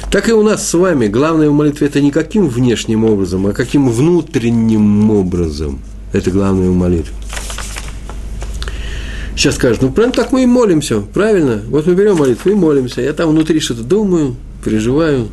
Так 0.09 0.27
и 0.27 0.33
у 0.33 0.43
нас 0.43 0.67
с 0.67 0.73
вами 0.73 1.07
главное 1.07 1.49
в 1.49 1.53
молитве 1.53 1.87
это 1.87 2.01
не 2.01 2.11
каким 2.11 2.47
внешним 2.47 3.05
образом, 3.05 3.47
а 3.47 3.53
каким 3.53 3.89
внутренним 3.89 5.09
образом. 5.11 5.79
Это 6.11 6.31
главное 6.31 6.69
в 6.69 6.75
молитве. 6.75 7.13
Сейчас 9.35 9.55
скажут, 9.55 9.81
ну 9.81 9.91
прям 9.91 10.11
так 10.11 10.31
мы 10.31 10.43
и 10.43 10.45
молимся, 10.45 10.99
правильно? 10.99 11.61
Вот 11.69 11.87
мы 11.87 11.95
берем 11.95 12.17
молитву 12.17 12.51
и 12.51 12.53
молимся. 12.53 13.01
Я 13.01 13.13
там 13.13 13.29
внутри 13.29 13.59
что-то 13.59 13.83
думаю, 13.83 14.35
переживаю. 14.63 15.29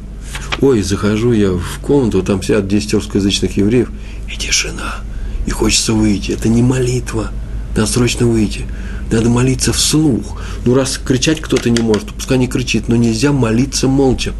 Ой, 0.60 0.82
захожу 0.82 1.32
я 1.32 1.50
в 1.50 1.80
комнату, 1.82 2.22
там 2.22 2.42
сидят 2.42 2.68
10 2.68 2.94
русскоязычных 2.94 3.56
евреев, 3.56 3.90
и 4.32 4.36
тишина. 4.36 5.02
И 5.46 5.50
хочется 5.50 5.92
выйти. 5.92 6.32
Это 6.32 6.48
не 6.48 6.62
молитва. 6.62 7.32
Надо 7.76 7.86
срочно 7.86 8.26
выйти. 8.26 8.66
Надо 9.10 9.28
молиться 9.30 9.72
вслух. 9.72 10.40
Ну, 10.64 10.74
раз 10.74 10.98
кричать 10.98 11.40
кто-то 11.40 11.70
не 11.70 11.80
может, 11.82 12.08
пускай 12.12 12.38
не 12.38 12.48
кричит, 12.48 12.88
но 12.88 12.96
нельзя 12.96 13.32
молиться 13.32 13.88
молча. 13.88 14.32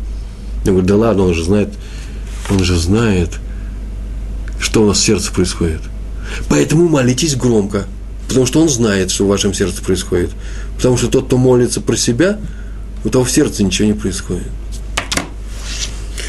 Я 0.65 0.73
говорю, 0.73 0.87
да 0.87 0.97
ладно, 0.97 1.25
он 1.25 1.35
же 1.35 1.45
знает, 1.45 1.69
он 2.51 2.63
же 2.63 2.77
знает, 2.77 3.39
что 4.61 4.83
у 4.83 4.87
нас 4.87 4.99
в 4.99 5.03
сердце 5.03 5.33
происходит. 5.33 5.81
Поэтому 6.49 6.89
молитесь 6.89 7.37
громко, 7.37 7.87
потому 8.29 8.47
что 8.47 8.61
он 8.61 8.69
знает, 8.69 9.11
что 9.11 9.25
в 9.25 9.29
вашем 9.29 9.55
сердце 9.55 9.83
происходит. 9.83 10.31
Потому 10.77 10.97
что 10.97 11.09
тот, 11.09 11.27
кто 11.27 11.37
молится 11.37 11.81
про 11.81 11.97
себя, 11.97 12.39
у 13.05 13.09
того 13.09 13.25
в 13.25 13.31
сердце 13.31 13.65
ничего 13.65 13.89
не 13.89 13.95
происходит. 13.95 14.49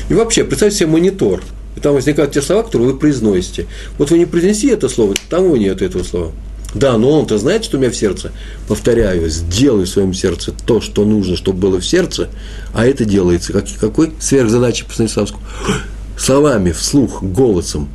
И 0.10 0.14
вообще, 0.14 0.44
представьте 0.44 0.80
себе 0.80 0.88
монитор. 0.88 1.42
И 1.76 1.80
там 1.80 1.94
возникают 1.94 2.34
те 2.34 2.42
слова, 2.42 2.64
которые 2.64 2.92
вы 2.92 2.98
произносите. 2.98 3.68
Вот 3.98 4.12
вы 4.12 4.18
не 4.18 4.26
произнеси 4.26 4.68
это 4.68 4.90
слово, 4.90 5.14
там 5.30 5.46
его 5.46 5.58
нет 5.58 5.82
этого 5.82 6.04
слова. 6.04 6.32
Да, 6.74 6.98
но 6.98 7.12
он-то 7.12 7.38
знает, 7.38 7.66
что 7.66 7.78
у 7.78 7.80
меня 7.80 7.90
в 7.90 7.96
сердце. 7.96 8.32
Повторяю, 8.68 9.30
сделай 9.30 9.86
в 9.86 9.90
своем 9.90 10.14
сердце 10.14 10.54
то, 10.66 10.82
что 10.82 11.04
нужно, 11.04 11.36
чтобы 11.36 11.60
было 11.60 11.80
в 11.80 11.86
сердце, 11.86 12.30
а 12.74 12.86
это 12.86 13.06
делается. 13.06 13.54
Как, 13.54 13.66
какой 13.80 14.12
сверхзадача 14.20 14.86
по 14.86 14.94
Станиславскому? 14.94 15.44
Словами, 16.18 16.72
вслух, 16.72 17.24
голосом. 17.24 17.90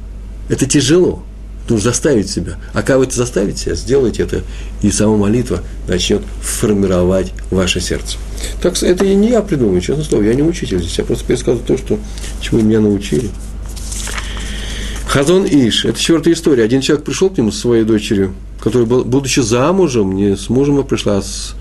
Это 0.48 0.66
тяжело. 0.66 1.22
Нужно 1.68 1.90
заставить 1.90 2.28
себя. 2.28 2.58
А 2.74 2.82
как 2.82 2.98
вы 2.98 3.04
это 3.04 3.16
заставите 3.16 3.58
себя, 3.58 3.74
сделайте 3.74 4.22
это, 4.24 4.42
и 4.82 4.90
сама 4.90 5.16
молитва 5.16 5.62
начнет 5.88 6.20
формировать 6.42 7.32
ваше 7.50 7.80
сердце. 7.80 8.18
Так 8.60 8.82
это 8.82 9.06
не 9.06 9.30
я 9.30 9.40
придумываю, 9.40 9.80
честно 9.80 10.04
слово, 10.04 10.24
я 10.24 10.34
не 10.34 10.42
учитель 10.42 10.78
здесь, 10.78 10.98
я 10.98 11.04
просто 11.04 11.24
пересказываю 11.24 11.66
то, 11.66 11.78
что, 11.78 11.98
чему 12.42 12.60
меня 12.60 12.80
научили. 12.80 13.30
Хазон 15.14 15.46
Иш, 15.46 15.84
это 15.84 15.96
четвертая 15.96 16.34
история. 16.34 16.64
Один 16.64 16.80
человек 16.80 17.04
пришел 17.04 17.30
к 17.30 17.38
нему 17.38 17.52
со 17.52 17.60
своей 17.60 17.84
дочерью, 17.84 18.34
которая, 18.58 18.84
будучи 18.84 19.38
замужем, 19.38 20.16
не 20.16 20.36
с 20.36 20.48
мужем, 20.48 20.80
а 20.80 20.82
пришла 20.82 21.22
с, 21.22 21.54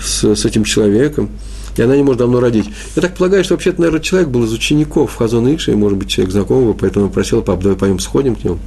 с, 0.00 0.22
с 0.22 0.44
этим 0.44 0.62
человеком, 0.62 1.28
и 1.76 1.82
она 1.82 1.96
не 1.96 2.04
может 2.04 2.20
давно 2.20 2.38
родить. 2.38 2.66
Я 2.94 3.02
так 3.02 3.16
полагаю, 3.16 3.42
что 3.42 3.54
вообще-то, 3.54 3.80
наверное, 3.80 4.00
человек 4.00 4.28
был 4.28 4.44
из 4.44 4.52
учеников 4.52 5.16
Хазон 5.16 5.52
Иша, 5.52 5.72
и, 5.72 5.74
может 5.74 5.98
быть, 5.98 6.08
человек 6.08 6.30
знакомого, 6.30 6.72
поэтому 6.72 7.10
просил, 7.10 7.42
пап, 7.42 7.60
давай 7.62 7.76
пойдем 7.76 7.98
сходим 7.98 8.36
к 8.36 8.44
нему. 8.44 8.58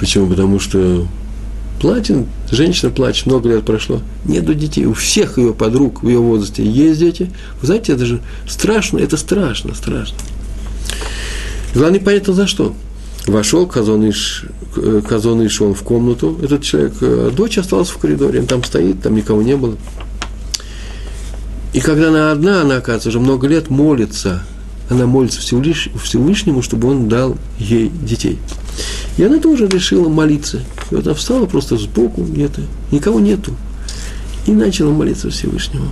Почему? 0.00 0.26
Потому 0.26 0.58
что 0.58 1.06
платит, 1.80 2.26
женщина 2.50 2.90
плачет, 2.90 3.26
много 3.26 3.48
лет 3.48 3.64
прошло, 3.64 4.00
нету 4.24 4.54
детей, 4.54 4.86
у 4.86 4.94
всех 4.94 5.38
ее 5.38 5.54
подруг 5.54 6.02
в 6.02 6.08
ее 6.08 6.18
возрасте 6.18 6.68
есть 6.68 6.98
дети. 6.98 7.30
Вы 7.60 7.68
знаете, 7.68 7.92
это 7.92 8.04
же 8.04 8.20
страшно, 8.48 8.98
это 8.98 9.16
страшно, 9.16 9.72
страшно. 9.72 10.18
Главное, 11.74 12.00
понятно 12.00 12.32
за 12.32 12.46
что. 12.46 12.74
Вошел 13.26 13.66
Казоныш, 13.66 14.44
Казоныш 15.08 15.60
он 15.60 15.74
в 15.74 15.82
комнату, 15.82 16.38
этот 16.42 16.62
человек, 16.62 16.92
э, 17.00 17.30
дочь 17.34 17.56
осталась 17.56 17.88
в 17.88 17.96
коридоре, 17.96 18.40
он 18.40 18.46
там 18.46 18.62
стоит, 18.62 19.02
там 19.02 19.14
никого 19.14 19.42
не 19.42 19.56
было. 19.56 19.76
И 21.72 21.80
когда 21.80 22.08
она 22.08 22.32
одна, 22.32 22.60
она, 22.60 22.76
оказывается, 22.76 23.08
уже 23.08 23.18
много 23.18 23.48
лет 23.48 23.70
молится, 23.70 24.42
она 24.90 25.06
молится 25.06 25.40
Всевышнему, 25.40 26.62
чтобы 26.62 26.88
он 26.88 27.08
дал 27.08 27.36
ей 27.58 27.88
детей. 27.88 28.38
И 29.16 29.24
она 29.24 29.38
тоже 29.38 29.66
решила 29.66 30.08
молиться. 30.08 30.58
И 30.90 30.94
вот 30.94 31.06
она 31.06 31.14
встала 31.14 31.46
просто 31.46 31.76
сбоку 31.78 32.22
где-то, 32.22 32.60
никого 32.92 33.18
нету. 33.20 33.54
И 34.46 34.52
начала 34.52 34.92
молиться 34.92 35.30
Всевышнему. 35.30 35.86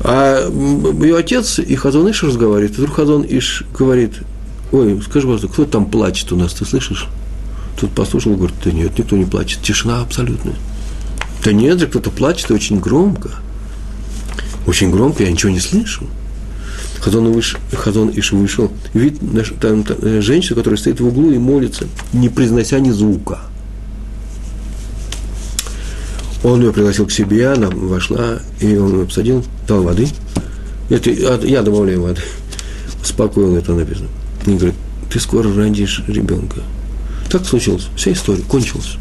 А 0.00 0.48
ее 0.48 1.16
отец 1.16 1.58
и 1.58 1.74
Хазон 1.76 2.10
Иш 2.10 2.22
разговаривает. 2.22 2.72
И 2.72 2.80
вдруг 2.80 2.96
Хазон 2.96 3.24
Иш 3.28 3.64
говорит, 3.76 4.14
ой, 4.72 5.00
скажи, 5.02 5.26
пожалуйста, 5.26 5.48
кто 5.48 5.64
там 5.64 5.86
плачет 5.86 6.32
у 6.32 6.36
нас, 6.36 6.52
ты 6.54 6.64
слышишь? 6.64 7.06
Тут 7.78 7.90
послушал, 7.92 8.34
говорит, 8.34 8.56
да 8.64 8.72
нет, 8.72 8.98
никто 8.98 9.16
не 9.16 9.24
плачет, 9.24 9.62
тишина 9.62 10.00
абсолютная. 10.00 10.56
Да 11.44 11.52
нет 11.52 11.78
же, 11.78 11.86
кто-то 11.86 12.10
плачет, 12.10 12.50
очень 12.50 12.80
громко. 12.80 13.30
Очень 14.66 14.90
громко, 14.90 15.24
я 15.24 15.30
ничего 15.30 15.50
не 15.50 15.60
слышу. 15.60 16.06
Хазон, 17.00 17.32
выш, 17.32 17.56
Хазон 17.72 18.12
Иш 18.14 18.30
вышел, 18.30 18.70
видит 18.94 19.20
там, 19.60 19.82
там, 19.82 19.96
э, 20.02 20.20
женщину, 20.20 20.56
которая 20.56 20.78
стоит 20.78 21.00
в 21.00 21.06
углу 21.06 21.32
и 21.32 21.38
молится, 21.38 21.88
не 22.12 22.28
произнося 22.28 22.78
ни 22.78 22.90
звука. 22.90 23.40
Он 26.42 26.60
ее 26.60 26.72
пригласил 26.72 27.06
к 27.06 27.12
себе, 27.12 27.48
она 27.48 27.68
вошла, 27.70 28.40
и 28.60 28.76
он 28.76 29.00
ее 29.00 29.06
посадил, 29.06 29.44
дал 29.68 29.82
воды. 29.82 30.08
Это, 30.90 31.10
я 31.10 31.62
добавляю 31.62 32.02
воды. 32.02 32.20
Успокоил 33.00 33.56
это 33.56 33.72
написано. 33.72 34.08
И 34.46 34.50
говорит, 34.50 34.74
ты 35.10 35.20
скоро 35.20 35.52
родишь 35.54 36.02
ребенка. 36.08 36.60
Так 37.30 37.46
случилось. 37.46 37.88
Вся 37.96 38.12
история 38.12 38.42
кончилась. 38.42 38.96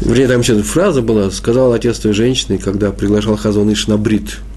Вернее, 0.00 0.26
там 0.26 0.40
еще 0.40 0.60
фраза 0.62 1.02
была, 1.02 1.30
сказал 1.30 1.72
отец 1.72 1.98
той 1.98 2.12
женщины, 2.12 2.58
когда 2.58 2.90
приглашал 2.90 3.36
Хазон 3.36 3.72
Иш 3.72 3.86
на 3.86 3.96
брит– 3.96 4.38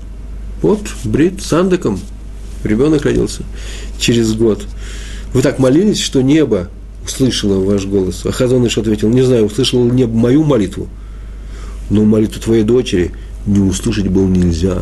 вот, 0.66 0.80
брит 1.04 1.44
с 1.44 1.54
Андеком, 1.54 2.00
ребенок 2.64 3.04
родился 3.04 3.44
через 4.00 4.34
год. 4.34 4.66
Вы 5.32 5.44
так 5.44 5.60
молились, 5.60 6.00
что 6.00 6.22
небо 6.22 6.70
услышало 7.06 7.64
ваш 7.64 7.86
голос. 7.86 8.26
А 8.26 8.32
Хазоныш 8.32 8.78
ответил, 8.78 9.10
не 9.10 9.22
знаю, 9.22 9.46
услышало 9.46 9.86
ли 9.86 9.92
небо 9.92 10.16
мою 10.16 10.44
молитву, 10.44 10.88
но 11.90 12.04
молитву 12.04 12.42
твоей 12.42 12.64
дочери 12.64 13.12
не 13.46 13.60
услышать 13.60 14.08
было 14.08 14.28
нельзя. 14.28 14.80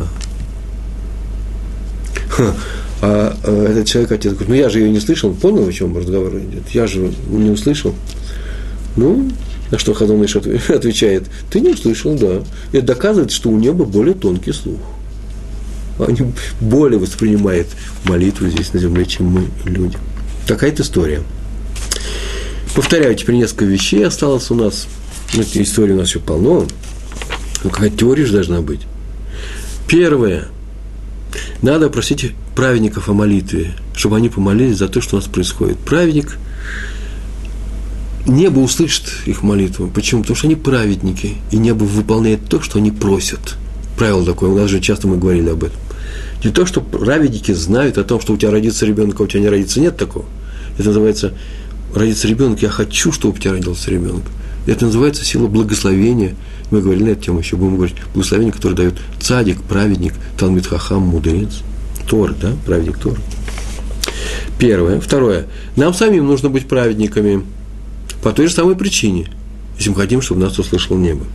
А, 3.02 3.36
а 3.42 3.66
этот 3.70 3.86
человек, 3.86 4.12
отец, 4.12 4.32
говорит, 4.32 4.48
ну 4.48 4.54
я 4.54 4.70
же 4.70 4.80
ее 4.80 4.90
не 4.90 5.00
слышал, 5.00 5.34
понял, 5.34 5.68
о 5.68 5.72
чем 5.72 5.94
разговор 5.94 6.38
идет? 6.38 6.70
Я 6.70 6.86
же 6.86 7.12
не 7.28 7.50
услышал. 7.50 7.94
Ну, 8.96 9.30
на 9.70 9.78
что 9.78 9.92
Хазоныш 9.92 10.36
отвечает, 10.68 11.24
ты 11.50 11.60
не 11.60 11.70
услышал, 11.70 12.14
да. 12.14 12.42
Это 12.72 12.86
доказывает, 12.86 13.30
что 13.30 13.50
у 13.50 13.58
неба 13.58 13.84
более 13.84 14.14
тонкий 14.14 14.52
слух 14.52 14.80
они 15.98 16.32
более 16.60 16.98
воспринимают 16.98 17.68
молитву 18.04 18.48
здесь 18.48 18.72
на 18.72 18.80
земле, 18.80 19.04
чем 19.06 19.26
мы, 19.26 19.46
люди. 19.64 19.96
Такая-то 20.46 20.82
история. 20.82 21.22
Повторяю, 22.74 23.14
теперь 23.14 23.36
несколько 23.36 23.64
вещей 23.64 24.04
осталось 24.06 24.50
у 24.50 24.54
нас. 24.54 24.86
Ну, 25.32 25.42
истории 25.42 25.92
у 25.92 25.98
нас 25.98 26.08
еще 26.08 26.20
полно. 26.20 26.66
Ну, 27.62 27.70
какая-то 27.70 27.96
теория 27.96 28.26
же 28.26 28.32
должна 28.32 28.60
быть. 28.60 28.80
Первое. 29.86 30.48
Надо 31.62 31.88
просить 31.88 32.32
праведников 32.54 33.08
о 33.08 33.12
молитве, 33.12 33.72
чтобы 33.94 34.16
они 34.16 34.28
помолились 34.28 34.78
за 34.78 34.88
то, 34.88 35.00
что 35.00 35.16
у 35.16 35.20
нас 35.20 35.28
происходит. 35.28 35.78
Праведник 35.78 36.38
Небо 38.26 38.60
услышит 38.60 39.04
их 39.26 39.42
молитву. 39.42 39.90
Почему? 39.94 40.22
Потому 40.22 40.36
что 40.36 40.46
они 40.46 40.56
праведники, 40.56 41.34
и 41.50 41.58
небо 41.58 41.84
выполняет 41.84 42.48
то, 42.48 42.62
что 42.62 42.78
они 42.78 42.90
просят. 42.90 43.56
Правило 43.98 44.24
такое, 44.24 44.48
у 44.48 44.56
нас 44.56 44.70
же 44.70 44.80
часто 44.80 45.06
мы 45.06 45.18
говорили 45.18 45.50
об 45.50 45.62
этом. 45.62 45.78
Не 46.42 46.50
то, 46.50 46.64
что 46.64 46.80
праведники 46.80 47.52
знают 47.52 47.98
о 47.98 48.04
том, 48.04 48.20
что 48.20 48.32
у 48.32 48.36
тебя 48.38 48.50
родится 48.50 48.86
ребенок, 48.86 49.20
а 49.20 49.24
у 49.24 49.26
тебя 49.26 49.40
не 49.40 49.48
родится, 49.48 49.78
нет 49.78 49.98
такого. 49.98 50.24
Это 50.78 50.88
называется 50.88 51.34
родится 51.94 52.28
ребенок, 52.28 52.62
я 52.62 52.68
хочу, 52.68 53.12
чтобы 53.12 53.34
у 53.34 53.38
тебя 53.38 53.52
родился 53.52 53.90
ребенок. 53.90 54.22
Это 54.66 54.86
называется 54.86 55.24
сила 55.24 55.46
благословения. 55.46 56.34
Мы 56.70 56.80
говорили 56.80 57.04
на 57.04 57.08
эту 57.10 57.22
тему 57.22 57.40
еще, 57.40 57.56
будем 57.56 57.76
говорить, 57.76 57.96
благословение, 58.14 58.52
которое 58.52 58.74
дает 58.74 58.94
цадик, 59.20 59.62
праведник, 59.62 60.14
Талмит 60.38 60.66
Хахам, 60.66 61.02
мудрец, 61.02 61.62
Тор, 62.08 62.34
да, 62.34 62.52
праведник 62.64 62.98
Тор. 62.98 63.18
Первое. 64.58 65.00
Второе. 65.00 65.46
Нам 65.76 65.92
самим 65.94 66.26
нужно 66.26 66.48
быть 66.48 66.66
праведниками– 66.66 67.42
по 68.24 68.32
той 68.32 68.46
же 68.46 68.54
самой 68.54 68.74
причине, 68.74 69.28
если 69.76 69.90
мы 69.90 69.96
хотим, 69.96 70.22
чтобы 70.22 70.40
нас 70.40 70.58
услышало 70.58 70.96
небо. 70.96 71.26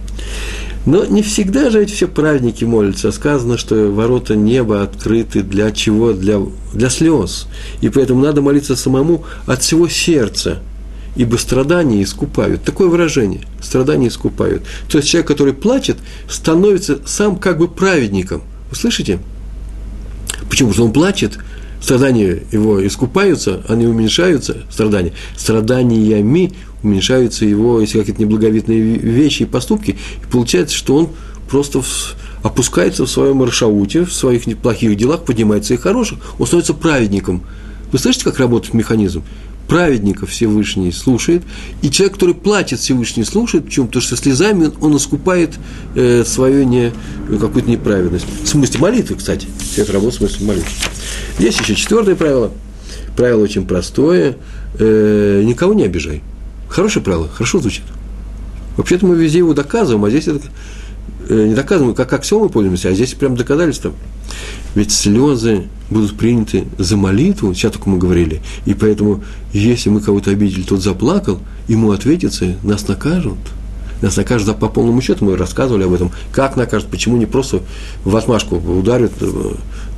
Но 0.85 1.05
не 1.05 1.21
всегда 1.21 1.69
же 1.69 1.83
эти 1.83 1.91
все 1.91 2.07
праведники 2.07 2.63
молятся. 2.63 3.11
Сказано, 3.11 3.57
что 3.57 3.91
ворота 3.91 4.35
неба 4.35 4.81
открыты 4.83 5.43
для 5.43 5.71
чего? 5.71 6.13
Для, 6.13 6.39
для 6.73 6.89
слез. 6.89 7.47
И 7.81 7.89
поэтому 7.89 8.23
надо 8.23 8.41
молиться 8.41 8.75
самому 8.75 9.25
от 9.45 9.61
всего 9.61 9.87
сердца. 9.87 10.59
Ибо 11.15 11.35
страдания 11.37 12.01
искупают. 12.01 12.63
Такое 12.63 12.87
выражение. 12.87 13.41
Страдания 13.61 14.07
искупают. 14.07 14.63
То 14.89 14.99
есть 14.99 15.09
человек, 15.09 15.27
который 15.27 15.53
плачет, 15.53 15.97
становится 16.29 16.99
сам 17.05 17.35
как 17.37 17.57
бы 17.57 17.67
праведником. 17.67 18.41
Вы 18.69 18.75
слышите? 18.75 19.19
Почему? 20.49 20.71
Что 20.71 20.85
он 20.85 20.93
плачет, 20.93 21.37
страдания 21.81 22.43
его 22.51 22.85
искупаются, 22.85 23.61
они 23.67 23.85
уменьшаются, 23.85 24.57
страдания. 24.69 25.13
Страданиями 25.35 26.53
уменьшаются 26.83 27.45
его, 27.45 27.81
если 27.81 27.99
какие-то 27.99 28.21
неблаговидные 28.21 28.79
вещи 28.79 29.43
и 29.43 29.45
поступки, 29.45 29.91
и 29.91 30.31
получается, 30.31 30.75
что 30.75 30.95
он 30.95 31.09
просто 31.49 31.81
опускается 32.43 33.05
в 33.05 33.09
своем 33.09 33.37
маршауте, 33.37 34.05
в 34.05 34.13
своих 34.13 34.47
неплохих 34.47 34.95
делах, 34.95 35.25
поднимается 35.25 35.73
и 35.73 35.77
хороших, 35.77 36.19
он 36.37 36.45
становится 36.45 36.73
праведником. 36.73 37.43
Вы 37.91 37.99
слышите, 37.99 38.25
как 38.25 38.39
работает 38.39 38.73
механизм? 38.73 39.23
Праведников 39.67 40.31
Всевышний 40.31 40.91
слушает, 40.91 41.43
и 41.83 41.91
человек, 41.91 42.15
который 42.15 42.33
платит 42.33 42.79
Всевышний, 42.79 43.23
слушает. 43.23 43.65
Почему? 43.65 43.85
Потому 43.85 44.01
что 44.01 44.15
слезами 44.15 44.71
он 44.81 44.97
искупает 44.97 45.51
э, 45.93 46.23
свою 46.25 46.63
не, 46.63 46.91
какую-то 47.29 47.69
неправедность. 47.69 48.25
В 48.43 48.47
смысле 48.47 48.79
молитвы, 48.79 49.15
кстати. 49.17 49.47
Все 49.59 49.83
это 49.83 49.93
работает 49.93 50.15
в 50.15 50.27
смысле 50.27 50.47
молитвы. 50.47 50.71
Есть 51.37 51.59
еще 51.59 51.75
четвертое 51.75 52.15
правило. 52.15 52.51
Правило 53.15 53.43
очень 53.43 53.67
простое. 53.67 54.37
Э, 54.79 55.43
никого 55.45 55.75
не 55.75 55.83
обижай. 55.83 56.23
Хорошее 56.69 57.03
правило, 57.03 57.27
хорошо 57.27 57.59
звучит. 57.59 57.83
Вообще-то 58.77 59.05
мы 59.05 59.15
везде 59.15 59.39
его 59.39 59.53
доказываем, 59.53 60.05
а 60.05 60.09
здесь 60.09 60.27
это 60.27 60.41
э, 61.27 61.47
не 61.47 61.55
доказываем, 61.55 61.95
как 61.95 62.13
аксиомы 62.13 62.49
пользуемся, 62.49 62.89
а 62.89 62.93
здесь 62.93 63.13
прям 63.13 63.35
доказательство. 63.35 63.91
Ведь 64.75 64.91
слезы 64.91 65.67
будут 65.89 66.15
приняты 66.15 66.65
за 66.77 66.95
молитву, 66.95 67.53
сейчас 67.53 67.73
только 67.73 67.89
мы 67.89 67.97
говорили, 67.97 68.41
и 68.65 68.75
поэтому, 68.75 69.23
если 69.51 69.89
мы 69.89 69.99
кого-то 69.99 70.31
обидели, 70.31 70.61
тот 70.61 70.81
заплакал, 70.81 71.39
ему 71.67 71.91
ответится, 71.91 72.55
нас 72.63 72.87
накажут. 72.87 73.39
Нас 74.01 74.15
накажут 74.15 74.57
по 74.59 74.69
полному 74.69 75.01
счету, 75.01 75.25
мы 75.25 75.35
рассказывали 75.35 75.83
об 75.83 75.93
этом, 75.93 76.11
как 76.31 76.55
накажут, 76.55 76.89
почему 76.89 77.17
не 77.17 77.25
просто 77.25 77.61
в 78.05 78.15
отмашку 78.15 78.55
ударят, 78.57 79.11
э, 79.19 79.53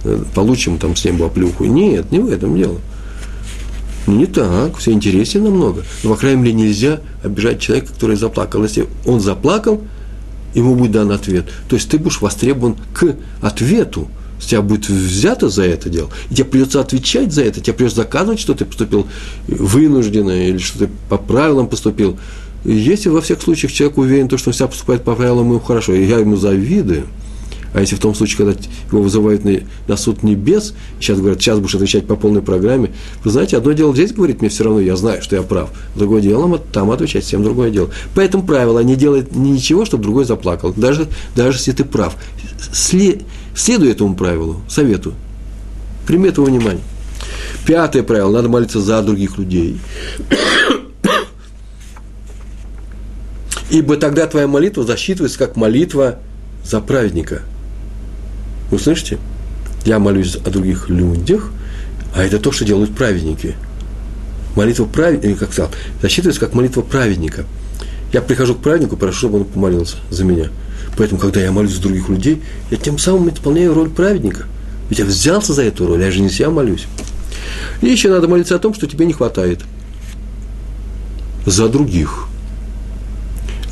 э, 0.06 0.24
получим 0.34 0.78
там 0.80 0.96
с 0.96 1.04
неба 1.06 1.28
оплюху. 1.28 1.66
Нет, 1.66 2.12
не 2.12 2.20
в 2.20 2.30
этом 2.30 2.58
дело. 2.58 2.80
Не 4.08 4.26
так, 4.26 4.78
все 4.78 4.92
интереснее 4.92 5.44
намного. 5.44 5.84
Но, 6.04 6.12
по 6.12 6.16
крайней 6.16 6.42
мере, 6.42 6.54
нельзя 6.54 7.02
обижать 7.24 7.60
человека, 7.60 7.94
который 7.94 8.16
заплакал. 8.16 8.64
Если 8.64 8.88
он 9.06 9.20
заплакал, 9.20 9.82
ему 10.54 10.76
будет 10.76 10.92
дан 10.92 11.12
ответ. 11.12 11.46
То 11.70 11.76
есть 11.76 11.90
ты 11.90 11.98
будешь 11.98 12.22
востребован 12.22 12.76
к 12.94 13.16
ответу. 13.42 14.08
С 14.40 14.46
тебя 14.48 14.64
будет 14.64 14.90
взято 14.90 15.50
за 15.50 15.64
это 15.66 15.88
дело, 15.88 16.10
и 16.32 16.34
тебе 16.34 16.46
придется 16.46 16.80
отвечать 16.80 17.32
за 17.32 17.44
это, 17.44 17.62
тебе 17.62 17.74
придется 17.74 17.98
доказывать, 17.98 18.40
что 18.40 18.56
ты 18.56 18.66
поступил 18.66 19.06
вынужденно 19.48 20.32
или 20.32 20.58
что 20.58 20.80
ты 20.80 20.90
по 21.10 21.18
правилам 21.18 21.68
поступил. 21.68 22.18
Если 22.66 23.10
во 23.10 23.22
всех 23.22 23.40
случаях 23.40 23.72
человек 23.72 24.00
уверен, 24.00 24.36
что 24.36 24.50
он 24.50 24.54
вся 24.54 24.66
поступает 24.66 25.04
по 25.04 25.14
правилам, 25.14 25.50
ему 25.50 25.60
хорошо, 25.60 25.94
и 25.94 26.08
я 26.08 26.18
ему 26.18 26.38
завидую– 26.38 27.06
а 27.74 27.80
если 27.80 27.96
в 27.96 28.00
том 28.00 28.14
случае, 28.14 28.38
когда 28.38 28.54
его 28.92 29.02
вызывают 29.02 29.46
на, 29.46 29.62
на 29.88 29.96
суд 29.96 30.24
небес, 30.24 30.74
сейчас 31.00 31.20
говорят, 31.20 31.42
сейчас 31.42 31.60
будешь 31.60 31.76
отвечать 31.76 32.06
по 32.06 32.16
полной 32.16 32.42
программе, 32.42 32.92
вы 33.24 33.32
знаете, 33.32 33.58
одно 33.58 33.72
дело 33.72 33.94
здесь 33.94 34.12
говорит 34.12 34.42
мне 34.42 34.50
все 34.50 34.66
равно, 34.66 34.82
я 34.82 34.96
знаю, 34.98 35.22
что 35.22 35.38
я 35.38 35.42
прав. 35.42 35.70
Другое 35.96 36.22
дело, 36.22 36.60
там 36.74 36.92
отвечать 36.92 37.24
всем 37.24 37.44
другое 37.44 37.72
дело. 37.72 37.90
Поэтому 38.14 38.44
правило, 38.44 38.80
не 38.80 38.96
делает 38.96 39.34
ничего, 39.34 39.86
чтобы 39.86 40.04
другой 40.04 40.26
заплакал, 40.26 40.74
даже, 40.74 41.08
даже 41.36 41.60
если 41.60 41.72
ты 41.72 41.86
прав. 41.86 42.16
След, 42.74 43.22
следуй 43.56 43.90
этому 43.92 44.16
правилу, 44.16 44.62
совету. 44.68 45.14
Прими 46.06 46.30
этого 46.30 46.46
внимание. 46.46 46.84
Пятое 47.66 48.04
правило, 48.04 48.32
надо 48.32 48.50
молиться 48.50 48.82
за 48.82 49.02
других 49.02 49.38
людей. 49.38 49.80
Ибо 53.70 53.96
тогда 53.96 54.28
твоя 54.28 54.48
молитва 54.48 54.84
засчитывается 54.84 55.40
как 55.40 55.56
молитва 55.56 56.20
за 56.66 56.82
праведника– 56.82 57.44
вы 58.72 58.80
слышите? 58.80 59.20
Я 59.86 60.00
молюсь 60.00 60.36
о 60.36 60.50
других 60.50 60.90
людях, 60.90 61.52
а 62.16 62.24
это 62.24 62.40
то, 62.40 62.52
что 62.52 62.66
делают 62.66 62.96
праведники. 62.96 63.56
Молитва 64.56 64.86
праведника, 64.86 65.42
как 65.42 65.54
сказал, 65.54 65.72
засчитывается 66.02 66.40
как 66.40 66.54
молитва 66.54 66.82
праведника. 66.82 67.46
Я 68.14 68.22
прихожу 68.22 68.56
к 68.56 68.62
праведнику, 68.62 68.98
прошу, 68.98 69.18
чтобы 69.20 69.40
он 69.40 69.46
помолился 69.46 69.98
за 70.10 70.24
меня. 70.24 70.50
Поэтому, 70.98 71.20
когда 71.20 71.42
я 71.42 71.52
молюсь 71.52 71.76
за 71.76 71.82
других 71.82 72.10
людей, 72.10 72.42
я 72.70 72.78
тем 72.78 72.98
самым 72.98 73.30
исполняю 73.30 73.74
роль 73.74 73.90
праведника. 73.90 74.46
Ведь 74.90 75.00
я 75.00 75.06
взялся 75.06 75.54
за 75.54 75.64
эту 75.64 75.88
роль, 75.88 76.02
я 76.02 76.12
же 76.12 76.20
не 76.20 76.30
себя 76.30 76.50
молюсь. 76.50 76.86
И 77.82 77.88
еще 77.88 78.10
надо 78.10 78.28
молиться 78.28 78.56
о 78.56 78.60
том, 78.60 78.74
что 78.74 78.88
тебе 78.88 79.06
не 79.06 79.14
хватает. 79.14 79.62
За 81.46 81.70
других. 81.70 82.28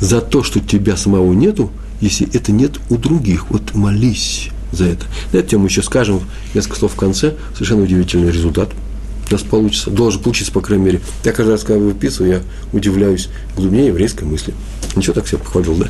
За 0.00 0.20
то, 0.22 0.42
что 0.42 0.60
тебя 0.60 0.96
самого 0.96 1.32
нету, 1.34 1.70
если 2.00 2.26
это 2.34 2.52
нет 2.52 2.80
у 2.88 2.96
других. 2.96 3.50
Вот 3.50 3.74
молись 3.74 4.50
за 4.72 4.86
это. 4.86 5.06
На 5.32 5.38
эту 5.38 5.48
тему 5.48 5.66
еще 5.66 5.82
скажем 5.82 6.22
несколько 6.54 6.76
слов 6.76 6.92
в 6.92 6.96
конце. 6.96 7.34
Совершенно 7.54 7.82
удивительный 7.82 8.30
результат 8.30 8.70
у 9.30 9.32
нас 9.32 9.42
получится, 9.42 9.90
должен 9.90 10.22
получиться, 10.22 10.52
по 10.52 10.60
крайней 10.60 10.84
мере. 10.84 11.00
Я 11.24 11.32
каждый 11.32 11.52
раз, 11.52 11.62
когда 11.62 11.80
выписываю, 11.80 12.32
я 12.32 12.42
удивляюсь 12.72 13.28
глубине 13.56 13.86
еврейской 13.86 14.24
мысли. 14.24 14.54
Ничего 14.96 15.14
так 15.14 15.28
себя 15.28 15.38
похвалил, 15.38 15.76
да? 15.76 15.88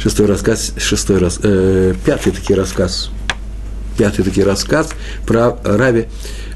Шестой 0.00 0.26
рассказ, 0.26 0.72
шестой 0.78 1.18
раз, 1.18 1.38
э, 1.42 1.94
пятый 2.04 2.32
таки 2.32 2.54
рассказ, 2.54 3.10
пятый 3.96 4.24
таки 4.24 4.42
рассказ 4.42 4.88
про 5.26 5.58
Рави 5.62 6.06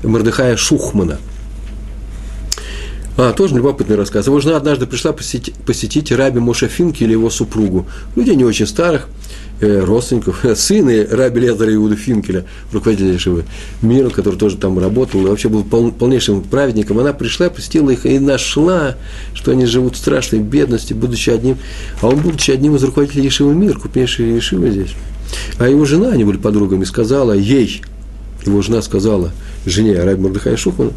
Мордыхая 0.03 0.57
Шухмана. 0.57 1.19
А, 3.17 3.33
тоже 3.33 3.55
любопытный 3.55 3.97
рассказ. 3.97 4.27
Его 4.27 4.41
жена 4.41 4.57
однажды 4.57 4.87
пришла 4.87 5.13
посетить, 5.13 5.55
посетить 5.55 6.11
Раби 6.11 6.41
Моша 6.41 6.67
Финки 6.67 7.05
или 7.05 7.13
его 7.13 7.31
супругу. 7.31 7.87
Людей 8.17 8.35
не 8.35 8.45
очень 8.45 8.67
старых, 8.67 9.09
родственников, 9.61 10.45
сына 10.57 11.07
Раби 11.11 11.41
Лезара 11.41 11.75
Иуда 11.75 11.97
Финкеля, 11.97 12.45
руководителя 12.73 13.45
Мира, 13.83 14.11
который 14.11 14.37
тоже 14.37 14.57
там 14.57 14.79
работал, 14.79 15.21
и 15.23 15.29
вообще 15.29 15.49
был 15.49 15.65
пол, 15.65 15.93
полнейшим 15.93 16.43
праведником, 16.43 16.99
она 16.99 17.13
пришла, 17.13 17.51
посетила 17.51 17.91
их 17.91 18.07
и 18.07 18.19
нашла, 18.19 18.97
что 19.35 19.53
они 19.53 19.67
живут 19.67 19.95
в 19.95 19.99
страшной 19.99 20.41
бедности, 20.41 20.93
будучи 20.93 21.31
одним, 21.31 21.59
а 22.01 22.09
он, 22.09 22.21
будучи 22.21 22.51
одним 22.51 22.77
из 22.77 22.85
руководителей 22.85 23.25
Ешивы 23.25 23.55
Мир, 23.55 23.79
крупнейшей 23.79 24.35
Ешивы 24.35 24.71
здесь. 24.71 24.95
А 25.59 25.69
его 25.69 25.85
жена, 25.85 26.11
они 26.11 26.25
были 26.25 26.37
подругами, 26.37 26.85
сказала 26.85 27.33
ей, 27.33 27.83
его 28.45 28.63
жена 28.63 28.83
сказала 28.83 29.33
жене 29.67 30.03
Раби 30.03 30.21
Мордыхая 30.21 30.57
Шухмана, 30.57 30.93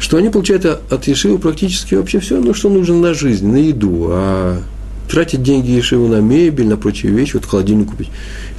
что 0.00 0.16
они 0.16 0.30
получают 0.30 0.64
от 0.64 1.06
Ешивы 1.06 1.38
практически 1.38 1.94
вообще 1.94 2.20
все, 2.20 2.40
ну, 2.40 2.54
что 2.54 2.68
нужно 2.68 2.96
на 2.96 3.14
жизнь, 3.14 3.46
на 3.46 3.56
еду, 3.56 4.08
а 4.10 4.62
тратить 5.08 5.42
деньги 5.42 5.70
Ешиву 5.70 6.08
на 6.08 6.20
мебель, 6.20 6.68
на 6.68 6.76
прочие 6.76 7.12
вещи, 7.12 7.34
вот 7.34 7.46
холодильник 7.46 7.90
купить, 7.90 8.10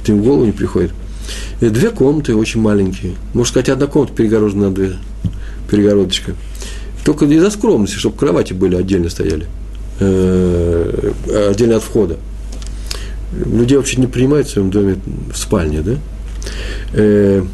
это 0.02 0.12
им 0.12 0.20
в 0.20 0.24
голову 0.24 0.44
не 0.44 0.52
приходит. 0.52 0.92
И 1.60 1.68
две 1.68 1.90
комнаты 1.90 2.34
очень 2.34 2.60
маленькие. 2.60 3.14
Можно 3.32 3.50
сказать, 3.50 3.68
одна 3.70 3.86
комната 3.86 4.14
перегорожена 4.14 4.68
на 4.68 4.74
две, 4.74 4.96
перегородочка. 5.70 6.34
Только 7.04 7.26
из-за 7.26 7.50
скромности, 7.50 7.96
чтобы 7.96 8.16
кровати 8.16 8.52
были 8.52 8.76
отдельно 8.76 9.10
стояли, 9.10 9.46
э, 10.00 11.12
отдельно 11.50 11.76
от 11.76 11.82
входа. 11.82 12.16
Людей 13.44 13.76
вообще 13.76 14.00
не 14.00 14.06
принимают 14.06 14.46
в 14.46 14.50
своем 14.50 14.70
доме 14.70 14.96
в 15.32 15.36
спальне, 15.36 15.80
да? 15.80 15.96
Э, 16.92 17.44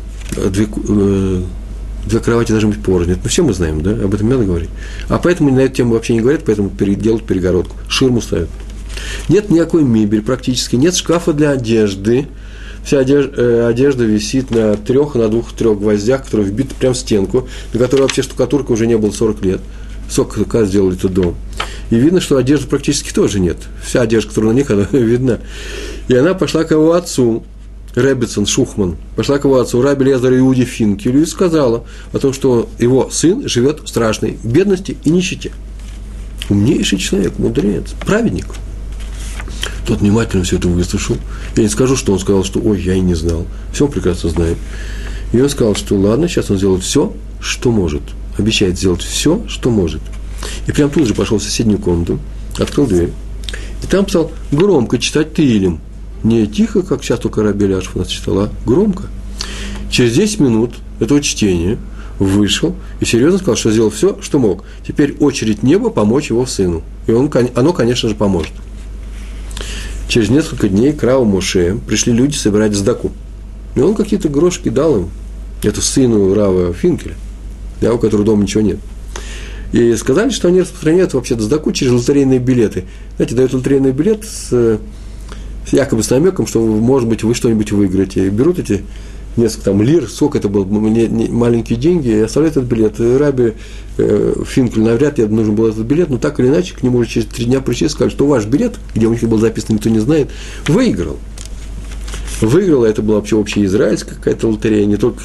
две, 0.51 0.67
э, 0.89 1.43
две 2.07 2.21
кровати 2.21 2.53
должны 2.53 2.71
быть 2.71 2.83
порознь. 2.83 3.13
Это 3.13 3.29
все 3.29 3.43
мы 3.43 3.53
знаем, 3.53 3.83
да? 3.83 3.93
Об 3.93 4.15
этом 4.15 4.29
надо 4.29 4.45
говорить. 4.45 4.71
А 5.09 5.19
поэтому 5.19 5.51
на 5.51 5.61
эту 5.61 5.77
тему 5.77 5.95
вообще 5.95 6.15
не 6.15 6.21
говорят, 6.21 6.43
поэтому 6.45 6.71
делают 6.71 7.25
перегородку. 7.25 7.77
Ширму 7.89 8.21
ставят. 8.21 8.49
Нет 9.29 9.51
никакой 9.51 9.83
мебели 9.83 10.21
практически, 10.21 10.77
нет 10.77 10.95
шкафа 10.95 11.33
для 11.33 11.51
одежды. 11.51 12.29
Вся 12.85 13.01
одежда, 13.01 13.33
э, 13.37 13.67
одежда 13.69 14.05
висит 14.05 14.51
на 14.51 14.75
трех, 14.75 15.15
на 15.15 15.29
двух-трех 15.29 15.79
гвоздях, 15.79 16.25
которые 16.25 16.49
вбиты 16.49 16.75
прямо 16.75 16.95
в 16.95 16.99
стенку, 16.99 17.49
на 17.73 17.79
которой 17.79 18.03
вообще 18.03 18.23
штукатурка 18.23 18.73
уже 18.73 18.87
не 18.87 18.97
было 18.97 19.11
40 19.11 19.45
лет. 19.45 19.61
Сколько 20.09 20.45
как 20.45 20.67
сделали 20.67 20.97
этот 20.97 21.13
дом. 21.13 21.37
И 21.91 21.97
видно, 21.97 22.21
что 22.21 22.37
одежды 22.37 22.67
практически 22.67 23.13
тоже 23.13 23.39
нет. 23.39 23.59
Вся 23.85 24.03
одежда, 24.03 24.31
которая 24.31 24.53
на 24.53 24.57
них, 24.57 24.71
она 24.71 24.89
видна. 24.93 25.39
И 26.09 26.15
она 26.15 26.35
пошла 26.35 26.65
к 26.65 26.71
его 26.71 26.95
отцу, 26.95 27.45
Реббитсон 27.95 28.47
Шухман, 28.47 28.97
пошла 29.17 29.39
к 29.39 29.45
его 29.45 29.59
отцу 29.59 29.83
Раби 29.83 30.05
Лезару 30.05 30.39
Иуде 30.39 30.65
Финкелю 30.65 31.23
и 31.23 31.27
сказала 31.27 31.85
о 32.13 32.19
том, 32.19 32.33
что 32.33 32.69
его 32.79 33.11
сын 33.11 33.49
живет 33.49 33.81
в 33.81 33.89
страшной 33.89 34.39
бедности 34.45 34.97
и 35.05 35.11
нищете. 35.11 35.53
Умнейший 36.49 36.99
человек, 36.99 37.39
мудрец, 37.39 37.93
праведник. 38.05 38.47
Тот 39.87 40.01
внимательно 40.01 40.45
все 40.45 40.57
это 40.57 40.69
выслушал. 40.69 41.17
Я 41.57 41.63
не 41.63 41.69
скажу, 41.69 41.97
что 41.97 42.13
он 42.13 42.19
сказал, 42.19 42.45
что 42.45 42.61
ой, 42.61 42.81
я 42.81 42.95
и 42.95 43.01
не 43.01 43.15
знал. 43.15 43.47
Все 43.73 43.87
он 43.87 43.91
прекрасно 43.91 44.31
знает. 44.31 44.57
И 45.33 45.41
он 45.41 45.49
сказал, 45.49 45.75
что 45.75 45.97
ладно, 45.97 46.29
сейчас 46.29 46.51
он 46.51 46.59
сделает 46.59 46.83
все, 46.83 47.13
что 47.41 47.71
может. 47.71 48.03
Обещает 48.39 48.79
сделать 48.79 49.03
все, 49.03 49.43
что 49.49 49.71
может. 49.71 50.01
И 50.67 50.73
прям 50.73 50.91
тут 50.91 51.07
же 51.07 51.15
пошел 51.15 51.39
в 51.39 51.43
соседнюю 51.43 51.79
комнату, 51.79 52.19
открыл 52.59 52.87
дверь. 52.87 53.11
И 53.83 53.87
там 53.87 54.09
стал 54.09 54.33
громко 54.51 54.99
читать 54.99 55.35
Тилем– 55.35 55.81
не 56.23 56.47
тихо, 56.47 56.83
как 56.83 57.03
сейчас 57.03 57.19
только 57.19 57.43
Раби 57.43 57.67
у 57.67 57.99
нас 57.99 58.09
читал, 58.09 58.41
а 58.41 58.51
громко. 58.67 59.05
Через 59.91 60.15
10 60.15 60.41
минут 60.41 60.75
этого 61.01 61.23
чтения 61.23 61.79
вышел 62.19 62.77
и 63.01 63.07
серьезно 63.07 63.39
сказал, 63.39 63.57
что 63.57 63.71
сделал 63.71 63.91
все, 63.91 64.19
что 64.21 64.39
мог. 64.39 64.65
Теперь 64.87 65.17
очередь 65.19 65.63
неба 65.63 65.89
помочь 65.89 66.29
его 66.29 66.45
сыну. 66.45 66.83
И 67.07 67.13
он, 67.13 67.31
оно, 67.55 67.73
конечно 67.73 68.09
же, 68.09 68.15
поможет. 68.15 68.53
Через 70.11 70.29
несколько 70.29 70.69
дней 70.69 70.93
к 70.93 71.05
Раву 71.05 71.25
Моше 71.25 71.79
пришли 71.87 72.13
люди 72.13 72.35
собирать 72.35 72.75
сдаку. 72.75 73.13
И 73.77 73.81
он 73.81 73.95
какие-то 73.95 74.29
грошки 74.29 74.69
дал 74.69 74.97
им. 74.97 75.11
Это 75.63 75.81
сыну 75.81 76.35
Рава 76.35 76.73
Финкеля, 76.73 77.15
да, 77.81 77.95
у 77.95 77.99
которого 77.99 78.27
дома 78.27 78.43
ничего 78.43 78.61
нет. 78.61 78.79
И 79.73 79.95
сказали, 79.95 80.31
что 80.31 80.49
они 80.49 80.63
распространяют 80.63 81.15
вообще-то 81.15 81.43
сдаку 81.43 81.71
через 81.71 81.93
лотерейные 81.93 82.41
билеты. 82.41 82.87
Знаете, 83.15 83.37
дают 83.37 83.53
лотерейный 83.55 83.93
билет 83.93 84.25
с 84.25 84.81
якобы 85.71 86.03
с 86.03 86.11
намеком, 86.11 86.49
что, 86.49 86.61
может 86.61 87.09
быть, 87.09 87.23
вы 87.23 87.33
что-нибудь 87.33 87.71
выиграете. 87.71 88.27
И 88.27 88.31
берут 88.31 88.59
эти 88.59 88.83
несколько 89.37 89.67
там 89.67 89.83
лир, 89.83 90.09
сколько 90.09 90.39
это 90.39 90.49
было, 90.49 90.65
не, 90.65 91.07
не, 91.07 91.29
маленькие 91.29 91.79
деньги, 91.79 92.09
и 92.09 92.21
оставляют 92.21 92.57
этот 92.57 92.69
билет. 92.69 92.99
Раби 92.99 93.55
э, 93.99 94.35
Финкель, 94.47 94.83
навряд 94.83 95.19
ли 95.19 95.27
нужен 95.27 95.55
был 95.55 95.69
этот 95.69 95.87
билет, 95.87 96.11
но 96.11 96.19
так 96.19 96.41
или 96.41 96.49
иначе, 96.49 96.75
к 96.75 96.83
нему 96.83 96.99
уже 96.99 97.11
через 97.11 97.27
три 97.29 97.45
дня 97.47 97.61
пришли 97.61 97.87
и 97.87 97.91
сказали, 97.91 98.11
что 98.11 98.27
ваш 98.27 98.47
билет, 98.47 98.79
где 98.95 99.07
у 99.07 99.13
них 99.13 99.23
был 99.23 99.39
записан, 99.39 99.77
никто 99.77 99.89
не 99.89 100.01
знает, 100.01 100.31
выиграл. 100.67 101.17
Выиграла, 102.41 102.87
это 102.87 103.03
была 103.03 103.17
вообще 103.17 103.39
общеизраильская 103.39 104.15
какая-то 104.15 104.49
лотерея, 104.49 104.87
не 104.87 104.97
только 104.97 105.23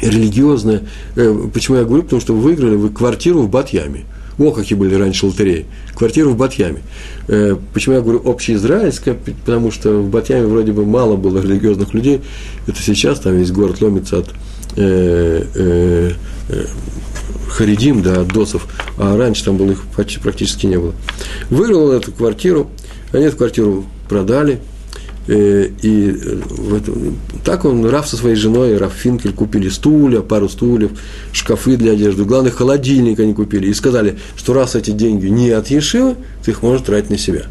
религиозная. 0.00 0.82
Э, 1.14 1.48
почему 1.52 1.78
я 1.78 1.84
говорю? 1.84 2.04
Потому 2.04 2.20
что 2.20 2.34
вы 2.34 2.40
выиграли 2.40 2.76
вы 2.76 2.90
квартиру 2.90 3.42
в 3.42 3.50
Батьяме. 3.50 4.04
О, 4.38 4.50
какие 4.50 4.76
были 4.76 4.94
раньше 4.94 5.26
лотереи. 5.26 5.64
Квартиру 5.94 6.30
в 6.30 6.36
Батьяме. 6.36 6.82
Э, 7.28 7.56
почему 7.72 7.94
я 7.94 8.00
говорю 8.02 8.22
общеизраильская? 8.28 9.14
Потому 9.14 9.70
что 9.70 10.00
в 10.00 10.10
Батьяме 10.10 10.46
вроде 10.46 10.72
бы 10.72 10.84
мало 10.84 11.16
было 11.16 11.40
религиозных 11.40 11.94
людей. 11.94 12.20
Это 12.66 12.80
сейчас 12.82 13.20
там 13.20 13.36
весь 13.36 13.50
город 13.50 13.80
ломится 13.80 14.18
от 14.18 14.28
э, 14.76 15.44
э, 15.54 16.10
э, 16.50 16.66
Харидим, 17.48 18.02
да, 18.02 18.20
от 18.20 18.28
досов, 18.28 18.66
а 18.98 19.16
раньше 19.16 19.44
там 19.44 19.56
было 19.56 19.70
их 19.70 19.84
практически 20.22 20.66
не 20.66 20.76
было. 20.76 20.92
Выиграл 21.48 21.92
эту 21.92 22.12
квартиру, 22.12 22.68
они 23.12 23.24
эту 23.24 23.38
квартиру 23.38 23.86
продали, 24.08 24.60
и 25.28 26.16
э, 26.22 26.40
вот, 26.48 26.82
так 27.44 27.64
он, 27.64 27.84
Раф 27.86 28.08
со 28.08 28.16
своей 28.16 28.36
женой, 28.36 28.76
Раф 28.76 28.92
Финкель, 28.92 29.32
купили 29.32 29.68
стулья, 29.68 30.20
пару 30.20 30.48
стульев, 30.48 30.92
шкафы 31.32 31.76
для 31.76 31.92
одежды, 31.92 32.24
главное, 32.24 32.52
холодильник 32.52 33.18
они 33.18 33.34
купили. 33.34 33.68
И 33.68 33.74
сказали, 33.74 34.18
что 34.36 34.52
раз 34.52 34.76
эти 34.76 34.92
деньги 34.92 35.26
не 35.26 35.50
от 35.50 35.68
Ешивы, 35.68 36.14
то 36.44 36.50
их 36.50 36.62
можно 36.62 36.84
тратить 36.84 37.10
на 37.10 37.18
себя. 37.18 37.46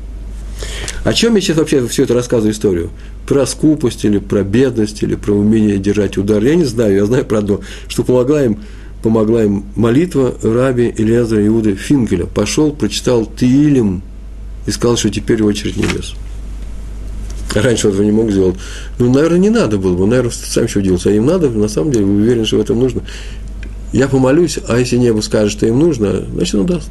О 1.04 1.14
чем 1.14 1.36
я 1.36 1.42
сейчас 1.42 1.58
вообще 1.58 1.86
все 1.88 2.04
это 2.04 2.14
рассказываю 2.14 2.54
историю? 2.54 2.90
Про 3.28 3.46
скупость 3.46 4.06
или 4.06 4.20
про 4.20 4.44
бедность, 4.44 5.04
или 5.04 5.16
про 5.16 5.34
умение 5.34 5.78
держать 5.78 6.18
удар. 6.18 6.42
Я 6.44 6.56
не 6.56 6.64
знаю, 6.64 6.96
я 6.96 7.06
знаю 7.06 7.26
про 7.26 7.40
одно, 7.40 7.60
что 7.88 8.04
помогла 8.04 8.44
им, 8.44 8.60
помогла 9.04 9.44
им 9.44 9.66
молитва 9.76 10.36
раби 10.42 10.88
Илиазра 10.88 11.46
Иуды 11.46 11.76
Финкеля. 11.76 12.26
Пошел, 12.26 12.72
прочитал 12.72 13.26
Тиилим 13.26 14.02
и 14.66 14.72
сказал, 14.72 14.98
что 14.98 15.10
теперь 15.10 15.44
очередь 15.44 15.78
небес. 15.78 16.16
Раньше 17.56 17.88
этого 17.88 18.04
не 18.04 18.12
мог 18.12 18.32
сделать. 18.32 18.56
Ну, 19.00 19.12
наверное, 19.12 19.40
не 19.40 19.50
надо 19.50 19.78
было 19.78 19.96
бы. 19.96 20.06
Наверное, 20.06 20.32
сам 20.32 20.66
еще 20.66 20.80
удивился. 20.80 21.10
А 21.10 21.14
им 21.14 21.26
надо, 21.26 21.50
на 21.50 21.70
самом 21.70 21.92
деле, 21.92 22.06
вы 22.06 22.16
уверены, 22.16 22.46
что 22.46 22.58
в 22.58 22.62
этом 22.62 22.80
нужно. 22.80 23.02
Я 23.94 24.10
помолюсь, 24.10 24.60
а 24.68 24.78
если 24.78 24.98
небо 24.98 25.22
скажет, 25.22 25.54
что 25.54 25.66
им 25.66 25.80
нужно, 25.80 26.26
значит, 26.34 26.56
он 26.56 26.66
даст. 26.66 26.90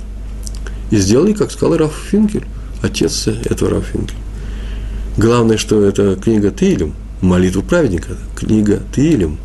И 0.91 0.97
сделали, 0.97 1.35
как 1.35 1.51
сказал 1.51 1.77
Раф 1.77 1.93
Финкель, 2.11 2.45
отец 2.83 3.27
этого 3.27 3.73
Раф 3.73 3.85
Финкель. 3.93 4.17
Главное, 5.19 5.59
что 5.59 5.85
это 5.85 6.17
книга 6.17 6.51
Тилем, 6.51 6.95
молитва 7.21 7.61
праведника, 7.61 8.17
книга 8.35 8.81
Тилем. 8.95 9.39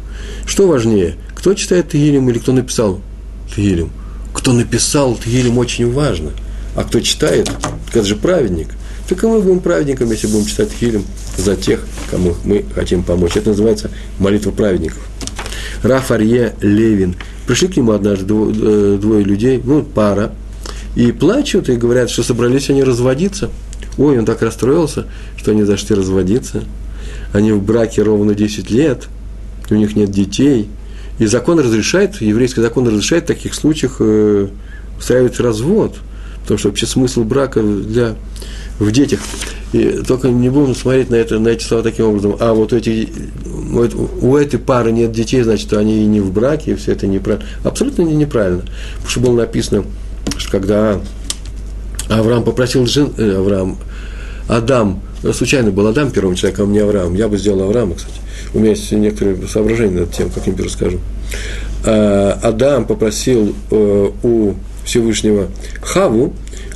Что 0.46 0.68
важнее, 0.68 1.16
кто 1.36 1.54
читает 1.54 1.90
Тилем 1.90 2.30
или 2.30 2.40
кто 2.40 2.54
написал 2.54 3.02
Тилем? 3.54 3.90
Кто 4.34 4.54
написал 4.54 5.18
Тилем 5.18 5.58
очень 5.58 5.92
важно, 5.92 6.32
а 6.76 6.84
кто 6.84 7.02
читает, 7.02 7.52
это 7.94 8.06
же 8.06 8.16
праведник. 8.16 8.70
Так 9.10 9.24
и 9.24 9.28
мы 9.28 9.42
будем 9.42 9.60
праведниками, 9.60 10.12
если 10.12 10.28
будем 10.28 10.46
читать 10.46 10.70
Хилем 10.72 11.04
за 11.36 11.56
тех, 11.56 11.84
кому 12.12 12.36
мы 12.44 12.64
хотим 12.76 13.02
помочь. 13.02 13.36
Это 13.36 13.50
называется 13.50 13.90
молитва 14.20 14.52
праведников. 14.52 15.00
Раф 15.82 16.12
Арье 16.12 16.54
Левин. 16.62 17.16
Пришли 17.48 17.70
к 17.70 17.78
нему 17.78 17.94
однажды 17.94 18.26
двое, 18.26 18.98
двое 19.00 19.24
людей, 19.24 19.60
ну, 19.64 19.82
пара, 19.82 20.32
и 20.96 21.12
плачут, 21.12 21.70
и 21.70 21.76
говорят, 21.76 22.12
что 22.12 22.22
собрались 22.22 22.70
они 22.70 22.84
разводиться. 22.84 23.50
Ой, 23.98 24.20
он 24.20 24.26
так 24.26 24.44
расстроился, 24.44 25.08
что 25.38 25.52
они 25.52 25.64
зашли 25.64 25.96
разводиться. 25.96 26.64
Они 27.34 27.52
в 27.52 27.64
браке 27.64 28.04
ровно 28.04 28.36
10 28.36 28.70
лет, 28.70 29.08
у 29.72 29.76
них 29.76 29.96
нет 29.96 30.12
детей. 30.12 30.70
И 31.18 31.26
закон 31.26 31.60
разрешает, 31.60 32.22
еврейский 32.22 32.62
закон 32.62 32.88
разрешает 32.88 33.24
в 33.24 33.28
таких 33.28 33.56
случаях 33.56 33.98
э, 34.00 34.50
устраивать 35.00 35.40
развод. 35.40 35.98
Потому 36.42 36.58
что 36.58 36.70
вообще 36.70 36.86
смысл 36.86 37.24
брака 37.24 37.62
для 37.62 38.16
в 38.80 38.92
детях. 38.92 39.20
И 39.74 40.02
только 40.08 40.30
не 40.30 40.50
будем 40.50 40.74
смотреть 40.74 41.10
на, 41.10 41.16
это, 41.16 41.38
на 41.38 41.50
эти 41.50 41.64
слова 41.64 41.84
таким 41.84 42.06
образом. 42.06 42.36
А 42.40 42.54
вот 42.54 42.74
эти, 42.74 43.10
вот 43.46 43.94
у 43.94 44.36
этой 44.36 44.58
пары 44.58 44.92
нет 44.92 45.12
детей, 45.12 45.42
значит, 45.44 45.72
они 45.74 46.04
и 46.04 46.06
не 46.06 46.22
в 46.22 46.32
браке, 46.32 46.72
и 46.72 46.76
все 46.76 46.94
это 46.94 47.06
неправильно. 47.06 47.48
Абсолютно 47.64 48.02
неправильно. 48.04 48.62
Потому 48.96 49.10
что 49.10 49.20
было 49.20 49.36
написано, 49.36 49.84
что 50.38 50.52
когда 50.52 51.00
Авраам 52.10 52.44
попросил 52.44 52.86
жен, 52.88 53.14
э, 53.18 53.36
Авраам, 53.38 53.78
Адам, 54.48 55.02
случайно 55.34 55.70
был 55.70 55.86
Адам 55.86 56.10
первым 56.10 56.36
человеком, 56.36 56.70
а 56.70 56.72
не 56.72 56.80
Авраам. 56.80 57.14
Я 57.14 57.28
бы 57.28 57.38
сделал 57.38 57.62
Авраама, 57.64 57.96
кстати. 57.96 58.16
У 58.54 58.60
меня 58.60 58.72
есть 58.72 58.92
некоторые 58.92 59.48
соображения 59.48 60.00
над 60.00 60.12
тем, 60.12 60.30
как 60.32 60.48
им 60.48 60.56
расскажу. 60.58 61.00
А, 61.86 62.40
Адам 62.42 62.86
попросил 62.86 63.56
э, 63.70 64.10
у 64.24 64.56
Всевышнего 64.90 65.50
Хаву, 65.82 66.34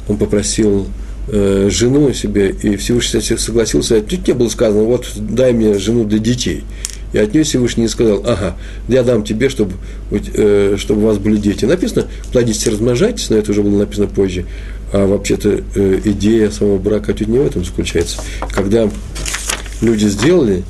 он 0.08 0.18
попросил 0.18 0.86
э, 1.28 1.68
жену 1.72 2.14
себе, 2.14 2.50
и 2.50 2.76
Всевышний 2.76 3.22
согласился, 3.22 4.02
чуть 4.08 4.28
не 4.28 4.34
было 4.34 4.50
сказано, 4.50 4.84
вот 4.84 5.12
дай 5.16 5.52
мне 5.52 5.80
жену 5.80 6.06
для 6.06 6.20
детей. 6.20 6.64
И 7.12 7.18
от 7.18 7.34
нее 7.34 7.44
Всевышний 7.44 7.88
сказал, 7.88 8.24
ага, 8.26 8.56
я 8.88 9.04
дам 9.04 9.24
тебе, 9.24 9.50
чтобы, 9.50 9.74
э, 10.12 10.76
чтобы 10.78 11.04
у 11.04 11.06
вас 11.08 11.18
были 11.18 11.38
дети. 11.38 11.66
Написано, 11.66 12.08
плодитесь, 12.32 12.68
размножайтесь, 12.68 13.30
но 13.30 13.38
это 13.38 13.52
уже 13.52 13.62
было 13.62 13.80
написано 13.80 14.08
позже. 14.08 14.46
А 14.92 15.08
вообще-то 15.08 15.62
э, 15.76 16.02
идея 16.06 16.52
самого 16.52 16.78
брака 16.78 17.14
чуть 17.14 17.28
не 17.28 17.40
в 17.40 17.46
этом 17.46 17.66
заключается. 17.66 18.20
Когда 18.52 18.90
люди 19.82 20.06
сделали 20.06 20.64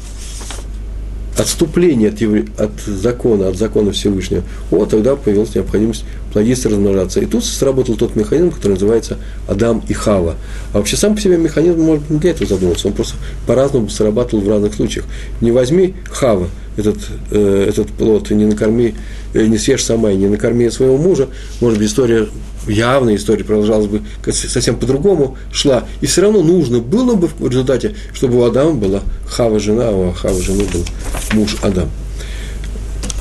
отступление 1.38 2.10
от, 2.10 2.22
евре... 2.22 2.46
от 2.58 2.80
закона, 2.82 3.50
от 3.50 3.58
закона 3.58 3.92
Всевышнего, 3.92 4.44
вот 4.70 4.90
тогда 4.90 5.16
появилась 5.16 5.56
необходимость 5.56 6.06
плодиться, 6.32 6.70
размножаться. 6.70 7.20
И 7.20 7.26
тут 7.26 7.44
сработал 7.46 7.96
тот 7.96 8.16
механизм, 8.16 8.52
который 8.52 8.74
называется 8.74 9.18
Адам 9.48 9.84
и 9.88 9.94
Хава. 9.94 10.36
А 10.74 10.78
вообще 10.78 10.98
сам 10.98 11.16
по 11.16 11.22
себе 11.22 11.38
механизм 11.38 11.80
может 11.82 12.10
не 12.10 12.20
для 12.20 12.32
этого 12.32 12.48
задуматься, 12.48 12.88
он 12.88 12.94
просто 12.94 13.16
по-разному 13.48 13.90
срабатывал 13.90 14.44
в 14.44 14.50
разных 14.50 14.74
случаях. 14.74 15.06
Не 15.42 15.52
возьми 15.52 15.96
Хава, 16.10 16.48
этот, 16.78 16.98
э, 17.32 17.66
этот 17.70 17.88
плод, 17.90 18.32
и 18.32 18.36
не 18.36 18.46
накорми, 18.46 18.96
э, 19.34 19.46
не 19.46 19.58
съешь 19.58 19.84
сама, 19.84 20.12
и 20.12 20.16
не 20.16 20.28
накорми 20.28 20.70
своего 20.70 20.98
мужа, 20.98 21.30
может 21.62 21.80
быть, 21.80 21.88
история 21.88 22.28
явная 22.68 23.16
история 23.16 23.44
продолжалась 23.44 23.88
бы 23.88 24.02
совсем 24.32 24.78
по-другому, 24.78 25.38
шла. 25.52 25.86
И 26.02 26.06
все 26.06 26.22
равно 26.22 26.42
нужно 26.42 26.80
было 26.80 27.16
бы 27.16 27.28
в 27.28 27.50
результате, 27.50 27.96
чтобы 28.14 28.40
у 28.40 28.44
Адама 28.44 28.74
была 28.74 29.02
Хава 29.28 29.60
жена, 29.60 29.90
а 29.90 29.92
у 29.92 30.12
Хава 30.14 30.42
жены 30.42 30.66
был 30.72 30.86
муж 31.34 31.56
Адам. 31.62 31.90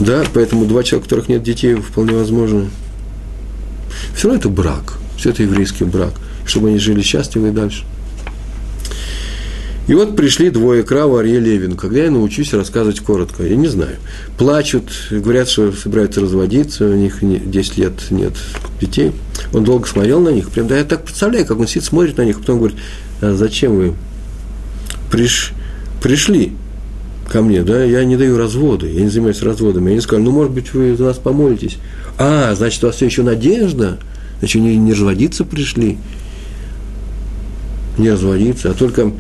Да, 0.00 0.24
поэтому 0.32 0.66
два 0.66 0.82
человека, 0.82 1.04
у 1.04 1.08
которых 1.08 1.28
нет 1.28 1.42
детей, 1.42 1.74
вполне 1.74 2.14
возможно. 2.14 2.70
Все 4.14 4.28
равно 4.28 4.40
это 4.40 4.48
брак. 4.48 4.94
Все 5.16 5.30
это 5.30 5.42
еврейский 5.42 5.84
брак. 5.84 6.12
Чтобы 6.44 6.68
они 6.68 6.78
жили 6.78 7.02
счастливо 7.02 7.48
и 7.48 7.50
дальше. 7.50 7.84
И 9.88 9.94
вот 9.94 10.16
пришли 10.16 10.50
двое 10.50 10.84
Крава, 10.84 11.20
Арье 11.20 11.40
Левин. 11.40 11.76
Когда 11.76 12.04
я 12.04 12.10
научусь 12.10 12.54
рассказывать 12.54 13.00
коротко? 13.00 13.44
Я 13.44 13.56
не 13.56 13.66
знаю. 13.66 13.96
Плачут, 14.38 14.90
говорят, 15.10 15.48
что 15.48 15.72
собираются 15.72 16.20
разводиться, 16.20 16.86
у 16.86 16.94
них 16.94 17.18
10 17.20 17.78
лет 17.78 17.92
нет 18.10 18.34
детей. 18.82 19.12
Он 19.52 19.64
долго 19.64 19.86
смотрел 19.86 20.20
на 20.20 20.30
них. 20.30 20.50
Прям, 20.50 20.66
да 20.66 20.76
я 20.76 20.84
так 20.84 21.04
представляю, 21.04 21.46
как 21.46 21.58
он 21.58 21.66
сидит, 21.66 21.84
смотрит 21.84 22.16
на 22.18 22.24
них, 22.24 22.40
потом 22.40 22.58
говорит, 22.58 22.76
а 23.20 23.34
зачем 23.34 23.76
вы 23.76 23.94
приш, 25.10 25.52
пришли 26.02 26.52
ко 27.30 27.40
мне, 27.40 27.62
да, 27.62 27.82
я 27.82 28.04
не 28.04 28.16
даю 28.16 28.36
разводы, 28.36 28.90
я 28.90 29.02
не 29.02 29.08
занимаюсь 29.08 29.42
разводами. 29.42 29.92
Они 29.92 30.00
сказали, 30.00 30.24
ну, 30.24 30.32
может 30.32 30.52
быть, 30.52 30.74
вы 30.74 30.96
за 30.96 31.04
нас 31.04 31.18
помолитесь. 31.18 31.78
А, 32.18 32.54
значит, 32.54 32.82
у 32.84 32.88
вас 32.88 32.96
все 32.96 33.06
еще 33.06 33.22
надежда, 33.22 33.98
значит, 34.40 34.60
не, 34.60 34.76
не 34.76 34.92
разводиться 34.92 35.44
пришли. 35.44 35.98
Не 37.98 38.10
разводиться, 38.10 38.70
а 38.70 38.74
только 38.74 39.12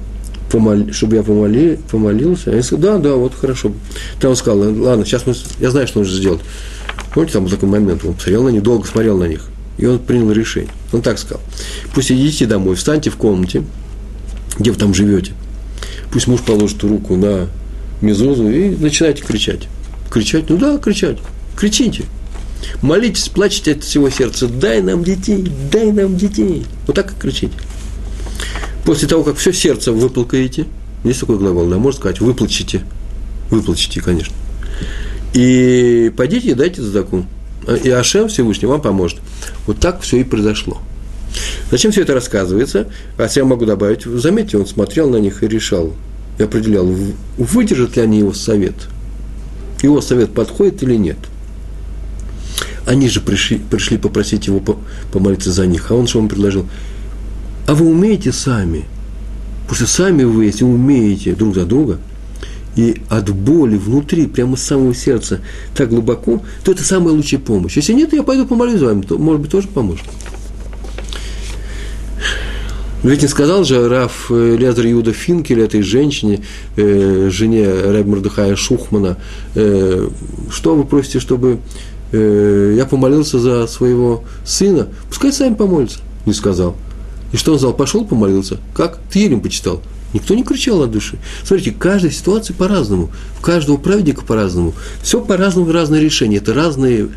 помол... 0.50 0.92
чтобы 0.92 1.16
я 1.16 1.22
помоли... 1.22 1.78
помолился. 1.90 2.50
Я 2.50 2.62
сказал, 2.62 2.98
да, 2.98 2.98
да, 2.98 3.14
вот 3.14 3.34
хорошо. 3.34 3.72
Там 4.20 4.30
он 4.30 4.36
сказал, 4.36 4.58
ладно, 4.82 5.04
сейчас 5.04 5.26
мы... 5.26 5.34
я 5.60 5.70
знаю, 5.70 5.86
что 5.86 6.00
нужно 6.00 6.16
сделать. 6.16 6.40
Помните, 7.14 7.34
там 7.34 7.44
был 7.44 7.50
такой 7.50 7.68
момент, 7.68 8.04
он 8.04 8.14
посмотрел 8.14 8.44
на 8.44 8.48
них, 8.48 8.62
долго 8.62 8.86
смотрел 8.86 9.18
на 9.18 9.24
них. 9.24 9.48
И 9.82 9.86
он 9.86 9.98
принял 9.98 10.30
решение. 10.30 10.70
Он 10.92 11.02
так 11.02 11.18
сказал. 11.18 11.40
Пусть 11.92 12.12
идите 12.12 12.46
домой, 12.46 12.76
встаньте 12.76 13.10
в 13.10 13.16
комнате, 13.16 13.64
где 14.56 14.70
вы 14.70 14.76
там 14.76 14.94
живете. 14.94 15.32
Пусть 16.12 16.28
муж 16.28 16.40
положит 16.42 16.84
руку 16.84 17.16
на 17.16 17.48
мезузу 18.00 18.48
и 18.48 18.76
начинайте 18.76 19.24
кричать. 19.24 19.66
Кричать? 20.08 20.48
Ну 20.48 20.56
да, 20.56 20.78
кричать. 20.78 21.18
Кричите. 21.56 22.04
Молитесь, 22.80 23.28
плачьте 23.28 23.72
от 23.72 23.82
всего 23.82 24.08
сердца. 24.08 24.46
Дай 24.46 24.82
нам 24.82 25.02
детей, 25.02 25.50
дай 25.72 25.90
нам 25.90 26.16
детей. 26.16 26.64
Вот 26.86 26.94
так 26.94 27.10
и 27.10 27.20
кричите. 27.20 27.54
После 28.84 29.08
того, 29.08 29.24
как 29.24 29.36
все 29.36 29.52
сердце 29.52 29.90
выплакаете, 29.90 30.66
есть 31.02 31.18
такой 31.18 31.38
глагол, 31.38 31.68
да, 31.68 31.78
можно 31.78 31.98
сказать, 31.98 32.20
выплачете. 32.20 32.84
Выплачете, 33.50 34.00
конечно. 34.00 34.36
И 35.34 36.12
пойдите 36.16 36.50
и 36.50 36.54
дайте 36.54 36.82
задаку. 36.82 37.26
И 37.84 37.90
Ашем 37.90 38.28
Всевышний 38.28 38.66
вам 38.66 38.80
поможет. 38.80 39.20
Вот 39.66 39.78
так 39.78 40.00
все 40.00 40.18
и 40.18 40.24
произошло. 40.24 40.80
Зачем 41.70 41.92
все 41.92 42.02
это 42.02 42.14
рассказывается? 42.14 42.88
А 43.16 43.28
я 43.34 43.44
могу 43.44 43.64
добавить, 43.64 44.02
заметьте, 44.02 44.58
он 44.58 44.66
смотрел 44.66 45.08
на 45.08 45.16
них 45.16 45.42
и 45.42 45.48
решал, 45.48 45.92
и 46.38 46.42
определял, 46.42 46.86
выдержат 47.38 47.96
ли 47.96 48.02
они 48.02 48.18
его 48.18 48.32
совет. 48.32 48.74
Его 49.82 50.00
совет 50.00 50.34
подходит 50.34 50.82
или 50.82 50.96
нет. 50.96 51.16
Они 52.86 53.08
же 53.08 53.20
пришли, 53.20 53.58
пришли 53.58 53.96
попросить 53.96 54.48
его 54.48 54.60
помолиться 55.12 55.52
за 55.52 55.66
них, 55.66 55.90
а 55.90 55.94
он 55.94 56.06
что 56.06 56.18
ему 56.18 56.28
предложил? 56.28 56.68
А 57.66 57.74
вы 57.74 57.86
умеете 57.86 58.32
сами, 58.32 58.84
потому 59.62 59.76
что 59.76 59.86
сами 59.86 60.24
вы, 60.24 60.46
если 60.46 60.64
умеете 60.64 61.34
друг 61.34 61.54
за 61.54 61.64
друга, 61.64 61.98
и 62.76 63.02
от 63.08 63.30
боли 63.30 63.76
внутри, 63.76 64.26
прямо 64.26 64.56
с 64.56 64.62
самого 64.62 64.94
сердца, 64.94 65.40
так 65.74 65.90
глубоко, 65.90 66.42
то 66.64 66.72
это 66.72 66.82
самая 66.82 67.14
лучшая 67.14 67.40
помощь. 67.40 67.76
Если 67.76 67.92
нет, 67.92 68.12
я 68.12 68.22
пойду 68.22 68.46
помолюсь 68.46 68.78
за 68.78 68.86
вами, 68.86 69.02
то, 69.02 69.18
может 69.18 69.42
быть, 69.42 69.50
тоже 69.50 69.68
поможет. 69.68 70.04
Ведь 73.02 73.20
не 73.20 73.28
сказал 73.28 73.64
же 73.64 73.88
Раф 73.88 74.30
э, 74.30 74.56
Лезер 74.56 74.86
Иуда 74.92 75.12
Финкель 75.12 75.60
этой 75.60 75.82
женщине, 75.82 76.44
э, 76.76 77.30
жене 77.32 77.68
Рэб 77.68 78.06
Мордыхая 78.06 78.54
Шухмана, 78.54 79.18
э, 79.56 80.08
что 80.50 80.76
вы 80.76 80.84
просите, 80.84 81.18
чтобы 81.18 81.58
э, 82.12 82.74
я 82.76 82.86
помолился 82.86 83.40
за 83.40 83.66
своего 83.66 84.22
сына? 84.44 84.86
Пускай 85.08 85.32
сами 85.32 85.54
помолятся. 85.54 85.98
Не 86.26 86.32
сказал. 86.32 86.76
И 87.32 87.36
что 87.36 87.52
он 87.52 87.58
сказал? 87.58 87.74
Пошел, 87.74 88.04
помолился. 88.04 88.58
Как? 88.72 89.00
Тилем 89.12 89.40
почитал. 89.40 89.82
Никто 90.12 90.34
не 90.34 90.44
кричал 90.44 90.82
от 90.82 90.90
души. 90.90 91.18
Смотрите, 91.44 91.74
каждая 91.76 92.12
ситуация 92.12 92.54
по-разному. 92.54 93.10
В 93.38 93.40
каждого 93.40 93.76
праведника 93.76 94.24
по-разному. 94.24 94.74
Все 95.02 95.20
по-разному, 95.20 95.70
разные 95.72 96.02
решения. 96.02 96.36
Это 96.36 96.52
разные 96.54 97.08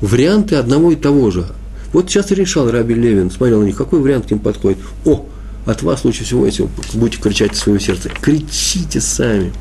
варианты 0.00 0.56
одного 0.56 0.92
и 0.92 0.96
того 0.96 1.30
же. 1.30 1.46
Вот 1.92 2.08
сейчас 2.08 2.30
и 2.30 2.34
решал 2.34 2.70
Раби 2.70 2.94
Левин, 2.94 3.30
смотрел 3.30 3.60
на 3.60 3.64
них, 3.64 3.76
какой 3.76 4.00
вариант 4.00 4.26
к 4.26 4.30
ним 4.30 4.40
подходит. 4.40 4.78
О, 5.04 5.26
от 5.66 5.82
вас 5.82 6.04
лучше 6.04 6.24
всего, 6.24 6.46
если 6.46 6.62
вы 6.62 6.68
будете 6.94 7.22
кричать 7.22 7.52
из 7.52 7.58
своего 7.58 7.80
сердца. 7.80 8.08
Кричите 8.08 9.00
сами. 9.00 9.52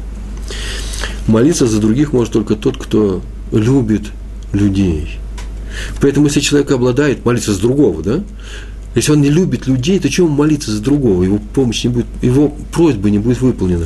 Молиться 1.27 1.67
за 1.67 1.79
других 1.79 2.13
может 2.13 2.33
только 2.33 2.55
тот, 2.55 2.77
кто 2.77 3.21
любит 3.51 4.03
людей. 4.53 5.19
Поэтому, 6.01 6.27
если 6.27 6.39
человек 6.39 6.71
обладает, 6.71 7.25
молиться 7.25 7.53
за 7.53 7.61
другого, 7.61 8.01
да, 8.01 8.23
если 8.99 9.13
он 9.13 9.21
не 9.21 9.29
любит 9.29 9.65
людей, 9.65 9.97
то 9.97 10.09
чему 10.09 10.27
молиться 10.27 10.71
за 10.71 10.81
другого? 10.81 11.23
Его 11.23 11.39
помощь 11.53 11.85
не 11.85 11.89
будет, 11.89 12.05
его 12.21 12.53
просьба 12.73 13.09
не 13.09 13.17
будет 13.17 13.39
выполнена. 13.39 13.85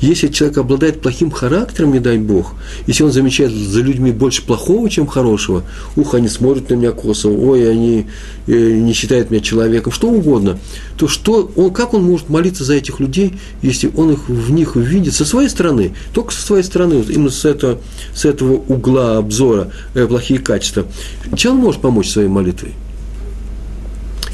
Если 0.00 0.28
человек 0.28 0.58
обладает 0.58 1.00
плохим 1.00 1.32
характером, 1.32 1.92
не 1.92 1.98
дай 1.98 2.18
Бог, 2.18 2.54
если 2.86 3.02
он 3.02 3.10
замечает 3.10 3.50
за 3.50 3.80
людьми 3.80 4.12
больше 4.12 4.42
плохого, 4.42 4.88
чем 4.88 5.08
хорошего, 5.08 5.64
ух, 5.96 6.14
они 6.14 6.28
смотрят 6.28 6.70
на 6.70 6.74
меня 6.74 6.92
косо, 6.92 7.30
ой, 7.30 7.68
они 7.68 8.06
э, 8.46 8.52
не 8.52 8.92
считают 8.92 9.32
меня 9.32 9.42
человеком, 9.42 9.92
что 9.92 10.08
угодно, 10.08 10.56
то 10.96 11.08
что 11.08 11.50
он, 11.56 11.72
как 11.72 11.92
он 11.92 12.04
может 12.04 12.28
молиться 12.28 12.62
за 12.62 12.74
этих 12.74 13.00
людей, 13.00 13.34
если 13.60 13.90
он 13.96 14.12
их 14.12 14.28
в 14.28 14.52
них 14.52 14.76
видит 14.76 15.14
со 15.14 15.24
своей 15.24 15.48
стороны, 15.48 15.96
только 16.12 16.32
со 16.32 16.40
своей 16.40 16.62
стороны, 16.62 17.04
именно 17.08 17.30
с 17.30 17.44
этого, 17.44 17.80
с 18.14 18.24
этого 18.24 18.52
угла 18.52 19.16
обзора 19.16 19.72
э, 19.94 20.06
плохие 20.06 20.38
качества. 20.38 20.86
Чем 21.34 21.54
он 21.54 21.58
может 21.58 21.80
помочь 21.80 22.08
своей 22.08 22.28
молитвой? 22.28 22.74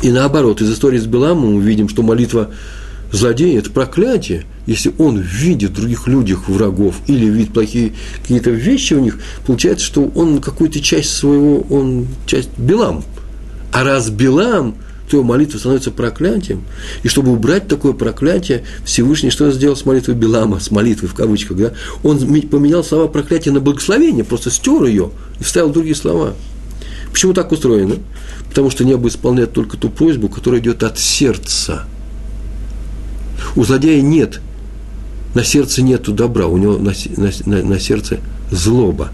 И 0.03 0.11
наоборот, 0.11 0.63
из 0.63 0.73
истории 0.73 0.99
с 0.99 1.07
Беламом 1.07 1.57
мы 1.57 1.63
видим, 1.63 1.89
что 1.89 2.03
молитва 2.03 2.51
злодея– 3.13 3.59
это 3.61 3.71
проклятие. 3.71 4.45
Если 4.67 4.95
он 4.99 5.19
видит 5.19 5.71
в 5.71 5.75
других 5.75 6.07
людях 6.07 6.49
врагов 6.49 6.97
или 7.07 7.27
видит 7.27 7.53
плохие 7.53 7.93
какие-то 8.23 8.51
вещи 8.51 8.95
у 8.95 9.01
них, 9.01 9.19
получается, 9.47 9.85
что 9.85 10.11
он 10.15 10.41
какую-то 10.41 10.81
часть 10.81 11.11
своего, 11.11 11.67
он 11.69 12.07
часть 12.27 12.51
Белам. 12.57 13.05
А 13.73 13.85
раз 13.85 14.09
Белам, 14.09 14.75
то 15.11 15.19
его 15.19 15.25
молитва 15.27 15.59
становится 15.59 15.91
проклятием. 15.91 16.63
И 17.03 17.09
чтобы 17.09 17.33
убрать 17.33 17.69
такое 17.69 17.93
проклятие, 17.93 18.65
Всевышний 18.85 19.31
что 19.31 19.51
сделал 19.51 19.77
с 19.77 19.85
молитвой 19.85 20.15
Белама, 20.15 20.61
с 20.61 20.71
молитвой 20.71 21.09
в 21.09 21.15
кавычках, 21.15 21.57
да? 21.57 21.73
Он 22.03 22.19
поменял 22.43 22.83
слова 22.85 23.07
проклятия 23.07 23.51
на 23.51 23.61
благословение, 23.61 24.25
просто 24.25 24.51
стер 24.51 24.85
ее 24.85 25.11
и 25.41 25.45
вставил 25.45 25.71
другие 25.71 25.95
слова. 25.95 26.35
Почему 27.13 27.33
так 27.33 27.53
устроено? 27.53 27.97
Потому 28.49 28.71
что 28.71 28.85
небо 28.85 29.09
исполняет 29.09 29.53
только 29.53 29.77
ту 29.77 29.91
просьбу, 29.91 30.29
которая 30.29 30.61
идет 30.61 30.83
от 30.83 30.99
сердца. 30.99 31.85
У 33.57 33.65
злодея 33.65 34.01
нет, 34.03 34.41
на 35.35 35.45
сердце 35.45 35.83
нету 35.83 36.13
добра, 36.13 36.47
у 36.47 36.57
него 36.57 36.79
на, 36.79 36.93
на, 37.47 37.63
на 37.63 37.81
сердце 37.81 38.19
злоба. 38.51 39.11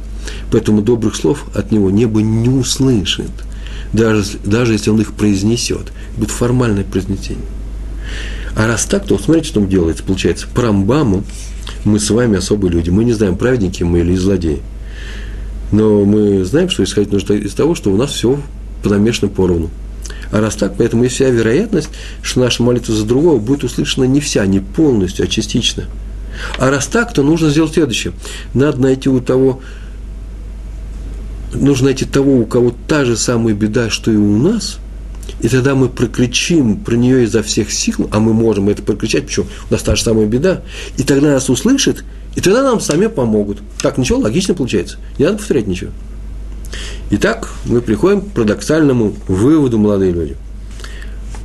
Поэтому 0.51 0.83
добрых 0.83 1.17
слов 1.17 1.47
от 1.55 1.71
него 1.73 1.91
небо 1.91 2.21
не 2.21 2.49
услышит, 2.49 3.31
даже, 3.93 4.39
даже 4.45 4.73
если 4.73 4.91
он 4.91 5.01
их 5.01 5.13
произнесет. 5.13 5.93
Будет 6.17 6.31
формальное 6.31 6.85
произнесение. 6.85 7.45
А 8.57 8.67
раз 8.67 8.87
так, 8.87 9.07
то 9.07 9.19
смотрите, 9.19 9.49
что 9.49 9.61
он 9.61 9.69
делает. 9.69 10.03
Получается, 10.03 10.47
по 10.55 10.63
Рамбаму 10.63 11.25
мы 11.85 12.01
с 12.01 12.11
вами 12.11 12.39
особые 12.39 12.73
люди. 12.73 12.91
Мы 12.91 13.05
не 13.05 13.13
знаем, 13.13 13.37
праведники 13.37 13.83
мы 13.83 14.01
или 14.01 14.17
злодеи. 14.17 14.63
Но 15.73 16.05
мы 16.05 16.45
знаем, 16.45 16.69
что 16.69 16.85
исходить 16.85 17.13
нужно 17.13 17.35
из 17.35 17.55
того, 17.55 17.75
что 17.75 17.91
у 17.91 17.97
нас 17.97 18.11
все 18.11 18.41
подомешано 18.83 19.29
поровну. 19.29 19.71
А 20.31 20.41
раз 20.41 20.57
так, 20.57 20.75
поэтому 20.77 21.05
есть 21.05 21.17
вся 21.17 21.29
вероятность, 21.29 21.89
что 22.23 22.41
наша 22.41 22.63
молитва 22.63 22.95
за 22.95 23.05
другого 23.05 23.39
будет 23.39 23.65
услышана 23.65 24.05
не 24.05 24.21
вся, 24.21 24.45
не 24.47 24.61
полностью, 24.61 25.25
а 25.25 25.29
частично. 25.29 25.85
А 26.59 26.71
раз 26.71 26.87
так, 26.87 27.13
то 27.13 27.23
нужно 27.23 27.51
сделать 27.51 27.73
следующее. 27.73 28.13
Надо 28.55 28.81
найти 28.81 29.09
у 29.09 29.21
того, 29.21 29.61
нужно 31.55 31.87
найти 31.87 32.05
того, 32.05 32.37
у 32.39 32.47
кого 32.47 32.75
та 32.89 33.05
же 33.05 33.17
самая 33.17 33.55
беда, 33.55 33.91
что 33.91 34.11
и 34.11 34.17
у 34.17 34.37
нас, 34.37 34.79
и 35.41 35.49
тогда 35.49 35.75
мы 35.75 35.89
прокричим 35.89 36.77
про 36.77 36.97
нее 36.97 37.25
изо 37.25 37.43
всех 37.43 37.73
сил, 37.73 38.09
а 38.11 38.21
мы 38.21 38.33
можем 38.33 38.69
это 38.69 38.83
прокричать, 38.83 39.27
почему 39.27 39.47
у 39.71 39.73
нас 39.73 39.83
та 39.83 39.97
же 39.97 40.03
самая 40.03 40.27
беда, 40.27 40.63
и 40.97 41.03
тогда 41.03 41.29
нас 41.29 41.49
услышит, 41.49 42.05
и 42.37 42.41
тогда 42.41 42.63
нам 42.63 42.81
сами 42.81 43.09
помогут. 43.09 43.59
Так, 43.81 43.99
ничего, 43.99 44.19
логично 44.21 44.55
получается. 44.55 44.99
Не 45.19 45.25
надо 45.25 45.39
повторять 45.39 45.67
ничего. 45.67 45.91
Итак, 47.11 47.51
мы 47.65 47.81
приходим 47.81 48.21
к 48.21 48.33
парадоксальному 48.33 49.15
выводу, 49.27 49.79
молодые 49.79 50.13
люди. 50.13 50.37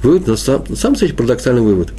Вывод, 0.03 0.27
на 0.27 0.35
самом, 0.35 0.65
на 0.67 0.75
самом 0.75 0.95
деле, 0.97 1.13
парадоксальный 1.13 1.61
вывод. 1.61 1.93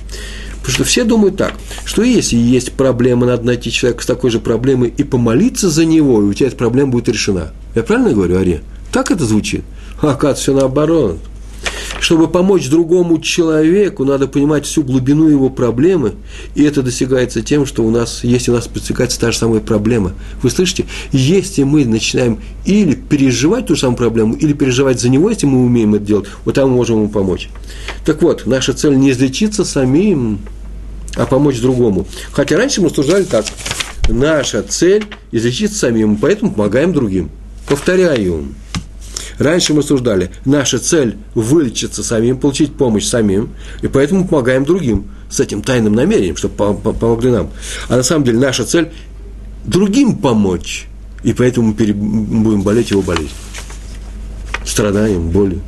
Потому 0.59 0.74
что 0.74 0.84
все 0.84 1.05
думают 1.05 1.36
так, 1.36 1.55
что 1.84 2.03
если 2.03 2.36
есть 2.36 2.72
проблема, 2.72 3.26
надо 3.26 3.45
найти 3.45 3.72
человека 3.72 4.03
с 4.03 4.07
такой 4.07 4.30
же 4.30 4.38
проблемой 4.38 4.93
и 4.97 5.03
помолиться 5.03 5.70
за 5.70 5.84
него, 5.84 6.20
и 6.20 6.26
у 6.26 6.34
тебя 6.34 6.49
эта 6.49 6.57
проблема 6.57 6.93
будет 6.93 7.09
решена. 7.09 7.53
Я 7.74 7.82
правильно 7.82 8.12
говорю, 8.12 8.38
Ари? 8.38 8.61
Так 8.93 9.11
это 9.11 9.24
звучит? 9.24 9.64
А 10.01 10.11
оказывается, 10.11 10.43
все 10.43 10.55
наоборот. 10.55 11.18
Чтобы 12.03 12.26
помочь 12.26 12.68
другому 12.68 13.20
человеку, 13.20 14.05
надо 14.05 14.26
понимать 14.26 14.66
всю 14.66 14.82
глубину 14.82 15.28
его 15.28 15.48
проблемы, 15.48 16.14
и 16.57 16.64
это 16.64 16.82
достигается 16.82 17.42
тем, 17.42 17.64
что 17.64 17.84
у 17.84 17.90
нас, 17.92 18.24
если 18.24 18.50
у 18.50 18.55
нас 18.55 18.66
подсекается 18.66 19.20
та 19.20 19.30
же 19.30 19.38
самая 19.38 19.61
проблема. 19.61 20.12
Вы 20.42 20.50
слышите? 20.50 20.84
Если 21.12 21.62
мы 21.62 21.84
начинаем 21.84 22.40
или 22.64 22.94
переживать 22.96 23.66
ту 23.66 23.76
самую 23.76 23.98
проблему, 23.98 24.34
или 24.34 24.53
переживать 24.53 25.00
за 25.00 25.11
него, 25.11 25.30
если 25.30 25.46
мы 25.46 25.64
умеем 25.64 25.94
это 25.94 26.05
делать, 26.05 26.26
вот 26.44 26.57
там 26.57 26.70
мы 26.70 26.74
можем 26.74 26.96
ему 26.96 27.09
помочь. 27.09 27.48
Так 28.05 28.20
вот, 28.20 28.46
наша 28.46 28.72
цель 28.72 28.96
не 28.96 29.12
излечиться 29.12 29.64
самим, 29.64 30.40
а 31.14 31.24
помочь 31.24 31.61
другому. 31.61 32.09
Хотя 32.32 32.57
раньше 32.57 32.80
мы 32.80 32.88
рассуждали 32.88 33.22
так. 33.22 33.46
Наша 34.09 34.64
цель– 34.64 35.05
излечиться 35.30 35.78
самим, 35.78 36.16
поэтому 36.16 36.50
помогаем 36.50 36.92
другим. 36.92 37.30
Повторяю. 37.68 38.48
Раньше 39.39 39.74
мы 39.74 39.80
рассуждали, 39.80 40.30
наша 40.45 40.78
цель– 40.78 41.16
вылечиться 41.35 42.03
самим, 42.03 42.39
получить 42.39 42.74
помощь 42.74 43.05
самим, 43.05 43.51
и 43.83 43.89
поэтому 43.89 44.26
помогаем 44.26 44.64
другим 44.64 45.11
с 45.30 45.41
этим 45.41 45.62
тайным 45.62 45.95
намерением, 45.95 46.37
чтобы 46.37 46.74
помогли 46.74 47.30
нам. 47.30 47.51
А 47.89 47.97
на 47.97 48.03
самом 48.03 48.24
деле 48.24 48.39
наша 48.39 48.64
цель– 48.64 48.91
другим 49.64 50.16
помочь, 50.16 50.87
и 51.22 51.33
поэтому 51.33 51.68
мы 51.68 52.43
будем 52.43 52.62
болеть 52.62 52.91
его 52.91 53.03
болеть. 53.03 53.30
Страданием, 54.64 55.30
болью, 55.30 55.61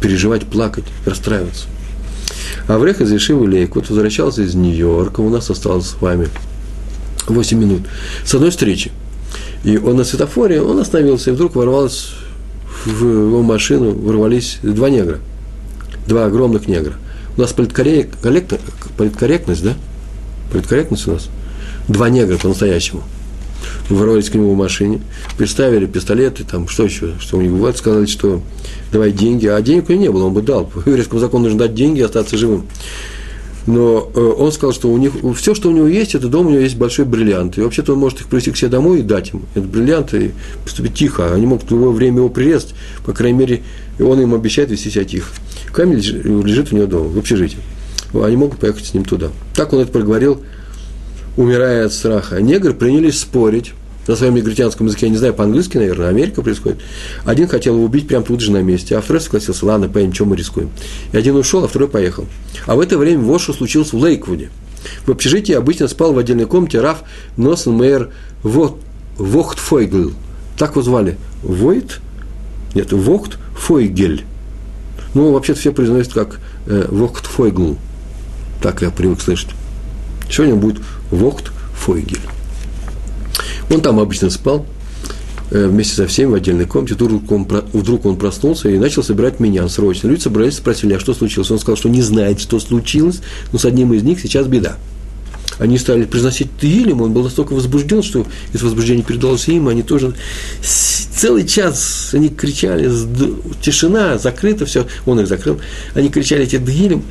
переживать, 0.00 0.46
плакать, 0.46 0.84
расстраиваться. 1.04 1.66
Аврех 2.68 3.00
из 3.00 3.12
Ешивы 3.12 3.70
вот 3.72 3.88
возвращался 3.88 4.42
из 4.42 4.54
Нью-Йорка, 4.54 5.20
у 5.20 5.30
нас 5.30 5.50
осталось 5.50 5.86
с 5.86 6.00
вами 6.00 6.28
8 7.28 7.58
минут, 7.58 7.82
с 8.24 8.34
одной 8.34 8.50
встречи. 8.50 8.90
И 9.64 9.76
он 9.76 9.96
на 9.96 10.04
светофоре, 10.04 10.62
он 10.62 10.78
остановился, 10.78 11.30
и 11.30 11.32
вдруг 11.32 11.56
ворвалось 11.56 12.10
в 12.86 13.04
его 13.04 13.42
машину, 13.42 13.94
ворвались 13.94 14.58
два 14.62 14.88
негра, 14.88 15.18
два 16.06 16.26
огромных 16.26 16.68
негра. 16.68 16.94
У 17.36 17.40
нас 17.40 17.52
политкорректность, 17.52 19.62
да? 19.62 19.74
Политкорректность 20.50 21.08
у 21.08 21.12
нас. 21.12 21.28
Два 21.88 22.08
негра 22.08 22.38
по-настоящему– 22.38 23.02
ворвались 23.88 24.30
к 24.30 24.34
нему 24.34 24.52
в 24.52 24.56
машине, 24.56 25.00
представили 25.36 25.86
пистолеты, 25.86 26.44
там, 26.44 26.68
что 26.68 26.84
еще, 26.84 27.14
что 27.20 27.38
у 27.38 27.40
них 27.40 27.50
бывает, 27.50 27.76
сказали, 27.76 28.06
что 28.06 28.42
давай 28.92 29.12
деньги, 29.12 29.46
а 29.46 29.60
денег 29.60 29.88
у 29.88 29.92
него 29.92 30.02
не 30.02 30.10
было, 30.10 30.24
он 30.24 30.34
бы 30.34 30.42
дал. 30.42 30.66
По 30.66 30.88
еврейскому 30.88 31.20
закону 31.20 31.44
нужно 31.44 31.60
дать 31.60 31.74
деньги 31.74 32.00
и 32.00 32.02
остаться 32.02 32.36
живым. 32.36 32.66
Но 33.66 34.10
э, 34.14 34.20
он 34.20 34.52
сказал, 34.52 34.72
что 34.72 34.90
у 34.90 34.96
них 34.96 35.12
все, 35.36 35.54
что 35.54 35.68
у 35.68 35.72
него 35.72 35.86
есть, 35.88 36.14
это 36.14 36.28
дом, 36.28 36.46
у 36.46 36.50
него 36.50 36.60
есть 36.60 36.76
большой 36.76 37.04
бриллиант. 37.04 37.58
И 37.58 37.60
вообще-то 37.60 37.94
он 37.94 37.98
может 37.98 38.20
их 38.20 38.28
привести 38.28 38.52
к 38.52 38.56
себе 38.56 38.70
домой 38.70 39.00
и 39.00 39.02
дать 39.02 39.32
им 39.32 39.42
этот 39.54 39.68
бриллиант 39.68 40.14
и 40.14 40.30
поступить 40.62 40.94
тихо. 40.94 41.34
Они 41.34 41.46
могут 41.46 41.68
в 41.68 41.70
любое 41.72 41.90
время 41.90 42.18
его 42.18 42.28
прирезать, 42.28 42.74
по 43.04 43.12
крайней 43.12 43.38
мере, 43.38 43.62
и 43.98 44.02
он 44.02 44.20
им 44.20 44.34
обещает 44.34 44.70
вести 44.70 44.90
себя 44.90 45.04
тихо. 45.04 45.32
Камень 45.72 45.98
лежит 45.98 46.72
у 46.72 46.76
него 46.76 46.86
дома, 46.86 47.08
в 47.08 47.18
общежитии. 47.18 47.58
Они 48.14 48.36
могут 48.36 48.60
поехать 48.60 48.86
с 48.86 48.94
ним 48.94 49.04
туда. 49.04 49.30
Так 49.54 49.72
он 49.72 49.80
это 49.80 49.90
проговорил 49.90 50.40
умирая 51.36 51.86
от 51.86 51.92
страха. 51.92 52.40
Негры 52.40 52.72
принялись 52.72 53.20
спорить 53.20 53.72
на 54.06 54.16
своем 54.16 54.34
негритянском 54.34 54.86
языке, 54.86 55.06
я 55.06 55.12
не 55.12 55.18
знаю, 55.18 55.34
по-английски, 55.34 55.76
наверное, 55.76 56.08
Америка 56.08 56.42
происходит. 56.42 56.78
Один 57.24 57.48
хотел 57.48 57.74
его 57.74 57.84
убить 57.84 58.08
прямо 58.08 58.24
тут 58.24 58.40
же 58.40 58.52
на 58.52 58.62
месте, 58.62 58.96
а 58.96 59.00
второй 59.00 59.20
согласился, 59.20 59.66
ладно, 59.66 59.88
поедем, 59.88 60.12
чем 60.12 60.28
мы 60.28 60.36
рискуем. 60.36 60.70
И 61.12 61.16
один 61.16 61.36
ушел, 61.36 61.64
а 61.64 61.68
второй 61.68 61.88
поехал. 61.88 62.26
А 62.66 62.76
в 62.76 62.80
это 62.80 62.98
время 62.98 63.22
вот 63.22 63.40
что 63.40 63.52
случилось 63.52 63.92
в 63.92 63.98
Лейквуде. 63.98 64.50
В 65.06 65.10
общежитии 65.10 65.52
обычно 65.52 65.88
спал 65.88 66.12
в 66.12 66.18
отдельной 66.18 66.46
комнате 66.46 66.80
Раф 66.80 67.02
Носенмейер 67.36 68.10
Вохтфойгл. 68.42 70.12
Так 70.56 70.72
его 70.72 70.82
звали. 70.82 71.18
Войт? 71.42 72.00
Нет, 72.74 72.92
Вохтфойгель. 72.92 74.24
Ну, 75.14 75.32
вообще-то 75.32 75.58
все 75.58 75.72
произносят 75.72 76.12
как 76.12 76.40
э, 76.66 76.86
Вохтфойгл. 76.88 77.76
Так 78.62 78.82
я 78.82 78.90
привык 78.90 79.20
слышать. 79.20 79.50
Сегодня 80.30 80.56
будет 80.56 80.80
Вохт 81.10 81.52
Фойгель. 81.74 82.20
Он 83.70 83.80
там 83.80 83.98
обычно 83.98 84.30
спал, 84.30 84.66
э, 85.50 85.66
вместе 85.66 85.94
со 85.94 86.06
всеми 86.06 86.30
в 86.30 86.34
отдельной 86.34 86.66
комнате. 86.66 86.94
Вдруг 86.94 87.30
он, 87.30 87.46
вдруг 87.72 88.06
он 88.06 88.16
проснулся 88.16 88.68
и 88.68 88.78
начал 88.78 89.02
собирать 89.02 89.40
меня 89.40 89.68
срочно. 89.68 90.08
Люди 90.08 90.22
собрались, 90.22 90.56
спросили, 90.56 90.94
а 90.94 91.00
что 91.00 91.14
случилось? 91.14 91.50
Он 91.50 91.58
сказал, 91.58 91.76
что 91.76 91.88
не 91.88 92.02
знает, 92.02 92.40
что 92.40 92.60
случилось, 92.60 93.20
но 93.52 93.58
с 93.58 93.64
одним 93.64 93.92
из 93.92 94.02
них 94.02 94.20
сейчас 94.20 94.46
беда. 94.46 94.76
Они 95.58 95.78
стали 95.78 96.04
произносить 96.04 96.48
Тилим, 96.60 97.00
он 97.00 97.12
был 97.12 97.22
настолько 97.22 97.54
возбужден, 97.54 98.02
что 98.02 98.26
это 98.52 98.64
возбуждение 98.64 99.02
передалось 99.02 99.48
им, 99.48 99.68
они 99.68 99.82
тоже 99.82 100.14
целый 100.60 101.46
час 101.46 102.10
они 102.12 102.28
кричали, 102.28 102.90
тишина, 103.62 104.18
закрыто 104.18 104.66
все, 104.66 104.86
он 105.06 105.20
их 105.20 105.28
закрыл, 105.28 105.58
они 105.94 106.10
кричали 106.10 106.44
эти 106.44 106.56
Дгилем, 106.56 107.02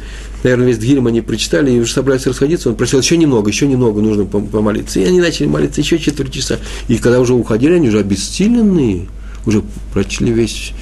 наверное, 0.46 0.68
весь 0.68 0.78
Дгилем 0.78 1.08
они 1.08 1.22
прочитали 1.22 1.72
и 1.72 1.80
уже 1.80 1.92
собрались 1.92 2.28
расходиться, 2.28 2.70
он 2.70 2.76
просил 2.76 3.00
еще 3.00 3.18
немного, 3.18 3.50
еще 3.50 3.68
немного 3.68 4.02
нужно 4.02 4.26
помолиться. 4.26 5.00
И 5.00 5.04
они 5.04 5.20
начали 5.20 5.48
молиться 5.48 5.82
еще 5.82 5.98
четверть 6.00 6.32
часа. 6.32 6.60
И 6.88 6.98
когда 6.98 7.20
уже 7.20 7.34
уходили, 7.34 7.74
они 7.74 7.90
уже 7.90 8.00
обессиленные, 8.00 9.08
уже 9.46 9.64
прочли 9.92 10.32
весь 10.32 10.74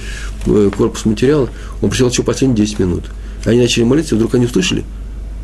э, 0.46 0.70
корпус 0.76 1.06
материала, 1.06 1.48
он 1.80 1.88
просил 1.88 2.10
еще 2.10 2.22
последние 2.22 2.66
10 2.66 2.78
минут. 2.78 3.04
Они 3.44 3.58
начали 3.58 3.84
молиться, 3.84 4.14
и 4.14 4.18
вдруг 4.18 4.34
они 4.34 4.46
услышали, 4.46 4.84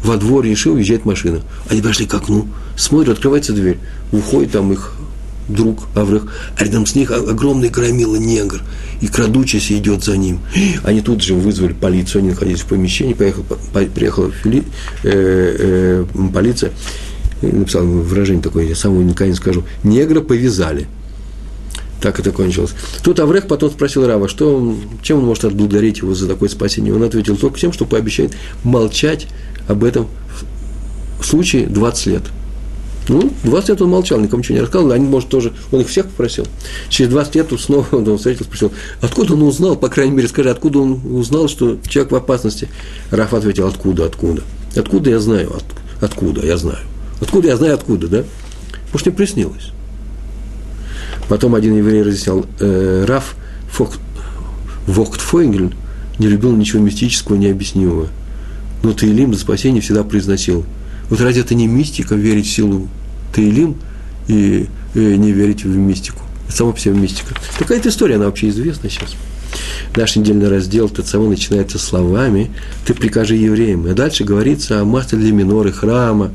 во 0.04 0.16
двор 0.16 0.44
решил, 0.44 0.74
уезжает 0.74 1.04
машина. 1.04 1.40
Они 1.68 1.80
пошли 1.80 2.06
к 2.06 2.14
окну, 2.14 2.46
смотрят, 2.76 3.16
открывается 3.16 3.52
дверь, 3.52 3.78
выходит 4.12 4.52
там 4.52 4.70
их 4.72 4.92
друг 5.52 5.88
Аврех, 5.94 6.26
а 6.56 6.64
рядом 6.64 6.86
с 6.86 6.94
них 6.94 7.10
огромный 7.10 7.68
громила 7.68 8.16
негр, 8.16 8.62
и 9.00 9.08
крадучись 9.08 9.70
идет 9.72 10.04
за 10.04 10.16
ним. 10.16 10.40
Они 10.84 11.00
тут 11.00 11.22
же 11.22 11.34
вызвали 11.34 11.72
полицию, 11.72 12.20
они 12.20 12.30
находились 12.30 12.60
в 12.60 12.66
помещении, 12.66 13.14
поехал, 13.14 13.44
по, 13.44 13.80
приехала 13.80 14.30
фили, 14.30 14.64
э, 15.02 16.04
э, 16.12 16.28
полиция, 16.32 16.72
написал 17.42 17.84
выражение 17.86 18.42
такое, 18.42 18.66
я 18.66 18.74
сам 18.74 19.06
никогда 19.06 19.28
не 19.28 19.34
скажу, 19.34 19.64
негра 19.82 20.20
повязали. 20.20 20.86
Так 22.00 22.18
это 22.18 22.32
кончилось. 22.32 22.70
Тут 23.02 23.20
Аврех 23.20 23.46
потом 23.46 23.70
спросил 23.70 24.06
Рава, 24.06 24.26
что 24.26 24.56
он, 24.56 24.78
чем 25.02 25.18
он 25.18 25.26
может 25.26 25.44
отблагодарить 25.44 25.98
его 25.98 26.14
за 26.14 26.26
такое 26.26 26.48
спасение. 26.48 26.94
Он 26.94 27.02
ответил 27.02 27.36
только 27.36 27.60
тем, 27.60 27.74
что 27.74 27.84
пообещает 27.84 28.32
молчать 28.64 29.26
об 29.68 29.84
этом 29.84 30.08
в 31.20 31.26
случае 31.26 31.66
20 31.66 32.06
лет– 32.06 32.22
ну, 33.10 33.28
20 33.42 33.70
лет 33.70 33.82
он 33.82 33.90
молчал, 33.90 34.20
никому 34.20 34.38
ничего 34.38 34.54
не 34.54 34.60
рассказывал, 34.60 34.92
они, 34.92 35.04
может, 35.04 35.28
тоже, 35.28 35.52
он 35.72 35.80
их 35.80 35.88
всех 35.88 36.06
попросил. 36.06 36.46
Через 36.90 37.10
20 37.10 37.34
лет 37.34 37.52
снова 37.58 37.84
он 37.96 38.16
встретил, 38.16 38.44
спросил, 38.44 38.72
откуда 39.00 39.34
он 39.34 39.42
узнал, 39.42 39.74
по 39.74 39.88
крайней 39.88 40.12
мере, 40.12 40.28
скажи, 40.28 40.48
откуда 40.48 40.78
он 40.78 41.00
узнал, 41.12 41.48
что 41.48 41.76
человек 41.88 42.12
в 42.12 42.14
опасности? 42.14 42.68
Раф 43.10 43.34
ответил, 43.34 43.66
откуда, 43.66 44.06
откуда? 44.06 44.42
Откуда 44.76 45.10
я 45.10 45.18
знаю, 45.18 45.56
от, 45.56 45.64
откуда 46.00 46.46
я 46.46 46.56
знаю? 46.56 46.78
Откуда 47.20 47.48
я 47.48 47.56
знаю, 47.56 47.74
откуда, 47.74 48.06
да? 48.06 48.24
Может, 48.92 49.08
мне 49.08 49.16
приснилось. 49.16 49.72
Потом 51.28 51.56
один 51.56 51.76
еврей 51.76 52.04
разъяснял, 52.04 52.46
э, 52.60 53.04
Раф 53.08 53.34
Вохтфойнгель 54.86 55.74
не 56.20 56.28
любил 56.28 56.54
ничего 56.54 56.80
мистического, 56.80 57.34
необъяснимого. 57.34 58.06
Но 58.84 58.92
Таилим 58.92 59.34
за 59.34 59.40
спасение 59.40 59.82
всегда 59.82 60.04
произносил. 60.04 60.64
Вот 61.08 61.20
ради 61.20 61.40
это 61.40 61.56
не 61.56 61.66
мистика 61.66 62.14
верить 62.14 62.46
в 62.46 62.52
силу 62.52 62.88
Таилим 63.32 63.76
и, 64.28 64.68
и 64.94 64.98
не 64.98 65.32
верить 65.32 65.64
в 65.64 65.76
мистику. 65.76 66.22
Это 66.46 66.56
само 66.56 66.72
по 66.72 66.80
себе 66.80 66.94
мистика. 66.94 67.34
Такая 67.58 67.78
эта 67.78 67.88
история, 67.88 68.16
она 68.16 68.26
вообще 68.26 68.48
известна 68.48 68.90
сейчас. 68.90 69.14
Наш 69.96 70.16
недельный 70.16 70.48
раздел 70.48 70.88
ТЦВ 70.88 71.16
начинается 71.16 71.78
словами 71.78 72.50
«Ты 72.86 72.94
прикажи 72.94 73.36
евреям». 73.36 73.86
И 73.88 73.94
дальше 73.94 74.24
говорится 74.24 74.80
о 74.80 74.84
масле 74.84 75.18
для 75.18 75.32
миноры, 75.32 75.72
храма, 75.72 76.30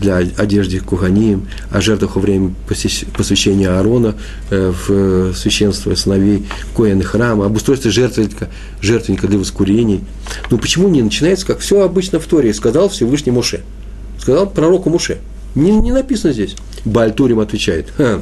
для 0.00 0.16
одежды 0.16 0.78
куханим, 0.80 1.48
о 1.70 1.80
жертвах 1.80 2.16
во 2.16 2.22
время 2.22 2.54
посвящения 2.66 3.68
Аарона 3.68 4.14
э, 4.50 4.72
в 4.86 5.34
священство 5.34 5.94
сыновей 5.94 6.46
Коэн 6.74 7.02
храма, 7.02 7.46
об 7.46 7.56
устройстве 7.56 7.90
жертвенника, 7.90 8.48
жертвенника 8.80 9.26
для 9.26 9.38
воскурений. 9.38 10.00
Ну 10.50 10.58
почему 10.58 10.88
не 10.88 11.02
начинается, 11.02 11.44
как 11.46 11.58
все 11.58 11.82
обычно 11.82 12.20
в 12.20 12.26
Торе, 12.26 12.54
сказал 12.54 12.88
Всевышний 12.88 13.32
Моше– 13.32 13.60
Сказал 14.22 14.48
пророку 14.48 14.88
Муше. 14.88 15.18
Не, 15.54 15.72
не 15.72 15.92
написано 15.92 16.32
здесь. 16.32 16.56
Бальтурим 16.84 17.40
отвечает. 17.40 17.92
Ха. 17.96 18.20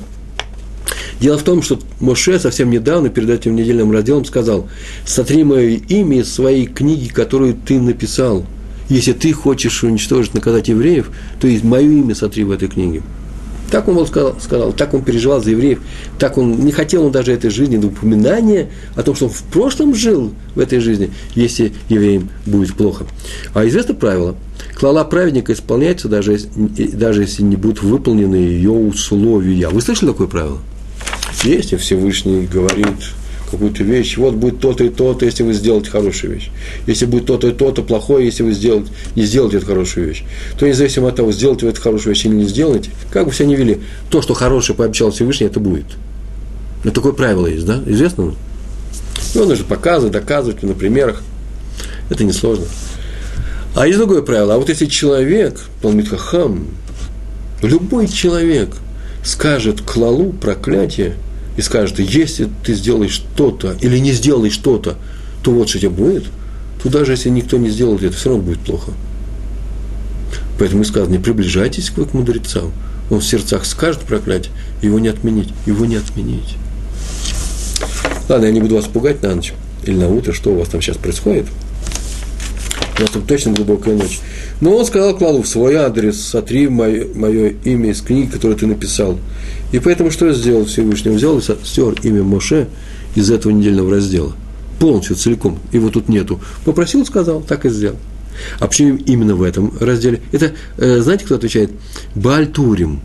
Дело 1.21 1.39
в 1.39 1.43
том, 1.43 1.63
что 1.63 1.79
Моше 2.01 2.39
совсем 2.39 2.71
недавно, 2.71 3.11
перед 3.11 3.29
этим 3.29 3.55
недельным 3.55 3.93
разделом, 3.93 4.25
сказал, 4.25 4.69
«Сотри 5.05 5.45
мое 5.45 5.81
имя 5.89 6.21
из 6.21 6.33
своей 6.33 6.67
книги, 6.67 7.09
которую 7.09 7.55
ты 7.55 7.79
написал. 7.79 8.45
Если 8.89 9.13
ты 9.13 9.33
хочешь 9.33 9.85
уничтожить, 9.85 10.35
наказать 10.35 10.69
евреев, 10.69 11.11
то 11.39 11.47
и 11.47 11.63
мое 11.63 11.83
имя 11.83 12.15
сотри 12.15 12.45
в 12.45 12.51
этой 12.51 12.69
книге». 12.69 13.03
Так 13.71 13.87
он 13.87 14.05
сказал, 14.05 14.35
сказал, 14.41 14.73
так 14.73 14.95
он 14.95 15.03
переживал 15.03 15.41
за 15.41 15.51
евреев, 15.51 15.79
так 16.19 16.39
он 16.39 16.59
не 16.59 16.73
хотел 16.73 17.05
он 17.05 17.13
даже 17.13 17.33
этой 17.33 17.51
жизни, 17.51 17.77
упоминания 17.77 18.69
о 18.97 19.05
том, 19.05 19.15
что 19.15 19.27
он 19.27 19.31
в 19.31 19.43
прошлом 19.45 19.95
жил 19.95 20.33
в 20.57 20.59
этой 20.59 20.81
жизни, 20.81 21.13
если 21.37 21.73
евреям 21.89 22.31
будет 22.47 22.75
плохо. 22.75 23.07
А 23.55 23.65
известно 23.65 23.95
правило– 23.95 24.35
Клала 24.81 25.05
праведника 25.05 25.53
исполняется, 25.53 26.09
даже, 26.09 26.39
даже 26.57 27.21
если 27.21 27.43
не 27.43 27.57
будут 27.57 27.83
выполнены 27.83 28.37
ее 28.37 28.71
условия. 28.71 29.69
Вы 29.69 29.83
слышали 29.83 30.09
такое 30.09 30.27
правило? 30.27 30.57
Если 31.45 31.77
Всевышний 31.77 32.47
говорит 32.47 32.89
какую-то 33.51 33.85
вещь, 33.85 34.17
вот 34.17 34.37
будет 34.37 34.61
то-то 34.61 34.85
и 34.85 34.89
то-то, 34.89 35.27
если 35.27 35.43
вы 35.43 35.53
сделаете 35.53 35.91
хорошую 35.91 36.33
вещь. 36.33 36.51
Если 36.87 37.05
будет 37.05 37.27
то-то 37.27 37.49
и 37.49 37.53
то-то 37.53 37.83
плохое, 37.83 38.25
если 38.25 38.43
вы 38.43 38.53
сделаете, 38.53 38.91
не 39.17 39.25
сделаете 39.25 39.59
эту 39.59 39.67
хорошую 39.67 40.09
вещь. 40.09 40.25
То 40.59 40.67
независимо 40.67 41.09
от 41.09 41.17
того, 41.17 41.31
сделаете 41.31 41.67
вы 41.67 41.73
эту 41.73 41.83
хорошую 41.83 42.15
вещь 42.15 42.25
или 42.25 42.33
не 42.33 42.47
сделаете, 42.47 42.89
как 43.11 43.27
бы 43.27 43.33
все 43.33 43.45
ни 43.45 43.57
вели, 43.57 43.83
то, 44.09 44.23
что 44.23 44.33
хорошее 44.33 44.79
пообещал 44.79 45.11
Всевышний, 45.11 45.47
это 45.47 45.61
будет. 45.61 45.85
Это 46.85 46.93
такое 46.93 47.13
правило 47.13 47.47
есть, 47.47 47.67
да? 47.67 47.83
Известно? 47.87 48.35
Его 49.35 49.45
нужно 49.45 49.65
показывать, 49.67 50.15
доказывать 50.15 50.63
на 50.63 50.73
примерах. 50.73 51.23
Это 52.09 52.25
несложно. 52.25 52.65
А 53.75 53.87
есть 53.87 53.99
другое 53.99 54.23
правило. 54.23 54.55
А 54.55 54.59
вот 54.59 54.69
если 54.69 54.87
человек, 54.87 55.61
Талмит 55.81 56.09
Хахам, 56.09 56.67
любой 57.63 58.09
человек 58.09 58.75
скажет 59.25 59.83
клалу, 59.83 60.33
проклятие, 60.33 61.15
и 61.57 61.63
скажет, 61.63 61.99
если 61.99 62.49
ты 62.65 62.75
сделаешь 62.75 63.13
что-то 63.13 63.77
или 63.81 63.99
не 63.99 64.13
сделаешь 64.13 64.55
что-то, 64.55 64.97
то 65.43 65.53
вот 65.53 65.69
что 65.69 65.79
тебе 65.79 65.91
будет, 65.91 66.25
то 66.83 66.89
даже 66.89 67.13
если 67.13 67.29
никто 67.29 67.59
не 67.59 67.71
сделает 67.71 68.03
это, 68.03 68.17
все 68.17 68.31
равно 68.31 68.45
будет 68.45 68.61
плохо. 68.61 68.93
Поэтому 70.59 70.83
и 70.83 70.85
сказано, 70.85 71.13
не 71.13 71.19
приближайтесь 71.19 71.91
к 71.91 72.15
мудрецам. 72.15 72.73
Он 73.11 73.21
в 73.21 73.25
сердцах 73.25 73.65
скажет 73.65 74.03
проклятие, 74.03 74.53
его 74.83 74.99
не 74.99 75.09
отменить, 75.09 75.49
его 75.67 75.85
не 75.85 75.97
отменить. 75.97 76.57
Ладно, 78.29 78.47
я 78.47 78.53
не 78.53 78.61
буду 78.61 78.77
вас 78.77 78.87
пугать 78.87 79.23
на 79.23 79.35
ночь 79.35 79.53
или 79.85 79.97
на 79.97 80.09
утро, 80.09 80.33
что 80.33 80.53
у 80.53 80.59
вас 80.59 80.69
там 80.69 80.81
сейчас 80.81 80.97
происходит. 80.97 81.47
У 83.01 83.03
нас 83.03 83.13
там 83.13 83.23
точно 83.23 83.53
глубокая 83.53 83.97
ночь. 83.97 84.21
Но 84.61 84.77
он 84.77 84.85
сказал 84.85 85.17
Клалу 85.17 85.41
в 85.41 85.49
свой 85.49 85.75
адрес, 85.75 86.21
сотри 86.21 86.69
мое, 86.69 87.07
мое 87.15 87.55
имя 87.65 87.93
из 87.93 88.03
книги, 88.03 88.31
которую 88.31 88.59
ты 88.59 88.67
написал. 88.67 89.19
И 89.73 89.79
поэтому 89.79 90.11
что 90.11 90.31
сделал 90.35 90.67
Всевышний? 90.67 91.13
Он 91.13 91.17
взял 91.17 91.39
и 91.39 91.41
стер 91.41 91.95
имя 92.03 92.23
Моше 92.23 92.69
из 93.15 93.31
этого 93.31 93.53
недельного 93.53 93.91
раздела. 93.91 94.35
Полностью, 94.79 95.17
целиком. 95.17 95.59
Его 95.73 95.89
тут 95.89 96.11
нету. 96.11 96.41
Попросил, 96.67 97.07
сказал, 97.07 97.41
так 97.41 97.65
и 97.65 97.71
сделал. 97.71 97.97
А 98.59 98.67
почему 98.67 98.99
именно 98.99 99.35
в 99.35 99.43
этом 99.45 99.73
разделе? 99.81 100.21
Это, 100.33 100.53
э, 100.77 101.01
знаете, 101.01 101.25
кто 101.25 101.37
отвечает? 101.37 101.71
Бальтурим. 102.15 103.01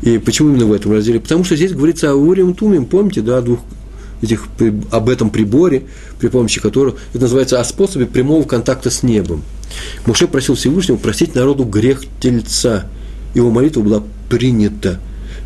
И 0.00 0.16
почему 0.16 0.50
именно 0.50 0.64
в 0.64 0.72
этом 0.72 0.92
разделе? 0.92 1.20
Потому 1.20 1.44
что 1.44 1.54
здесь 1.54 1.72
говорится 1.72 2.12
о 2.12 2.14
Урим 2.14 2.54
Тумим, 2.54 2.86
помните, 2.86 3.20
да, 3.20 3.42
двух 3.42 3.60
этих, 4.24 4.46
об 4.90 5.08
этом 5.08 5.30
приборе, 5.30 5.84
при 6.18 6.28
помощи 6.28 6.60
которого, 6.60 6.96
это 7.12 7.22
называется 7.22 7.60
о 7.60 7.64
способе 7.64 8.06
прямого 8.06 8.44
контакта 8.44 8.90
с 8.90 9.02
небом. 9.02 9.42
Муше 10.06 10.26
просил 10.26 10.54
Всевышнего 10.54 10.96
простить 10.96 11.34
народу 11.34 11.64
грех 11.64 12.02
тельца. 12.20 12.86
Его 13.34 13.50
молитва 13.50 13.80
была 13.80 14.02
принята. 14.28 15.00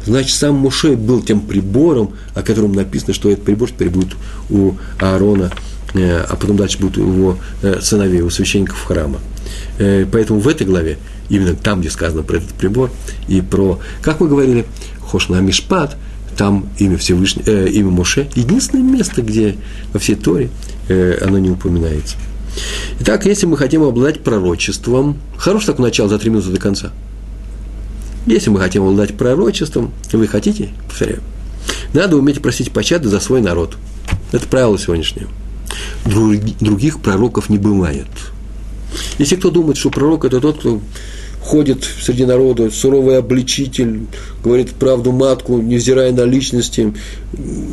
Значит, 0.04 0.36
сам 0.36 0.54
Муше 0.54 0.96
был 0.96 1.22
тем 1.22 1.40
прибором, 1.40 2.14
о 2.34 2.42
котором 2.42 2.72
написано, 2.72 3.12
что 3.12 3.30
этот 3.30 3.44
прибор 3.44 3.70
теперь 3.70 3.90
будет 3.90 4.16
у 4.48 4.74
Аарона, 5.00 5.50
э, 5.94 6.20
а 6.20 6.36
потом 6.36 6.56
дальше 6.56 6.78
будет 6.78 6.98
у 6.98 7.12
его 7.12 7.38
э, 7.62 7.80
сыновей, 7.80 8.20
у 8.20 8.30
священников 8.30 8.82
храма. 8.84 9.18
Э, 9.78 10.06
поэтому 10.10 10.40
в 10.40 10.48
этой 10.48 10.66
главе, 10.66 10.98
именно 11.28 11.54
там, 11.54 11.80
где 11.80 11.90
сказано 11.90 12.22
про 12.22 12.36
этот 12.36 12.50
прибор, 12.50 12.90
и 13.26 13.40
про, 13.40 13.80
как 14.00 14.20
мы 14.20 14.28
говорили, 14.28 14.66
Хошна 15.00 15.40
Мишпат– 15.40 15.96
там 16.38 16.68
имя 16.78 16.96
Всевышнего, 16.96 17.50
э, 17.50 17.68
имя 17.68 17.90
Моше, 17.90 18.28
единственное 18.36 18.84
место, 18.84 19.22
где 19.22 19.56
во 19.92 19.98
всей 19.98 20.14
Торе 20.14 20.50
э, 20.88 21.18
оно 21.20 21.38
не 21.38 21.50
упоминается. 21.50 22.16
Итак, 23.00 23.26
если 23.26 23.46
мы 23.46 23.56
хотим 23.56 23.82
обладать 23.82 24.22
пророчеством, 24.22 25.18
хорошее 25.36 25.72
такое 25.72 25.86
начало 25.86 26.08
за 26.08 26.18
три 26.18 26.30
минуты 26.30 26.50
до 26.50 26.60
конца. 26.60 26.92
Если 28.26 28.50
мы 28.50 28.60
хотим 28.60 28.84
обладать 28.84 29.16
пророчеством, 29.16 29.92
вы 30.12 30.28
хотите, 30.28 30.70
повторяю, 30.86 31.22
надо 31.92 32.16
уметь 32.16 32.40
просить 32.40 32.70
пощады 32.70 33.08
за 33.08 33.18
свой 33.18 33.40
народ. 33.40 33.76
Это 34.30 34.46
правило 34.46 34.78
сегодняшнее. 34.78 35.26
Других 36.04 37.00
пророков 37.00 37.48
не 37.48 37.58
бывает. 37.58 38.06
Если 39.18 39.34
кто 39.34 39.50
думает, 39.50 39.76
что 39.76 39.90
пророк 39.90 40.24
это 40.24 40.40
тот, 40.40 40.60
кто 40.60 40.80
ходит 41.48 41.88
среди 42.02 42.26
народа, 42.26 42.70
суровый 42.70 43.16
обличитель, 43.16 44.02
говорит 44.44 44.72
правду 44.72 45.12
матку, 45.12 45.56
невзирая 45.56 46.12
на 46.12 46.24
личности, 46.24 46.92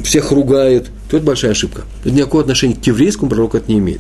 всех 0.02 0.32
ругает, 0.32 0.88
то 1.10 1.18
это 1.18 1.26
большая 1.26 1.52
ошибка. 1.52 1.84
Это 2.06 2.16
никакого 2.16 2.42
отношения 2.42 2.76
к 2.76 2.88
еврейскому 2.88 3.30
пророку 3.30 3.58
это 3.58 3.70
не 3.70 3.80
имеет. 3.80 4.00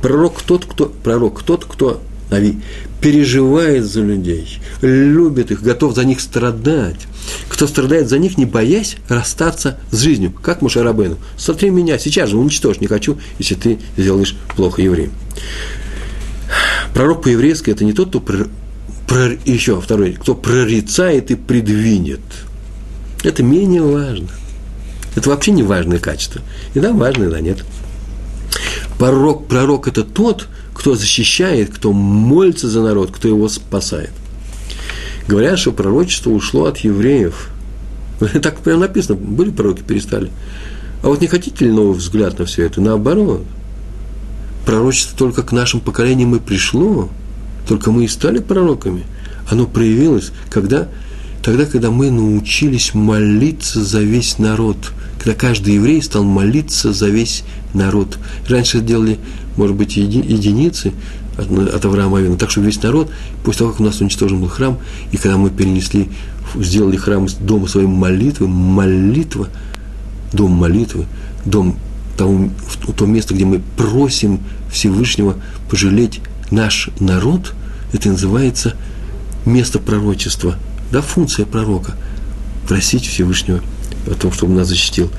Пророк 0.00 0.40
тот, 0.42 0.66
кто, 0.66 0.86
пророк 0.86 1.42
тот, 1.42 1.64
кто 1.64 2.00
Нави, 2.30 2.60
переживает 3.00 3.86
за 3.86 4.02
людей, 4.02 4.58
любит 4.82 5.50
их, 5.50 5.62
готов 5.62 5.96
за 5.96 6.04
них 6.04 6.20
страдать. 6.20 7.08
Кто 7.48 7.66
страдает 7.66 8.08
за 8.08 8.18
них, 8.18 8.38
не 8.38 8.44
боясь 8.44 8.98
расстаться 9.08 9.80
с 9.90 9.98
жизнью, 9.98 10.32
как 10.40 10.62
Мушарабену. 10.62 11.16
Смотри 11.36 11.70
меня, 11.70 11.98
сейчас 11.98 12.30
же 12.30 12.36
уничтожь, 12.36 12.80
не 12.80 12.86
хочу, 12.86 13.18
если 13.38 13.56
ты 13.56 13.78
сделаешь 13.96 14.36
плохо 14.54 14.80
евреям. 14.80 15.10
Пророк 16.94 17.22
по-еврейски– 17.22 17.70
это 17.72 17.84
не 17.84 17.92
тот, 17.92 18.10
кто 18.10 18.20
про, 19.08 19.30
еще 19.46 19.80
второй, 19.80 20.12
кто 20.12 20.34
прорицает 20.34 21.30
и 21.30 21.34
предвинет. 21.34 22.20
Это 23.24 23.42
менее 23.42 23.82
важно. 23.82 24.28
Это 25.16 25.30
вообще 25.30 25.50
не 25.50 25.62
важное 25.62 25.98
качество. 25.98 26.42
И 26.74 26.80
да, 26.80 26.92
важно, 26.92 27.24
и 27.24 27.30
да, 27.30 27.40
нет. 27.40 27.64
Пророк, 28.98 29.48
пророк– 29.48 29.88
это 29.88 30.04
тот, 30.04 30.46
кто 30.74 30.94
защищает, 30.94 31.74
кто 31.74 31.92
молится 31.92 32.68
за 32.68 32.82
народ, 32.82 33.10
кто 33.10 33.26
его 33.26 33.48
спасает. 33.48 34.10
Говорят, 35.26 35.58
что 35.58 35.72
пророчество 35.72 36.30
ушло 36.30 36.66
от 36.66 36.78
евреев. 36.78 37.50
Так 38.42 38.58
прямо 38.58 38.80
написано, 38.80 39.16
были 39.16 39.50
пророки, 39.50 39.82
перестали. 39.82 40.30
А 41.02 41.08
вот 41.08 41.20
не 41.20 41.28
хотите 41.28 41.64
ли 41.64 41.70
новый 41.70 41.96
взгляд 41.96 42.38
на 42.38 42.44
все 42.44 42.66
это? 42.66 42.80
Наоборот. 42.80 43.44
Пророчество 44.66 45.16
только 45.16 45.42
к 45.42 45.52
нашим 45.52 45.80
поколениям 45.80 46.36
и 46.36 46.40
пришло– 46.40 47.08
только 47.68 47.92
мы 47.92 48.06
и 48.06 48.08
стали 48.08 48.38
пророками. 48.38 49.04
Оно 49.48 49.66
проявилось, 49.66 50.32
когда, 50.50 50.88
тогда, 51.42 51.66
когда 51.66 51.90
мы 51.90 52.10
научились 52.10 52.94
молиться 52.94 53.84
за 53.84 54.00
весь 54.00 54.38
народ. 54.38 54.92
Когда 55.18 55.34
каждый 55.34 55.74
еврей 55.74 56.02
стал 56.02 56.24
молиться 56.24 56.92
за 56.92 57.08
весь 57.08 57.44
народ. 57.74 58.18
Раньше 58.48 58.80
делали, 58.80 59.18
может 59.56 59.76
быть, 59.76 59.96
еди, 59.96 60.18
единицы 60.18 60.92
от, 61.36 61.84
Авраама 61.84 62.18
Авина, 62.18 62.36
так 62.36 62.50
что 62.50 62.60
весь 62.60 62.82
народ, 62.82 63.10
после 63.44 63.60
того, 63.60 63.72
как 63.72 63.80
у 63.80 63.84
нас 63.84 64.00
уничтожен 64.00 64.40
был 64.40 64.48
храм, 64.48 64.78
и 65.12 65.16
когда 65.16 65.36
мы 65.36 65.50
перенесли, 65.50 66.08
сделали 66.56 66.96
храм 66.96 67.26
из 67.26 67.34
дома 67.34 67.68
своей 67.68 67.86
молитвы, 67.86 68.48
молитва, 68.48 69.48
дом 70.32 70.52
молитвы, 70.52 71.04
дом 71.44 71.76
того, 72.16 72.48
то 72.96 73.06
место, 73.06 73.34
где 73.34 73.44
мы 73.44 73.60
просим 73.76 74.40
Всевышнего 74.72 75.36
пожалеть 75.70 76.20
наш 76.50 76.90
народ, 76.98 77.54
это 77.92 78.08
называется 78.08 78.74
место 79.44 79.78
пророчества, 79.78 80.56
да, 80.90 81.00
функция 81.00 81.46
пророка– 81.46 81.94
просить 82.68 83.06
Всевышнего 83.06 83.60
о 84.06 84.14
том, 84.14 84.30
чтобы 84.30 84.54
нас 84.54 84.68
защитил. 84.68 85.10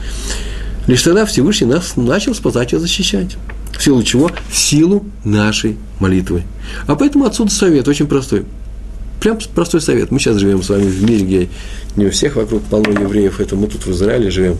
Лишь 0.87 1.01
тогда 1.01 1.25
Всевышний 1.25 1.67
нас 1.67 1.95
начал 1.97 2.33
спасать 2.33 2.73
и 2.73 2.77
защищать. 2.77 3.35
В 3.77 3.83
силу 3.83 4.03
чего? 4.03 4.31
В 4.49 4.57
силу 4.57 5.05
нашей 5.23 5.77
молитвы. 5.99 6.43
А 6.87 6.95
поэтому 6.95 7.25
отсюда 7.25 7.51
совет 7.51 7.87
очень 7.87 8.07
простой. 8.07 8.45
Прям 9.19 9.37
простой 9.53 9.81
совет. 9.81 10.11
Мы 10.11 10.19
сейчас 10.19 10.37
живем 10.37 10.63
с 10.63 10.69
вами 10.69 10.89
в 10.89 11.03
мире, 11.03 11.25
где 11.25 11.49
не 11.95 12.05
у 12.05 12.11
всех 12.11 12.35
вокруг 12.35 12.63
полно 12.63 12.91
евреев, 12.91 13.39
это 13.39 13.55
мы 13.55 13.67
тут 13.67 13.85
в 13.85 13.91
Израиле 13.91 14.31
живем. 14.31 14.57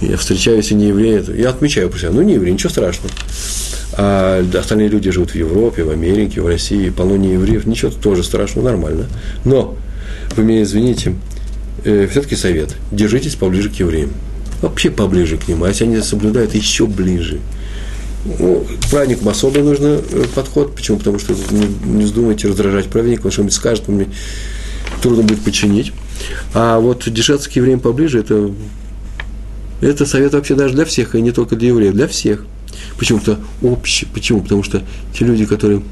Я 0.00 0.16
встречаюсь 0.16 0.70
и 0.70 0.74
не 0.74 0.88
евреи, 0.88 1.24
я 1.38 1.50
отмечаю 1.50 1.90
про 1.90 1.98
себя, 1.98 2.10
ну 2.10 2.22
не 2.22 2.34
евреи, 2.34 2.52
ничего 2.52 2.70
страшного 2.70 3.10
а 4.02 4.42
остальные 4.58 4.88
люди 4.88 5.10
живут 5.10 5.32
в 5.32 5.34
Европе, 5.34 5.84
в 5.84 5.90
Америке, 5.90 6.40
в 6.40 6.46
России, 6.46 6.88
полно 6.88 7.16
евреев, 7.16 7.66
ничего 7.66 7.90
тоже 7.90 8.24
страшного, 8.24 8.64
нормально. 8.64 9.08
Но, 9.44 9.76
вы 10.36 10.44
меня 10.44 10.62
извините, 10.62 11.16
э, 11.84 12.08
все-таки 12.10 12.34
совет, 12.34 12.74
держитесь 12.90 13.34
поближе 13.34 13.68
к 13.68 13.74
евреям. 13.74 14.10
Вообще 14.62 14.90
поближе 14.90 15.36
к 15.36 15.46
ним, 15.48 15.64
а 15.64 15.68
если 15.68 15.84
они 15.84 16.00
соблюдают, 16.00 16.54
еще 16.54 16.86
ближе. 16.86 17.40
Ну, 18.24 18.66
праведникам 18.90 19.28
особо 19.28 19.58
нужно 19.60 20.00
э, 20.10 20.24
подход. 20.34 20.74
Почему? 20.74 20.96
Потому 20.96 21.18
что 21.18 21.34
не, 21.50 21.66
не 21.84 22.04
вздумайте 22.04 22.48
раздражать 22.48 22.86
праведника, 22.86 23.26
он 23.26 23.32
что-нибудь 23.32 23.54
скажет, 23.54 23.88
мне 23.88 24.06
трудно 25.02 25.24
будет 25.24 25.42
починить. 25.42 25.92
А 26.54 26.80
вот 26.80 27.06
держаться 27.06 27.50
к 27.50 27.52
евреям 27.52 27.80
поближе, 27.80 28.20
это, 28.20 28.50
это 29.82 30.06
совет 30.06 30.32
вообще 30.32 30.54
даже 30.54 30.72
для 30.72 30.86
всех, 30.86 31.14
и 31.14 31.20
не 31.20 31.32
только 31.32 31.54
для 31.54 31.68
евреев, 31.68 31.92
для 31.92 32.08
всех– 32.08 32.46
почему-то 32.98 33.38
общее. 33.62 34.08
Почему? 34.12 34.42
Потому 34.42 34.62
что 34.62 34.82
те 35.16 35.24
люди, 35.24 35.46
которые 35.46 35.82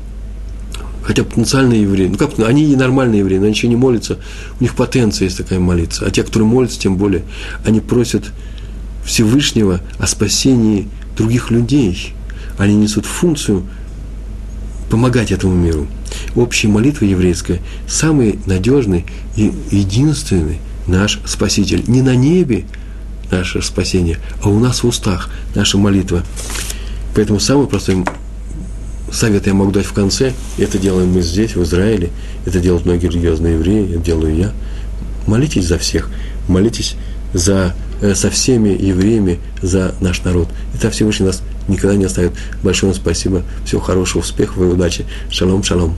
хотя 1.03 1.24
потенциальные 1.24 1.83
евреи, 1.83 2.09
ну 2.09 2.18
как, 2.18 2.39
они 2.39 2.70
и 2.70 2.76
нормальные 2.76 3.20
евреи, 3.20 3.39
но 3.39 3.45
они 3.45 3.55
еще 3.55 3.66
не 3.66 3.76
молятся, 3.76 4.18
у 4.61 4.62
них 4.62 4.74
потенция 4.74 5.24
есть 5.24 5.39
такая 5.39 5.59
молиться. 5.59 6.05
А 6.05 6.11
те, 6.11 6.22
которые 6.22 6.47
молятся, 6.47 6.79
тем 6.79 6.97
более, 6.97 7.22
они 7.64 7.81
просят 7.81 8.24
Всевышнего 9.07 9.81
о 9.99 10.07
спасении 10.07 10.87
других 11.16 11.51
людей. 11.51 12.12
Они 12.59 12.74
несут 12.74 13.07
функцию 13.07 13.62
помогать 14.91 15.33
этому 15.33 15.55
миру. 15.55 15.87
Общая 16.35 16.68
молитва 16.68 17.07
еврейская– 17.07 17.61
самый 17.89 18.39
надежный 18.45 19.07
и 19.35 19.51
единственный 19.70 20.59
наш 20.87 21.20
Спаситель. 21.24 21.85
Не 21.87 22.03
на 22.03 22.14
небе, 22.14 22.64
наше 23.31 23.62
спасение, 23.62 24.18
а 24.43 24.49
у 24.49 24.59
нас 24.59 24.83
в 24.83 24.87
устах 24.87 25.31
наша 25.55 25.79
молитва. 25.79 26.22
Поэтому 27.14 27.41
самый 27.41 27.66
простой 27.66 28.05
совет 29.12 29.47
я 29.47 29.55
могу 29.55 29.70
дать 29.70 29.87
в 29.87 29.93
конце, 29.93 30.33
это 30.59 30.79
делаем 30.79 31.12
мы 31.12 31.22
здесь, 31.22 31.57
в 31.57 31.62
Израиле, 31.62 32.11
это 32.47 32.61
делают 32.61 32.85
многие 32.85 33.07
религиозные 33.07 33.55
евреи, 33.55 33.95
это 33.95 34.05
делаю 34.05 34.37
я. 34.37 34.53
Молитесь 35.26 35.66
за 35.66 35.79
всех, 35.79 36.11
молитесь 36.49 36.97
за, 37.33 37.74
э, 38.01 38.14
со 38.14 38.31
всеми 38.31 38.70
евреями 38.70 39.39
за 39.62 39.95
наш 40.01 40.22
народ. 40.22 40.49
И 40.74 40.79
так 40.79 40.93
Всевышний 40.93 41.26
нас 41.26 41.43
никогда 41.68 41.97
не 41.97 42.05
оставит. 42.05 42.33
Большое 42.62 42.93
вам 42.93 43.01
спасибо, 43.01 43.43
всего 43.64 43.81
хорошего, 43.81 44.20
успехов 44.20 44.59
и 44.59 44.64
удачи. 44.64 45.05
Шалом, 45.31 45.62
шалом. 45.62 45.97